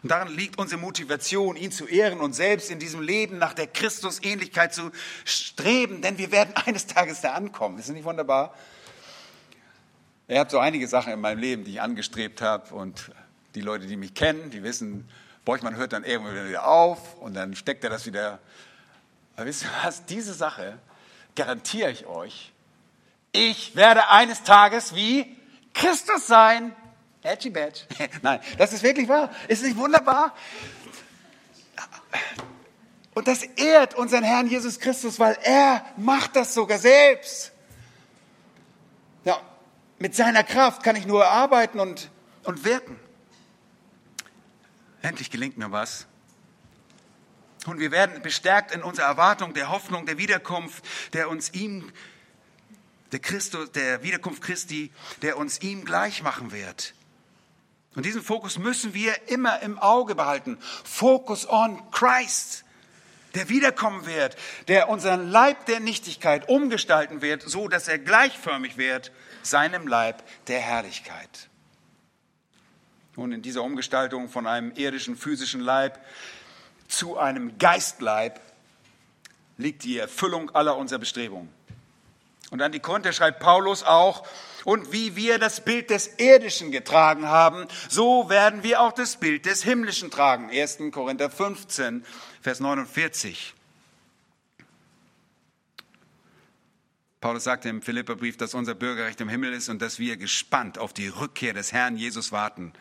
Und 0.03 0.11
darin 0.11 0.35
liegt 0.35 0.59
unsere 0.59 0.79
Motivation, 0.79 1.55
ihn 1.55 1.71
zu 1.71 1.87
ehren 1.87 2.19
und 2.19 2.33
selbst 2.33 2.69
in 2.69 2.79
diesem 2.79 3.01
Leben 3.01 3.37
nach 3.37 3.53
der 3.53 3.67
Christusähnlichkeit 3.67 4.73
zu 4.73 4.91
streben, 5.23 6.01
denn 6.01 6.17
wir 6.17 6.31
werden 6.31 6.53
eines 6.65 6.85
Tages 6.85 7.21
da 7.21 7.33
ankommen. 7.33 7.79
Ist 7.79 7.87
das 7.87 7.95
nicht 7.95 8.05
wunderbar? 8.05 8.55
Er 10.27 10.41
hat 10.41 10.51
so 10.51 10.59
einige 10.59 10.87
Sachen 10.87 11.13
in 11.13 11.19
meinem 11.19 11.39
Leben, 11.39 11.63
die 11.63 11.71
ich 11.71 11.81
angestrebt 11.81 12.41
habe 12.41 12.73
und 12.73 13.11
die 13.55 13.61
Leute, 13.61 13.87
die 13.87 13.97
mich 13.97 14.13
kennen, 14.13 14.49
die 14.49 14.63
wissen, 14.63 15.09
Borchmann 15.45 15.75
hört 15.75 15.93
dann 15.93 16.03
irgendwann 16.03 16.47
wieder 16.47 16.67
auf 16.67 17.15
und 17.19 17.33
dann 17.33 17.55
steckt 17.55 17.83
er 17.83 17.89
das 17.89 18.05
wieder. 18.05 18.39
Aber 19.35 19.45
wisst 19.45 19.63
ihr 19.63 19.69
was? 19.83 20.05
Diese 20.05 20.33
Sache 20.33 20.77
garantiere 21.35 21.91
ich 21.91 22.05
euch. 22.05 22.51
Ich 23.31 23.75
werde 23.75 24.09
eines 24.09 24.43
Tages 24.43 24.95
wie 24.95 25.37
Christus 25.73 26.27
sein. 26.27 26.75
Edgy 27.23 27.49
Badge. 27.49 27.81
Nein, 28.21 28.39
das 28.57 28.73
ist 28.73 28.83
wirklich 28.83 29.07
wahr. 29.07 29.29
Ist 29.47 29.63
nicht 29.63 29.77
wunderbar? 29.77 30.35
Und 33.13 33.27
das 33.27 33.43
ehrt 33.43 33.93
unseren 33.95 34.23
Herrn 34.23 34.47
Jesus 34.47 34.79
Christus, 34.79 35.19
weil 35.19 35.37
er 35.43 35.85
macht 35.97 36.35
das 36.35 36.53
sogar 36.53 36.77
selbst. 36.77 37.51
Ja, 39.25 39.39
mit 39.99 40.15
seiner 40.15 40.43
Kraft 40.43 40.83
kann 40.83 40.95
ich 40.95 41.05
nur 41.05 41.27
arbeiten 41.27 41.79
und, 41.79 42.09
und 42.43 42.63
wirken. 42.63 42.99
Endlich 45.01 45.29
gelingt 45.29 45.57
mir 45.57 45.71
was. 45.71 46.07
Und 47.65 47.79
wir 47.79 47.91
werden 47.91 48.21
bestärkt 48.21 48.73
in 48.73 48.81
unserer 48.81 49.05
Erwartung 49.05 49.53
der 49.53 49.69
Hoffnung 49.69 50.05
der 50.05 50.17
Wiederkunft, 50.17 50.83
der 51.13 51.29
uns 51.29 51.53
ihm, 51.53 51.91
der 53.11 53.19
Christus, 53.19 53.71
der 53.71 54.03
Wiederkunft 54.03 54.41
Christi, 54.41 54.91
der 55.21 55.37
uns 55.37 55.61
ihm 55.61 55.85
gleich 55.85 56.23
machen 56.23 56.51
wird. 56.51 56.93
Und 57.93 58.05
diesen 58.05 58.23
Fokus 58.23 58.57
müssen 58.57 58.93
wir 58.93 59.29
immer 59.29 59.59
im 59.61 59.77
Auge 59.77 60.15
behalten. 60.15 60.57
Focus 60.83 61.47
on 61.47 61.81
Christ, 61.91 62.63
der 63.35 63.49
wiederkommen 63.49 64.05
wird, 64.05 64.37
der 64.67 64.89
unseren 64.89 65.29
Leib 65.29 65.65
der 65.65 65.81
Nichtigkeit 65.81 66.47
umgestalten 66.49 67.21
wird, 67.21 67.43
so 67.43 67.67
dass 67.67 67.87
er 67.87 67.99
gleichförmig 67.99 68.77
wird 68.77 69.11
seinem 69.43 69.87
Leib 69.87 70.23
der 70.47 70.59
Herrlichkeit. 70.59 71.49
Und 73.15 73.33
in 73.33 73.41
dieser 73.41 73.61
Umgestaltung 73.63 74.29
von 74.29 74.47
einem 74.47 74.71
irdischen 74.71 75.17
physischen 75.17 75.61
Leib 75.61 75.99
zu 76.91 77.17
einem 77.17 77.57
Geistleib 77.57 78.39
liegt 79.57 79.83
die 79.83 79.97
Erfüllung 79.97 80.49
aller 80.51 80.77
unserer 80.77 80.99
Bestrebungen. 80.99 81.49
Und 82.49 82.61
an 82.61 82.71
die 82.71 82.79
Korinther 82.79 83.13
schreibt 83.13 83.39
Paulus 83.39 83.83
auch, 83.83 84.27
und 84.65 84.91
wie 84.91 85.15
wir 85.15 85.39
das 85.39 85.63
Bild 85.63 85.89
des 85.89 86.19
Irdischen 86.19 86.71
getragen 86.71 87.27
haben, 87.27 87.67
so 87.89 88.29
werden 88.29 88.61
wir 88.61 88.81
auch 88.81 88.91
das 88.91 89.15
Bild 89.15 89.45
des 89.45 89.63
Himmlischen 89.63 90.11
tragen. 90.11 90.49
1. 90.51 90.79
Korinther 90.91 91.29
15, 91.29 92.05
Vers 92.41 92.59
49. 92.59 93.55
Paulus 97.21 97.43
sagte 97.43 97.69
im 97.69 97.81
Philipperbrief, 97.81 98.35
dass 98.35 98.53
unser 98.53 98.75
Bürgerrecht 98.75 99.21
im 99.21 99.29
Himmel 99.29 99.53
ist 99.53 99.69
und 99.69 99.81
dass 99.81 99.97
wir 99.97 100.17
gespannt 100.17 100.77
auf 100.77 100.91
die 100.91 101.07
Rückkehr 101.07 101.53
des 101.53 101.71
Herrn 101.71 101.95
Jesus 101.95 102.31
warten. 102.31 102.73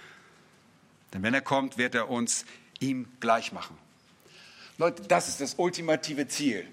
Denn 1.12 1.22
wenn 1.22 1.34
er 1.34 1.42
kommt, 1.42 1.78
wird 1.78 1.94
er 1.94 2.10
uns 2.10 2.44
ihm 2.80 3.06
gleich 3.20 3.52
machen. 3.52 3.78
Leute, 4.80 5.02
das 5.02 5.28
ist 5.28 5.42
das 5.42 5.54
ultimative 5.58 6.26
Ziel. 6.26 6.66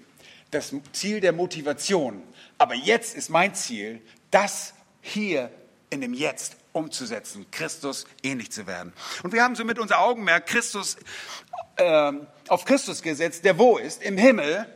Das 0.50 0.72
Ziel 0.92 1.20
der 1.20 1.34
Motivation. 1.34 2.22
Aber 2.56 2.74
jetzt 2.74 3.14
ist 3.14 3.28
mein 3.28 3.54
Ziel, 3.54 4.00
das 4.30 4.72
hier 5.02 5.50
in 5.90 6.00
dem 6.00 6.14
Jetzt 6.14 6.56
umzusetzen, 6.72 7.44
Christus 7.50 8.06
ähnlich 8.22 8.50
zu 8.50 8.66
werden. 8.66 8.94
Und 9.22 9.34
wir 9.34 9.42
haben 9.42 9.54
somit 9.56 9.78
unser 9.78 9.98
Augenmerk 9.98 10.46
Christus, 10.46 10.96
äh, 11.76 12.12
auf 12.48 12.64
Christus 12.64 13.02
gesetzt, 13.02 13.44
der 13.44 13.58
wo 13.58 13.76
ist? 13.76 14.02
Im 14.02 14.16
Himmel. 14.16 14.66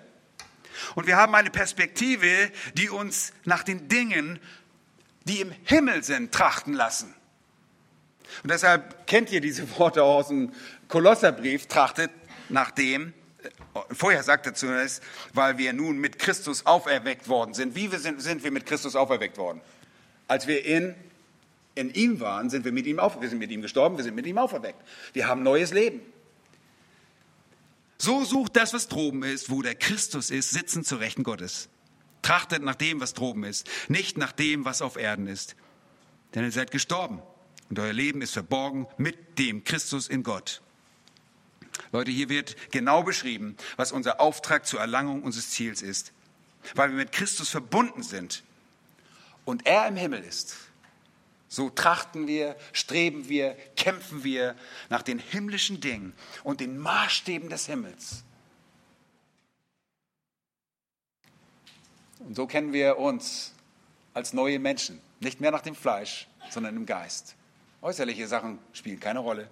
Und 0.94 1.06
wir 1.06 1.16
haben 1.16 1.34
eine 1.34 1.50
Perspektive, 1.50 2.28
die 2.74 2.90
uns 2.90 3.32
nach 3.46 3.62
den 3.62 3.88
Dingen, 3.88 4.40
die 5.24 5.40
im 5.40 5.54
Himmel 5.64 6.04
sind, 6.04 6.32
trachten 6.32 6.74
lassen. 6.74 7.14
Und 8.42 8.50
deshalb 8.50 9.06
kennt 9.06 9.32
ihr 9.32 9.40
diese 9.40 9.78
Worte 9.78 10.02
aus 10.02 10.28
dem 10.28 10.52
Kolosserbrief, 10.88 11.66
trachtet 11.66 12.10
nach 12.50 12.70
dem, 12.70 13.14
vorher 13.90 14.22
sagt 14.22 14.46
er 14.46 14.54
zunächst, 14.54 15.02
weil 15.34 15.58
wir 15.58 15.72
nun 15.72 15.98
mit 15.98 16.18
Christus 16.18 16.66
auferweckt 16.66 17.28
worden 17.28 17.54
sind. 17.54 17.74
Wie 17.74 17.88
sind, 17.88 18.20
sind 18.20 18.44
wir 18.44 18.50
mit 18.50 18.66
Christus 18.66 18.96
auferweckt 18.96 19.38
worden? 19.38 19.60
Als 20.28 20.46
wir 20.46 20.64
in, 20.64 20.94
in 21.74 21.92
ihm 21.92 22.20
waren, 22.20 22.50
sind 22.50 22.64
wir 22.64 22.72
mit 22.72 22.86
ihm 22.86 22.98
auf, 22.98 23.20
wir 23.20 23.28
sind 23.28 23.38
mit 23.38 23.50
ihm 23.50 23.62
gestorben, 23.62 23.96
wir 23.96 24.04
sind 24.04 24.14
mit 24.14 24.26
ihm 24.26 24.38
auferweckt. 24.38 24.80
Wir 25.12 25.26
haben 25.26 25.42
neues 25.42 25.72
Leben. 25.72 26.00
So 27.98 28.24
sucht 28.24 28.56
das, 28.56 28.74
was 28.74 28.88
droben 28.88 29.22
ist, 29.22 29.50
wo 29.50 29.62
der 29.62 29.74
Christus 29.74 30.30
ist, 30.30 30.50
sitzen 30.50 30.84
zu 30.84 30.96
Rechten 30.96 31.22
Gottes. 31.22 31.68
Trachtet 32.22 32.62
nach 32.62 32.74
dem, 32.74 33.00
was 33.00 33.14
droben 33.14 33.44
ist, 33.44 33.68
nicht 33.88 34.16
nach 34.18 34.32
dem, 34.32 34.64
was 34.64 34.82
auf 34.82 34.96
Erden 34.96 35.26
ist. 35.26 35.56
Denn 36.34 36.44
ihr 36.44 36.52
seid 36.52 36.70
gestorben 36.70 37.22
und 37.68 37.78
euer 37.78 37.92
Leben 37.92 38.22
ist 38.22 38.32
verborgen 38.32 38.86
mit 38.96 39.38
dem 39.38 39.64
Christus 39.64 40.08
in 40.08 40.22
Gott. 40.22 40.62
Leute, 41.90 42.10
hier 42.10 42.28
wird 42.28 42.56
genau 42.70 43.02
beschrieben, 43.02 43.56
was 43.76 43.92
unser 43.92 44.20
Auftrag 44.20 44.66
zur 44.66 44.80
Erlangung 44.80 45.22
unseres 45.22 45.50
Ziels 45.50 45.82
ist. 45.82 46.12
Weil 46.74 46.90
wir 46.90 46.96
mit 46.96 47.12
Christus 47.12 47.48
verbunden 47.48 48.02
sind 48.02 48.42
und 49.44 49.66
er 49.66 49.86
im 49.88 49.96
Himmel 49.96 50.22
ist, 50.22 50.56
so 51.48 51.68
trachten 51.68 52.26
wir, 52.26 52.56
streben 52.72 53.28
wir, 53.28 53.56
kämpfen 53.76 54.24
wir 54.24 54.56
nach 54.88 55.02
den 55.02 55.18
himmlischen 55.18 55.80
Dingen 55.80 56.14
und 56.44 56.60
den 56.60 56.78
Maßstäben 56.78 57.50
des 57.50 57.66
Himmels. 57.66 58.24
Und 62.20 62.36
so 62.36 62.46
kennen 62.46 62.72
wir 62.72 62.98
uns 62.98 63.52
als 64.14 64.32
neue 64.32 64.58
Menschen, 64.58 65.00
nicht 65.20 65.40
mehr 65.40 65.50
nach 65.50 65.62
dem 65.62 65.74
Fleisch, 65.74 66.28
sondern 66.48 66.76
im 66.76 66.86
Geist. 66.86 67.34
Äußerliche 67.82 68.28
Sachen 68.28 68.58
spielen 68.72 69.00
keine 69.00 69.18
Rolle. 69.18 69.48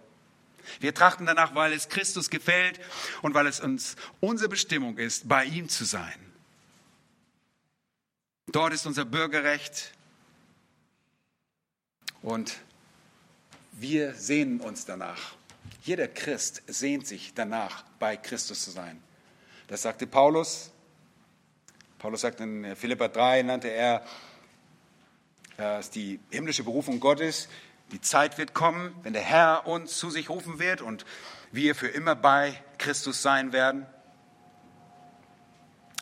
Wir 0.80 0.94
trachten 0.94 1.26
danach, 1.26 1.54
weil 1.54 1.72
es 1.72 1.88
Christus 1.88 2.30
gefällt 2.30 2.80
und 3.22 3.34
weil 3.34 3.46
es 3.46 3.60
uns 3.60 3.96
unsere 4.20 4.48
Bestimmung 4.48 4.98
ist, 4.98 5.28
bei 5.28 5.44
ihm 5.44 5.68
zu 5.68 5.84
sein. 5.84 6.32
Dort 8.46 8.72
ist 8.72 8.86
unser 8.86 9.04
Bürgerrecht 9.04 9.92
und 12.22 12.58
wir 13.72 14.14
sehnen 14.14 14.60
uns 14.60 14.84
danach. 14.84 15.34
Jeder 15.82 16.08
Christ 16.08 16.62
sehnt 16.66 17.06
sich 17.06 17.32
danach, 17.34 17.84
bei 17.98 18.16
Christus 18.16 18.64
zu 18.64 18.70
sein. 18.70 19.02
Das 19.68 19.82
sagte 19.82 20.06
Paulus. 20.06 20.72
Paulus 21.98 22.22
sagt 22.22 22.40
in 22.40 22.74
Philippa 22.76 23.08
3, 23.08 23.42
nannte 23.42 23.68
er, 23.68 24.04
dass 25.56 25.90
die 25.90 26.18
himmlische 26.30 26.64
Berufung 26.64 26.98
Gottes 26.98 27.48
die 27.92 28.00
Zeit 28.00 28.38
wird 28.38 28.54
kommen, 28.54 28.94
wenn 29.02 29.12
der 29.12 29.22
Herr 29.22 29.66
uns 29.66 29.98
zu 29.98 30.10
sich 30.10 30.30
rufen 30.30 30.58
wird 30.58 30.80
und 30.80 31.04
wir 31.52 31.74
für 31.74 31.88
immer 31.88 32.14
bei 32.14 32.54
Christus 32.78 33.22
sein 33.22 33.52
werden. 33.52 33.86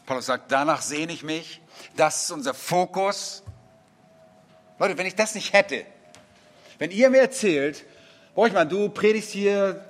Paulus 0.06 0.26
sagt, 0.26 0.52
danach 0.52 0.82
sehne 0.82 1.12
ich 1.12 1.22
mich. 1.22 1.60
Das 1.96 2.24
ist 2.24 2.30
unser 2.30 2.54
Fokus. 2.54 3.42
Leute, 4.78 4.96
wenn 4.96 5.06
ich 5.06 5.14
das 5.14 5.34
nicht 5.34 5.52
hätte, 5.52 5.84
wenn 6.78 6.90
ihr 6.90 7.10
mir 7.10 7.20
erzählt, 7.20 7.84
Borchmann, 8.34 8.68
du 8.68 8.88
predigst 8.88 9.30
hier 9.30 9.84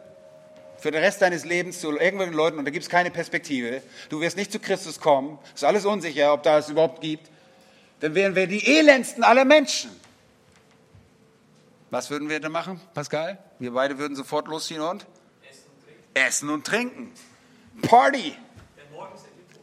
für 0.79 0.91
den 0.91 1.03
Rest 1.03 1.21
deines 1.21 1.45
Lebens 1.45 1.81
zu 1.81 1.91
irgendwelchen 1.91 2.35
Leuten 2.35 2.59
und 2.59 2.65
da 2.65 2.71
gibt 2.71 2.85
es 2.85 2.89
keine 2.89 3.11
Perspektive, 3.11 3.83
du 4.09 4.21
wirst 4.21 4.37
nicht 4.37 4.51
zu 4.51 4.59
Christus 4.59 4.99
kommen, 5.01 5.39
ist 5.55 5.65
alles 5.65 5.85
unsicher, 5.85 6.33
ob 6.33 6.45
da 6.45 6.59
es 6.59 6.69
überhaupt 6.69 7.01
gibt, 7.01 7.31
dann 8.01 8.15
wären 8.15 8.35
wir 8.35 8.47
die 8.47 8.79
elendsten 8.79 9.25
aller 9.25 9.45
Menschen. 9.45 9.91
Was 11.91 12.11
würden 12.11 12.29
wir 12.29 12.39
denn 12.41 12.53
machen, 12.53 12.81
Pascal? 12.93 13.39
Wir 13.59 13.73
beide 13.73 13.99
würden 13.99 14.15
sofort 14.15 14.47
losziehen 14.49 14.83
und? 14.83 15.07
Essen 16.15 16.51
und 16.51 16.67
trinken. 16.67 17.13
Party. 17.83 18.37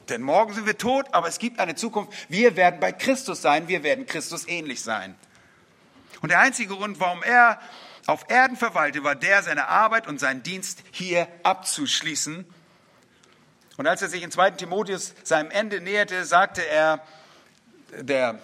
Denn 0.10 0.22
morgen 0.22 0.54
sind 0.54 0.66
wir 0.66 0.78
tot, 0.78 1.08
aber 1.12 1.28
es 1.28 1.40
gibt 1.40 1.60
eine 1.60 1.76
Zukunft. 1.76 2.14
Wir 2.30 2.56
werden 2.56 2.80
bei 2.80 2.92
Christus 2.92 3.42
sein, 3.42 3.68
wir 3.68 3.84
werden 3.84 4.06
Christus 4.06 4.48
ähnlich 4.48 4.82
sein. 4.82 5.16
Und 6.22 6.30
der 6.30 6.40
einzige 6.40 6.76
Grund, 6.76 7.00
warum 7.00 7.24
er 7.24 7.60
auf 8.08 8.26
Erden 8.30 8.56
verweilte, 8.56 9.04
war 9.04 9.16
der, 9.16 9.42
seine 9.44 9.68
Arbeit 9.68 10.08
und 10.08 10.20
seinen 10.20 10.44
Dienst 10.44 10.84
hier 10.92 11.28
abzuschließen. 11.44 12.46
Und 13.78 13.88
als 13.88 14.02
er 14.02 14.10
sich 14.10 14.24
in 14.24 14.32
2. 14.32 14.52
Timotheus 14.52 15.14
seinem 15.24 15.52
Ende 15.52 15.82
näherte, 15.82 16.24
sagte 16.24 16.66
er, 16.66 17.04
der 17.92 18.40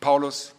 Paulus, 0.00 0.53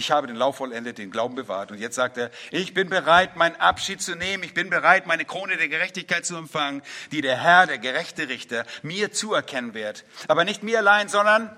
ich 0.00 0.10
habe 0.10 0.26
den 0.26 0.36
Lauf 0.36 0.56
vollendet, 0.56 0.96
den 0.96 1.10
Glauben 1.10 1.34
bewahrt. 1.34 1.70
Und 1.70 1.78
jetzt 1.78 1.94
sagt 1.94 2.16
er, 2.16 2.30
ich 2.50 2.72
bin 2.72 2.88
bereit, 2.88 3.36
meinen 3.36 3.56
Abschied 3.56 4.00
zu 4.00 4.14
nehmen. 4.14 4.42
Ich 4.42 4.54
bin 4.54 4.70
bereit, 4.70 5.06
meine 5.06 5.26
Krone 5.26 5.58
der 5.58 5.68
Gerechtigkeit 5.68 6.24
zu 6.24 6.36
empfangen, 6.36 6.80
die 7.12 7.20
der 7.20 7.36
Herr, 7.36 7.66
der 7.66 7.76
gerechte 7.76 8.30
Richter, 8.30 8.64
mir 8.82 9.12
zuerkennen 9.12 9.74
wird. 9.74 10.06
Aber 10.26 10.44
nicht 10.44 10.62
mir 10.62 10.78
allein, 10.78 11.10
sondern 11.10 11.54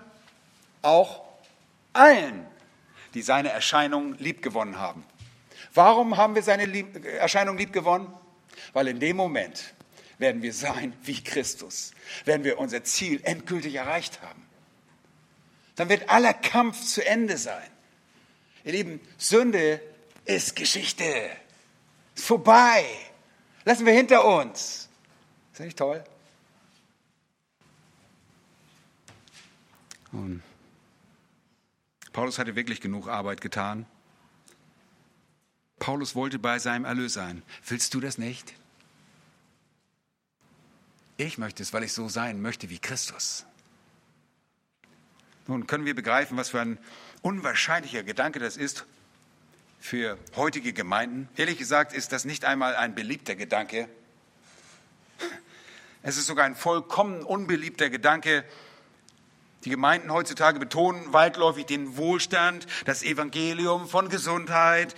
auch 0.82 1.22
allen, 1.92 2.44
die 3.14 3.22
seine 3.22 3.50
Erscheinung 3.50 4.18
liebgewonnen 4.18 4.76
haben. 4.76 5.04
Warum 5.72 6.16
haben 6.16 6.34
wir 6.34 6.42
seine 6.42 6.66
Lieb 6.66 7.04
Erscheinung 7.04 7.56
liebgewonnen? 7.56 8.08
Weil 8.72 8.88
in 8.88 8.98
dem 8.98 9.16
Moment 9.16 9.72
werden 10.18 10.42
wir 10.42 10.52
sein 10.52 10.94
wie 11.04 11.22
Christus, 11.22 11.92
werden 12.24 12.42
wir 12.42 12.58
unser 12.58 12.82
Ziel 12.82 13.20
endgültig 13.22 13.76
erreicht 13.76 14.20
haben. 14.20 14.42
Dann 15.76 15.88
wird 15.88 16.10
aller 16.10 16.34
Kampf 16.34 16.84
zu 16.84 17.06
Ende 17.06 17.38
sein. 17.38 17.71
Ihr 18.64 18.72
Lieben, 18.72 19.00
Sünde 19.18 19.80
ist 20.24 20.54
Geschichte. 20.54 21.30
Ist 22.14 22.26
vorbei. 22.26 22.84
Lassen 23.64 23.86
wir 23.86 23.92
hinter 23.92 24.24
uns. 24.24 24.88
Ist 25.52 25.60
das 25.60 25.66
nicht 25.66 25.78
toll? 25.78 26.04
Und 30.12 30.42
Paulus 32.12 32.38
hatte 32.38 32.54
wirklich 32.54 32.80
genug 32.80 33.08
Arbeit 33.08 33.40
getan. 33.40 33.86
Paulus 35.78 36.14
wollte 36.14 36.38
bei 36.38 36.58
seinem 36.58 36.84
Erlös 36.84 37.14
sein. 37.14 37.42
Willst 37.66 37.94
du 37.94 38.00
das 38.00 38.18
nicht? 38.18 38.54
Ich 41.16 41.38
möchte 41.38 41.62
es, 41.62 41.72
weil 41.72 41.82
ich 41.82 41.92
so 41.92 42.08
sein 42.08 42.40
möchte 42.40 42.70
wie 42.70 42.78
Christus. 42.78 43.46
Nun 45.46 45.66
können 45.66 45.84
wir 45.84 45.94
begreifen, 45.94 46.36
was 46.36 46.50
für 46.50 46.60
ein 46.60 46.78
unwahrscheinlicher 47.22 48.02
Gedanke 48.02 48.38
das 48.38 48.56
ist 48.56 48.84
für 49.80 50.18
heutige 50.36 50.72
Gemeinden. 50.72 51.28
Ehrlich 51.36 51.58
gesagt 51.58 51.92
ist 51.92 52.12
das 52.12 52.24
nicht 52.24 52.44
einmal 52.44 52.76
ein 52.76 52.94
beliebter 52.94 53.34
Gedanke. 53.34 53.88
Es 56.02 56.16
ist 56.16 56.26
sogar 56.26 56.44
ein 56.44 56.56
vollkommen 56.56 57.22
unbeliebter 57.22 57.90
Gedanke. 57.90 58.44
Die 59.64 59.70
Gemeinden 59.70 60.12
heutzutage 60.12 60.58
betonen 60.58 61.12
weitläufig 61.12 61.66
den 61.66 61.96
Wohlstand, 61.96 62.66
das 62.84 63.04
Evangelium 63.04 63.88
von 63.88 64.08
Gesundheit, 64.08 64.96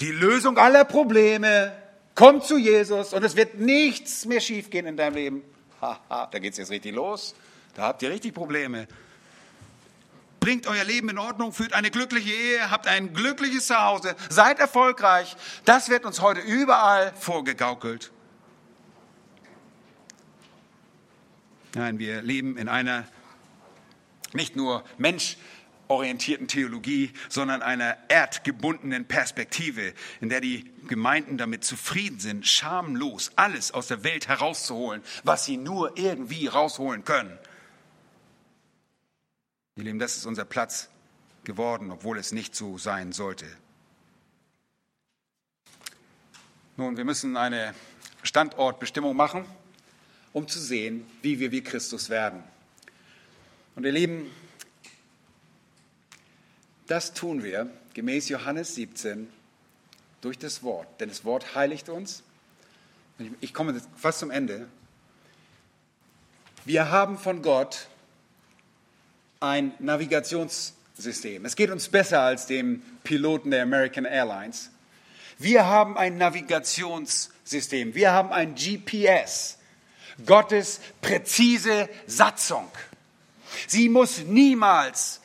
die 0.00 0.10
Lösung 0.10 0.58
aller 0.58 0.84
Probleme. 0.84 1.72
Komm 2.14 2.42
zu 2.42 2.58
Jesus 2.58 3.14
und 3.14 3.24
es 3.24 3.36
wird 3.36 3.54
nichts 3.54 4.26
mehr 4.26 4.40
schiefgehen 4.40 4.86
in 4.86 4.96
deinem 4.96 5.14
Leben. 5.14 5.42
Haha, 5.80 6.26
da 6.26 6.38
geht 6.38 6.52
es 6.52 6.58
jetzt 6.58 6.70
richtig 6.70 6.94
los. 6.94 7.34
Da 7.74 7.82
habt 7.82 8.02
ihr 8.02 8.10
richtig 8.10 8.34
Probleme. 8.34 8.86
Bringt 10.44 10.66
euer 10.66 10.84
Leben 10.84 11.08
in 11.08 11.16
Ordnung, 11.16 11.54
führt 11.54 11.72
eine 11.72 11.90
glückliche 11.90 12.30
Ehe, 12.30 12.70
habt 12.70 12.86
ein 12.86 13.14
glückliches 13.14 13.66
Zuhause, 13.66 14.14
seid 14.28 14.58
erfolgreich. 14.58 15.38
Das 15.64 15.88
wird 15.88 16.04
uns 16.04 16.20
heute 16.20 16.40
überall 16.42 17.14
vorgegaukelt. 17.18 18.12
Nein, 21.74 21.98
wir 21.98 22.20
leben 22.20 22.58
in 22.58 22.68
einer 22.68 23.08
nicht 24.34 24.54
nur 24.54 24.84
menschorientierten 24.98 26.46
Theologie, 26.46 27.14
sondern 27.30 27.62
einer 27.62 27.96
erdgebundenen 28.08 29.06
Perspektive, 29.06 29.94
in 30.20 30.28
der 30.28 30.42
die 30.42 30.70
Gemeinden 30.88 31.38
damit 31.38 31.64
zufrieden 31.64 32.20
sind, 32.20 32.46
schamlos 32.46 33.32
alles 33.36 33.72
aus 33.72 33.86
der 33.86 34.04
Welt 34.04 34.28
herauszuholen, 34.28 35.02
was 35.22 35.46
sie 35.46 35.56
nur 35.56 35.96
irgendwie 35.96 36.48
rausholen 36.48 37.02
können. 37.02 37.38
Ihr 39.76 39.82
Lieben, 39.82 39.98
das 39.98 40.16
ist 40.16 40.24
unser 40.24 40.44
Platz 40.44 40.88
geworden, 41.42 41.90
obwohl 41.90 42.16
es 42.18 42.30
nicht 42.30 42.54
so 42.54 42.78
sein 42.78 43.10
sollte. 43.10 43.46
Nun, 46.76 46.96
wir 46.96 47.04
müssen 47.04 47.36
eine 47.36 47.74
Standortbestimmung 48.22 49.16
machen, 49.16 49.44
um 50.32 50.46
zu 50.46 50.60
sehen, 50.60 51.04
wie 51.22 51.40
wir 51.40 51.50
wie 51.50 51.60
Christus 51.60 52.08
werden. 52.08 52.44
Und 53.74 53.84
ihr 53.84 53.90
Lieben, 53.90 54.30
das 56.86 57.12
tun 57.12 57.42
wir 57.42 57.68
gemäß 57.94 58.28
Johannes 58.28 58.76
17 58.76 59.28
durch 60.20 60.38
das 60.38 60.62
Wort, 60.62 61.00
denn 61.00 61.08
das 61.08 61.24
Wort 61.24 61.56
heiligt 61.56 61.88
uns. 61.88 62.22
Ich 63.40 63.52
komme 63.52 63.82
fast 63.96 64.20
zum 64.20 64.30
Ende. 64.30 64.68
Wir 66.64 66.90
haben 66.90 67.18
von 67.18 67.42
Gott 67.42 67.88
ein 69.44 69.72
Navigationssystem. 69.78 71.44
Es 71.44 71.54
geht 71.54 71.70
uns 71.70 71.88
besser 71.88 72.20
als 72.20 72.46
dem 72.46 72.82
Piloten 73.04 73.50
der 73.50 73.62
American 73.62 74.04
Airlines. 74.04 74.70
Wir 75.38 75.66
haben 75.66 75.98
ein 75.98 76.16
Navigationssystem. 76.16 77.94
Wir 77.94 78.12
haben 78.12 78.32
ein 78.32 78.54
GPS. 78.54 79.58
Gottes 80.24 80.80
präzise 81.00 81.88
Satzung. 82.06 82.68
Sie 83.66 83.88
muss 83.88 84.20
niemals 84.20 85.20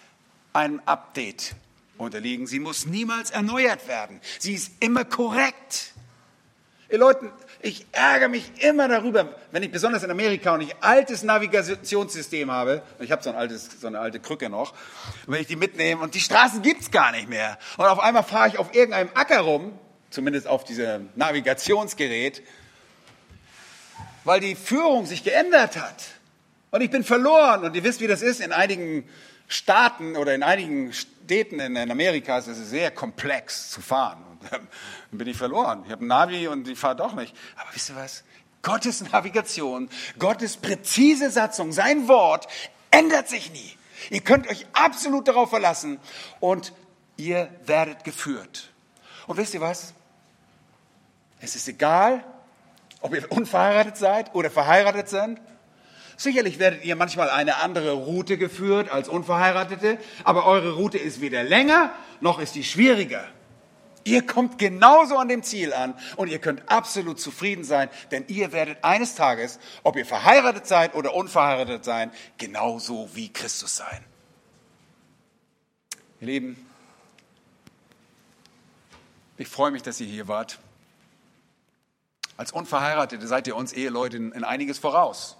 einem 0.53 0.81
Update 0.85 1.55
unterliegen. 1.97 2.47
Sie 2.47 2.59
muss 2.59 2.85
niemals 2.85 3.31
erneuert 3.31 3.87
werden. 3.87 4.19
Sie 4.39 4.53
ist 4.53 4.71
immer 4.79 5.05
korrekt. 5.05 5.93
Ihr 6.89 6.97
Leute, 6.97 7.31
ich 7.61 7.85
ärgere 7.91 8.29
mich 8.29 8.63
immer 8.63 8.87
darüber, 8.87 9.35
wenn 9.51 9.63
ich 9.63 9.71
besonders 9.71 10.03
in 10.03 10.11
Amerika 10.11 10.53
und 10.53 10.61
ich 10.61 10.75
altes 10.81 11.23
Navigationssystem 11.23 12.49
habe, 12.49 12.81
ich 12.99 13.11
habe 13.11 13.21
so, 13.21 13.29
ein 13.29 13.35
altes, 13.35 13.69
so 13.81 13.87
eine 13.87 13.99
alte 13.99 14.19
Krücke 14.19 14.49
noch, 14.49 14.71
und 15.25 15.33
wenn 15.33 15.41
ich 15.41 15.47
die 15.47 15.55
mitnehme 15.55 16.01
und 16.01 16.15
die 16.15 16.21
Straßen 16.21 16.61
gibt's 16.61 16.89
gar 16.91 17.11
nicht 17.11 17.27
mehr. 17.27 17.57
Und 17.77 17.85
auf 17.85 17.99
einmal 17.99 18.23
fahre 18.23 18.47
ich 18.47 18.57
auf 18.57 18.73
irgendeinem 18.73 19.09
Acker 19.13 19.41
rum, 19.41 19.77
zumindest 20.09 20.47
auf 20.47 20.63
diesem 20.63 21.09
Navigationsgerät, 21.15 22.41
weil 24.23 24.39
die 24.39 24.55
Führung 24.55 25.05
sich 25.05 25.23
geändert 25.23 25.77
hat. 25.77 26.03
Und 26.71 26.81
ich 26.81 26.91
bin 26.91 27.03
verloren. 27.03 27.63
Und 27.63 27.75
ihr 27.75 27.83
wisst, 27.83 27.99
wie 27.99 28.07
das 28.07 28.21
ist 28.21 28.41
in 28.41 28.51
einigen 28.51 29.07
Staaten 29.49 30.15
oder 30.15 30.33
in 30.33 30.43
einigen 30.43 30.93
Städten 30.93 31.59
in 31.59 31.91
Amerika 31.91 32.37
ist 32.37 32.47
es 32.47 32.69
sehr 32.69 32.91
komplex 32.91 33.69
zu 33.71 33.81
fahren. 33.81 34.23
dann 34.51 34.67
bin 35.11 35.27
ich 35.27 35.37
verloren. 35.37 35.83
Ich 35.85 35.91
habe 35.91 36.05
ein 36.05 36.07
Navi 36.07 36.47
und 36.47 36.67
ich 36.67 36.79
fahre 36.79 36.95
doch 36.95 37.13
nicht. 37.13 37.35
Aber 37.57 37.69
wisst 37.73 37.89
ihr 37.89 37.95
was? 37.95 38.23
Gottes 38.61 39.01
Navigation, 39.11 39.89
Gottes 40.17 40.57
präzise 40.57 41.29
Satzung, 41.29 41.71
sein 41.71 42.07
Wort 42.07 42.47
ändert 42.91 43.27
sich 43.27 43.51
nie. 43.51 43.77
Ihr 44.09 44.21
könnt 44.21 44.47
euch 44.49 44.65
absolut 44.73 45.27
darauf 45.27 45.49
verlassen 45.49 45.99
und 46.39 46.73
ihr 47.17 47.49
werdet 47.65 48.03
geführt. 48.03 48.69
Und 49.27 49.37
wisst 49.37 49.53
ihr 49.53 49.61
was? 49.61 49.93
Es 51.41 51.55
ist 51.55 51.67
egal, 51.67 52.23
ob 53.01 53.15
ihr 53.15 53.31
unverheiratet 53.31 53.97
seid 53.97 54.35
oder 54.35 54.49
verheiratet 54.49 55.09
seid. 55.09 55.37
Sicherlich 56.19 56.59
werdet 56.59 56.83
ihr 56.83 56.97
manchmal 56.97 57.29
eine 57.29 57.55
andere 57.63 57.93
Route 57.93 58.37
geführt 58.37 58.91
als 58.91 59.07
Unverheiratete, 59.07 59.97
aber 60.25 60.45
eure 60.45 60.73
Route 60.73 60.97
ist 60.97 61.21
weder 61.21 61.45
länger 61.45 61.93
noch 62.19 62.39
ist 62.39 62.55
die 62.55 62.65
schwieriger. 62.65 63.25
Ihr 64.03 64.25
kommt 64.25 64.57
genauso 64.57 65.17
an 65.17 65.29
dem 65.29 65.43
Ziel 65.43 65.71
an 65.71 65.93
und 66.17 66.27
ihr 66.27 66.39
könnt 66.39 66.69
absolut 66.69 67.21
zufrieden 67.21 67.63
sein, 67.63 67.89
denn 68.11 68.25
ihr 68.27 68.51
werdet 68.51 68.83
eines 68.83 69.15
Tages, 69.15 69.59
ob 69.83 69.95
ihr 69.95 70.05
verheiratet 70.05 70.67
seid 70.67 70.93
oder 70.93 71.13
unverheiratet 71.13 71.85
seid, 71.85 72.09
genauso 72.37 73.09
wie 73.13 73.31
Christus 73.31 73.77
sein. 73.77 74.03
Ihr 76.19 76.27
Lieben, 76.27 76.69
ich 79.37 79.47
freue 79.47 79.71
mich, 79.71 79.83
dass 79.83 80.01
ihr 80.01 80.07
hier 80.07 80.27
wart. 80.27 80.59
Als 82.35 82.51
Unverheiratete 82.51 83.25
seid 83.25 83.47
ihr 83.47 83.55
uns 83.55 83.71
Eheleuten 83.71 84.33
in 84.33 84.43
einiges 84.43 84.79
voraus. 84.79 85.38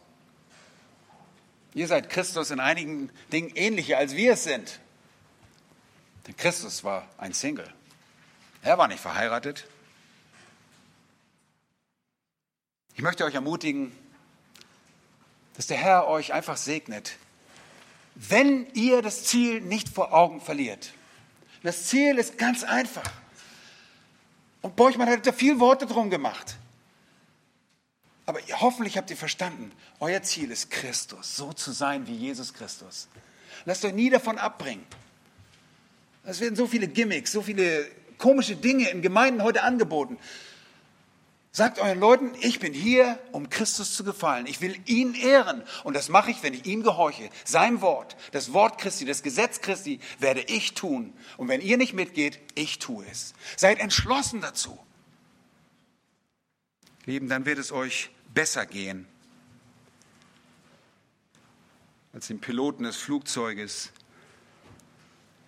Ihr 1.74 1.88
seid 1.88 2.09
Christus 2.09 2.51
in 2.51 2.59
einigen 2.59 3.09
Dingen 3.32 3.51
ähnlicher, 3.55 3.97
als 3.97 4.15
wir 4.15 4.34
es 4.34 4.43
sind. 4.43 4.80
Denn 6.28 6.36
Christus 6.36 6.84
war 6.84 7.07
ein 7.17 7.34
Single. 7.34 7.72
Er 8.61 8.78
war 8.78 8.88
nicht 8.88 8.99
verheiratet. 8.99 9.67
Ich 12.95 13.01
möchte 13.01 13.24
euch 13.24 13.36
ermutigen, 13.36 13.91
dass 15.55 15.67
der 15.67 15.78
Herr 15.78 16.07
euch 16.07 16.34
einfach 16.34 16.57
segnet, 16.57 17.17
wenn 18.15 18.67
ihr 18.74 19.01
das 19.01 19.24
Ziel 19.24 19.61
nicht 19.61 19.89
vor 19.89 20.13
Augen 20.13 20.41
verliert. 20.41 20.91
Das 21.63 21.88
Ziel 21.88 22.17
ist 22.17 22.38
ganz 22.38 22.63
einfach. 22.63 23.09
Und 24.61 24.76
Borchmann 24.76 25.09
hat 25.09 25.26
da 25.26 25.32
viel 25.32 25.59
Worte 25.59 25.86
drum 25.86 26.09
gemacht. 26.09 26.59
Aber 28.30 28.41
hoffentlich 28.61 28.95
habt 28.95 29.09
ihr 29.09 29.17
verstanden, 29.17 29.71
euer 29.99 30.21
Ziel 30.21 30.51
ist 30.51 30.69
Christus, 30.69 31.36
so 31.36 31.51
zu 31.51 31.71
sein 31.71 32.05
wie 32.05 32.13
Jesus 32.13 32.53
Christus. 32.53 33.07
Lasst 33.65 33.84
euch 33.84 33.93
nie 33.93 34.11
davon 34.11 34.38
abbringen. 34.38 34.86
Es 36.23 36.39
werden 36.39 36.55
so 36.55 36.67
viele 36.67 36.88
Gimmicks, 36.88 37.32
so 37.32 37.41
viele 37.41 37.89
komische 38.19 38.55
Dinge 38.55 38.88
in 38.89 39.01
Gemeinden 39.01 39.41
heute 39.41 39.63
angeboten. 39.63 40.19
Sagt 41.51 41.80
euren 41.80 41.99
Leuten, 41.99 42.32
ich 42.41 42.59
bin 42.59 42.71
hier, 42.71 43.17
um 43.32 43.49
Christus 43.49 43.95
zu 43.95 44.03
gefallen. 44.03 44.45
Ich 44.45 44.61
will 44.61 44.75
ihn 44.86 45.15
ehren. 45.15 45.63
Und 45.84 45.95
das 45.95 46.09
mache 46.09 46.30
ich, 46.30 46.43
wenn 46.43 46.53
ich 46.53 46.67
ihm 46.67 46.84
gehorche. 46.84 47.32
Sein 47.45 47.82
Wort, 47.82 48.15
das 48.32 48.53
Wort 48.53 48.80
Christi, 48.80 49.05
das 49.05 49.23
Gesetz 49.23 49.61
Christi 49.61 49.99
werde 50.19 50.41
ich 50.41 50.75
tun. 50.75 51.13
Und 51.38 51.47
wenn 51.47 51.61
ihr 51.61 51.77
nicht 51.77 51.93
mitgeht, 51.93 52.39
ich 52.53 52.77
tue 52.77 53.07
es. 53.11 53.34
Seid 53.57 53.80
entschlossen 53.80 54.39
dazu. 54.39 54.77
Lieben, 57.07 57.27
dann 57.27 57.47
wird 57.47 57.57
es 57.57 57.71
euch 57.71 58.11
besser 58.39 58.65
gehen 58.65 59.05
als 62.13 62.27
dem 62.27 62.39
Piloten 62.39 62.83
des 62.85 62.95
Flugzeuges, 62.95 63.91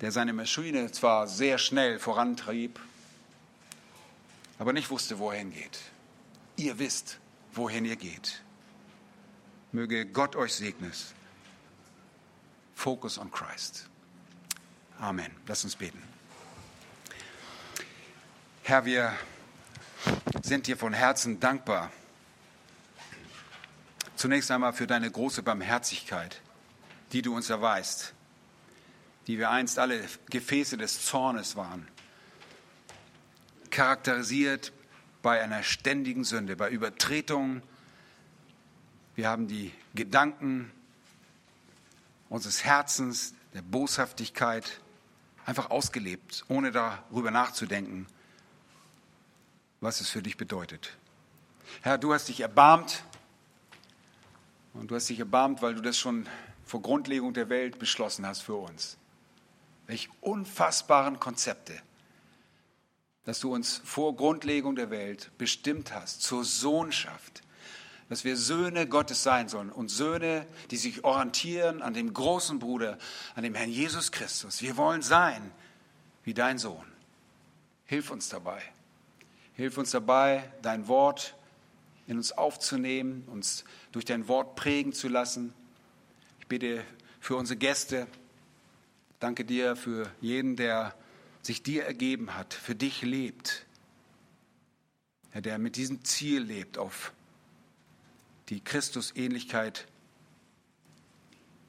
der 0.01 0.11
seine 0.11 0.33
Maschine 0.33 0.91
zwar 0.91 1.25
sehr 1.29 1.57
schnell 1.57 1.99
vorantrieb, 1.99 2.81
aber 4.59 4.73
nicht 4.73 4.89
wusste, 4.89 5.19
wo 5.19 5.31
er 5.31 5.37
hingeht. 5.37 5.79
Ihr 6.57 6.79
wisst, 6.79 7.19
wohin 7.53 7.85
ihr 7.85 7.95
geht. 7.95 8.41
Möge 9.71 10.05
Gott 10.05 10.35
euch 10.35 10.53
segnen. 10.53 10.91
Focus 12.75 13.17
on 13.17 13.31
Christ. 13.31 13.87
Amen. 14.99 15.31
Lass 15.47 15.63
uns 15.63 15.77
beten. 15.77 16.03
Herr, 18.63 18.83
wir 18.83 19.15
sind 20.43 20.67
dir 20.67 20.75
von 20.75 20.91
Herzen 20.91 21.39
dankbar. 21.39 21.89
Zunächst 24.21 24.51
einmal 24.51 24.71
für 24.71 24.85
deine 24.85 25.09
große 25.09 25.41
Barmherzigkeit, 25.41 26.41
die 27.11 27.23
du 27.23 27.35
uns 27.35 27.49
erweist, 27.49 28.13
die 29.25 29.39
wir 29.39 29.49
einst 29.49 29.79
alle 29.79 29.99
Gefäße 30.29 30.77
des 30.77 31.03
Zornes 31.03 31.55
waren 31.55 31.87
charakterisiert 33.71 34.73
bei 35.23 35.41
einer 35.41 35.63
ständigen 35.63 36.23
Sünde, 36.23 36.55
bei 36.55 36.69
Übertretungen. 36.69 37.63
Wir 39.15 39.27
haben 39.27 39.47
die 39.47 39.71
Gedanken 39.95 40.71
unseres 42.29 42.63
Herzens, 42.63 43.33
der 43.55 43.63
Boshaftigkeit 43.63 44.81
einfach 45.47 45.71
ausgelebt, 45.71 46.45
ohne 46.47 46.71
darüber 46.71 47.31
nachzudenken, 47.31 48.05
was 49.79 49.99
es 49.99 50.09
für 50.09 50.21
dich 50.21 50.37
bedeutet. 50.37 50.95
Herr, 51.81 51.97
du 51.97 52.13
hast 52.13 52.27
dich 52.27 52.41
erbarmt 52.41 53.03
und 54.73 54.91
du 54.91 54.95
hast 54.95 55.09
dich 55.09 55.19
erbarmt, 55.19 55.61
weil 55.61 55.75
du 55.75 55.81
das 55.81 55.97
schon 55.97 56.27
vor 56.65 56.81
Grundlegung 56.81 57.33
der 57.33 57.49
Welt 57.49 57.79
beschlossen 57.79 58.25
hast 58.25 58.41
für 58.41 58.55
uns. 58.55 58.97
Welch 59.87 60.09
unfassbaren 60.21 61.19
Konzepte 61.19 61.81
dass 63.23 63.39
du 63.39 63.53
uns 63.53 63.81
vor 63.83 64.15
Grundlegung 64.15 64.75
der 64.75 64.89
Welt 64.89 65.31
bestimmt 65.37 65.93
hast 65.93 66.21
zur 66.21 66.43
Sohnschaft, 66.43 67.43
dass 68.09 68.23
wir 68.23 68.35
Söhne 68.35 68.87
Gottes 68.87 69.23
sein 69.23 69.47
sollen 69.47 69.71
und 69.71 69.89
Söhne, 69.89 70.45
die 70.69 70.77
sich 70.77 71.03
orientieren 71.03 71.81
an 71.81 71.93
dem 71.93 72.13
großen 72.13 72.59
Bruder, 72.59 72.97
an 73.35 73.43
dem 73.43 73.55
Herrn 73.55 73.69
Jesus 73.69 74.11
Christus. 74.11 74.61
Wir 74.61 74.75
wollen 74.75 75.01
sein 75.01 75.51
wie 76.23 76.33
dein 76.33 76.57
Sohn. 76.57 76.85
Hilf 77.85 78.11
uns 78.11 78.27
dabei. 78.29 78.61
Hilf 79.53 79.77
uns 79.77 79.91
dabei, 79.91 80.51
dein 80.61 80.87
Wort 80.87 81.35
in 82.11 82.17
uns 82.17 82.33
aufzunehmen, 82.33 83.23
uns 83.27 83.63
durch 83.93 84.03
dein 84.03 84.27
Wort 84.27 84.57
prägen 84.57 84.91
zu 84.91 85.07
lassen. 85.07 85.53
Ich 86.41 86.47
bitte 86.47 86.83
für 87.21 87.37
unsere 87.37 87.57
Gäste. 87.57 88.05
Danke 89.21 89.45
dir 89.45 89.77
für 89.77 90.11
jeden, 90.19 90.57
der 90.57 90.93
sich 91.41 91.63
dir 91.63 91.85
ergeben 91.85 92.35
hat, 92.35 92.53
für 92.53 92.75
dich 92.75 93.01
lebt, 93.01 93.65
der 95.33 95.57
mit 95.57 95.77
diesem 95.77 96.03
Ziel 96.03 96.41
lebt, 96.41 96.77
auf 96.77 97.13
die 98.49 98.59
Christusähnlichkeit 98.59 99.87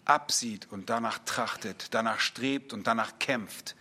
absieht 0.04 0.66
und 0.72 0.90
danach 0.90 1.20
trachtet, 1.20 1.94
danach 1.94 2.18
strebt 2.18 2.72
und 2.72 2.88
danach 2.88 3.20
kämpft. 3.20 3.76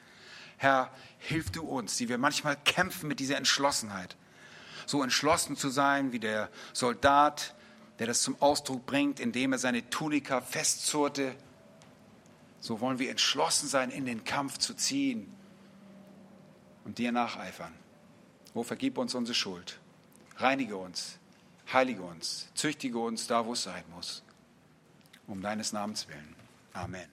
Herr, 0.57 0.93
hilf 1.17 1.49
du 1.49 1.63
uns, 1.63 1.97
die 1.97 2.07
wir 2.07 2.19
manchmal 2.19 2.55
kämpfen 2.55 3.07
mit 3.07 3.19
dieser 3.19 3.37
Entschlossenheit, 3.37 4.15
so 4.91 5.01
entschlossen 5.01 5.55
zu 5.55 5.69
sein 5.69 6.11
wie 6.11 6.19
der 6.19 6.49
Soldat, 6.73 7.55
der 7.97 8.07
das 8.07 8.21
zum 8.21 8.39
Ausdruck 8.41 8.85
bringt, 8.85 9.19
indem 9.19 9.53
er 9.53 9.57
seine 9.57 9.89
Tunika 9.89 10.41
festzurrte. 10.41 11.33
So 12.59 12.81
wollen 12.81 12.99
wir 12.99 13.09
entschlossen 13.09 13.67
sein, 13.67 13.89
in 13.89 14.05
den 14.05 14.23
Kampf 14.23 14.57
zu 14.57 14.73
ziehen 14.73 15.33
und 16.83 16.97
dir 16.97 17.11
nacheifern. 17.11 17.73
Oh, 18.53 18.63
vergib 18.63 18.97
uns 18.97 19.15
unsere 19.15 19.33
Schuld. 19.33 19.79
Reinige 20.37 20.75
uns, 20.75 21.17
heilige 21.71 22.03
uns, 22.03 22.49
züchtige 22.53 22.99
uns 22.99 23.27
da, 23.27 23.45
wo 23.45 23.53
es 23.53 23.63
sein 23.63 23.83
muss. 23.95 24.23
Um 25.25 25.41
deines 25.41 25.71
Namens 25.71 26.07
willen. 26.09 26.35
Amen. 26.73 27.07